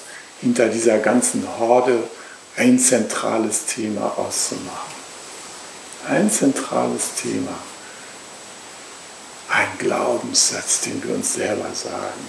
hinter 0.42 0.68
dieser 0.68 0.98
ganzen 0.98 1.46
Horde 1.58 2.02
ein 2.56 2.78
zentrales 2.78 3.64
Thema 3.64 4.12
auszumachen. 4.18 4.92
Ein 6.08 6.30
zentrales 6.30 7.14
Thema. 7.22 7.54
Ein 9.48 9.68
Glaubenssatz, 9.78 10.80
den 10.80 11.02
wir 11.04 11.14
uns 11.14 11.34
selber 11.34 11.72
sagen. 11.72 12.26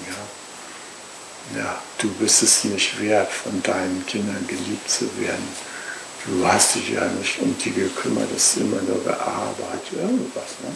Ja, 1.56 1.60
ja 1.62 1.82
du 1.98 2.10
bist 2.14 2.44
es 2.44 2.64
nicht 2.64 3.02
wert, 3.02 3.32
von 3.32 3.62
deinen 3.64 4.06
Kindern 4.06 4.46
geliebt 4.48 4.90
zu 4.90 5.06
werden. 5.20 5.48
Du 6.26 6.48
hast 6.48 6.76
dich 6.76 6.92
ja 6.92 7.06
nicht 7.06 7.40
um 7.40 7.58
die 7.58 7.72
gekümmert, 7.72 8.30
es 8.36 8.54
ist 8.54 8.58
immer 8.58 8.82
nur 8.84 9.04
gearbeitet, 9.04 9.92
irgendwas. 9.94 10.56
Ne? 10.62 10.76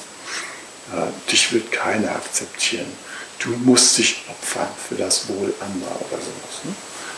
Ja, 0.94 1.08
dich 1.32 1.54
wird 1.54 1.72
keiner 1.72 2.12
akzeptieren. 2.12 2.92
Du 3.40 3.50
musst 3.50 3.98
dich 3.98 4.26
opfern 4.28 4.68
für 4.90 4.96
das 4.96 5.30
Wohl 5.30 5.54
anderer 5.62 5.96
oder 6.02 6.18
sowas. 6.18 6.64
Ne? 6.66 6.74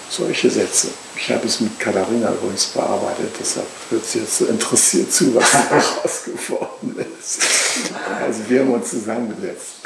Solche 0.09 0.49
Sätze. 0.49 0.87
Ich 1.15 1.29
habe 1.31 1.45
es 1.45 1.59
mit 1.59 1.79
Katharina 1.79 2.31
übrigens 2.31 2.65
bearbeitet, 2.65 3.31
deshalb 3.39 3.67
hört 3.91 4.05
sie 4.05 4.19
jetzt 4.19 4.39
so 4.39 4.45
interessiert 4.47 5.13
zu, 5.13 5.35
was 5.35 5.51
daraus 5.51 6.23
geworden 6.25 7.05
ist. 7.19 7.39
Also 8.19 8.39
wir 8.47 8.61
haben 8.61 8.73
uns 8.73 8.89
zusammengesetzt. 8.89 9.81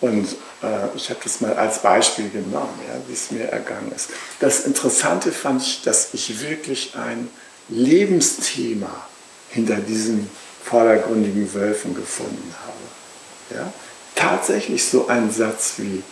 Und 0.00 0.28
äh, 0.62 0.96
ich 0.96 1.10
habe 1.10 1.20
das 1.24 1.40
mal 1.40 1.54
als 1.54 1.80
Beispiel 1.80 2.30
genommen, 2.30 2.78
ja, 2.86 2.94
wie 3.08 3.12
es 3.12 3.30
mir 3.30 3.44
ergangen 3.46 3.90
ist. 3.94 4.10
Das 4.38 4.60
Interessante 4.60 5.32
fand 5.32 5.62
ich, 5.62 5.82
dass 5.82 6.12
ich 6.12 6.40
wirklich 6.40 6.94
ein 6.94 7.28
Lebensthema 7.68 9.06
hinter 9.50 9.76
diesen 9.76 10.30
vordergründigen 10.62 11.52
Wölfen 11.54 11.94
gefunden 11.94 12.54
habe. 12.66 13.58
Ja? 13.58 13.72
Tatsächlich 14.14 14.84
so 14.84 15.08
ein 15.08 15.30
Satz 15.30 15.74
wie, 15.78 16.02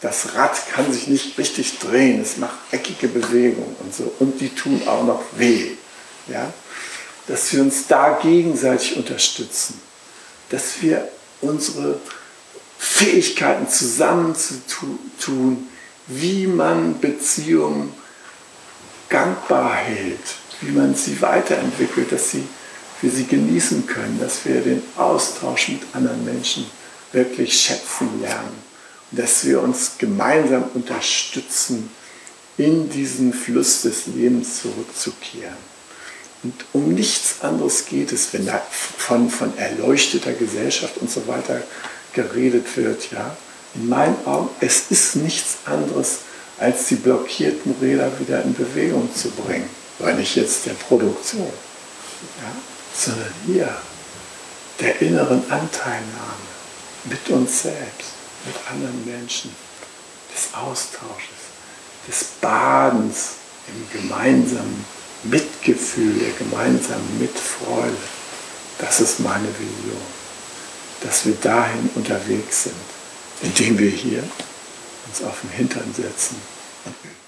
Das 0.00 0.34
Rad 0.34 0.56
kann 0.72 0.92
sich 0.92 1.08
nicht 1.08 1.38
richtig 1.38 1.78
drehen. 1.78 2.20
Es 2.20 2.36
macht 2.36 2.56
eckige 2.70 3.08
Bewegungen 3.08 3.76
und 3.80 3.94
so. 3.94 4.12
Und 4.18 4.40
die 4.40 4.48
tun 4.48 4.82
auch 4.86 5.04
noch 5.04 5.22
weh. 5.36 5.72
Ja? 6.28 6.52
Dass 7.26 7.52
wir 7.52 7.62
uns 7.62 7.86
da 7.86 8.18
gegenseitig 8.22 8.96
unterstützen. 8.96 9.80
Dass 10.50 10.80
wir 10.80 11.08
unsere 11.40 12.00
Fähigkeiten 12.78 13.68
zusammenzutun, 13.68 15.68
wie 16.06 16.46
man 16.46 17.00
Beziehungen 17.00 17.92
gangbar 19.08 19.74
hält, 19.74 20.18
wie 20.60 20.72
man 20.72 20.94
sie 20.94 21.20
weiterentwickelt, 21.20 22.12
dass 22.12 22.30
sie, 22.30 22.44
wir 23.00 23.10
sie 23.10 23.26
genießen 23.26 23.86
können, 23.86 24.18
dass 24.20 24.44
wir 24.44 24.60
den 24.60 24.82
Austausch 24.96 25.68
mit 25.68 25.82
anderen 25.92 26.24
Menschen 26.24 26.66
wirklich 27.12 27.60
schätzen 27.60 28.20
lernen 28.20 28.62
und 29.10 29.18
dass 29.18 29.44
wir 29.44 29.62
uns 29.62 29.92
gemeinsam 29.98 30.64
unterstützen, 30.74 31.90
in 32.56 32.90
diesen 32.90 33.32
Fluss 33.32 33.82
des 33.82 34.08
Lebens 34.08 34.62
zurückzukehren. 34.62 35.67
Und 36.42 36.54
um 36.72 36.94
nichts 36.94 37.36
anderes 37.42 37.86
geht 37.86 38.12
es, 38.12 38.32
wenn 38.32 38.46
da 38.46 38.62
von, 38.70 39.28
von 39.28 39.56
erleuchteter 39.58 40.32
Gesellschaft 40.32 40.98
und 40.98 41.10
so 41.10 41.26
weiter 41.26 41.62
geredet 42.12 42.76
wird. 42.76 43.10
Ja? 43.10 43.36
In 43.74 43.88
meinen 43.88 44.16
Augen, 44.24 44.50
es 44.60 44.90
ist 44.90 45.16
nichts 45.16 45.58
anderes, 45.64 46.20
als 46.58 46.86
die 46.86 46.96
blockierten 46.96 47.74
Räder 47.80 48.10
wieder 48.20 48.42
in 48.42 48.54
Bewegung 48.54 49.08
zu 49.14 49.30
bringen 49.30 49.68
aber 49.98 50.12
nicht 50.12 50.36
jetzt 50.36 50.66
der 50.66 50.74
Produktion, 50.74 51.52
ja, 52.40 52.52
sondern 52.94 53.32
hier 53.46 53.76
der 54.80 55.00
inneren 55.00 55.42
Anteilnahme 55.50 56.48
mit 57.04 57.28
uns 57.30 57.62
selbst, 57.62 58.12
mit 58.46 58.54
anderen 58.70 59.04
Menschen, 59.04 59.54
des 60.32 60.54
Austausches, 60.54 61.48
des 62.06 62.24
Badens 62.40 63.30
im 63.66 64.00
gemeinsamen 64.00 64.84
Mitgefühl, 65.30 66.18
der 66.18 66.32
gemeinsamen 66.32 67.18
Mitfreude. 67.18 67.96
Das 68.78 69.00
ist 69.00 69.20
meine 69.20 69.48
Vision, 69.48 70.00
dass 71.02 71.26
wir 71.26 71.34
dahin 71.34 71.90
unterwegs 71.94 72.64
sind, 72.64 72.74
indem 73.42 73.78
wir 73.78 73.90
hier 73.90 74.22
uns 75.06 75.22
auf 75.22 75.40
den 75.42 75.50
Hintern 75.50 75.92
setzen 75.94 76.36
und 76.84 76.94
üben. 77.02 77.18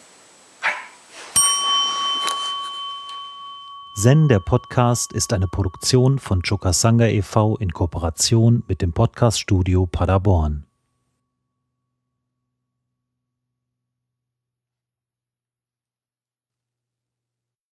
Zen, 3.97 4.29
der 4.29 4.41
Podcast, 4.41 5.13
ist 5.13 5.33
eine 5.35 5.47
Produktion 5.47 6.19
von 6.19 6.41
Chokasanga 6.43 7.07
e.V. 7.07 7.57
in 7.59 7.73
Kooperation 7.73 8.63
mit 8.67 8.81
dem 8.81 8.93
Podcaststudio 8.93 9.87
Paderborn. 9.87 10.70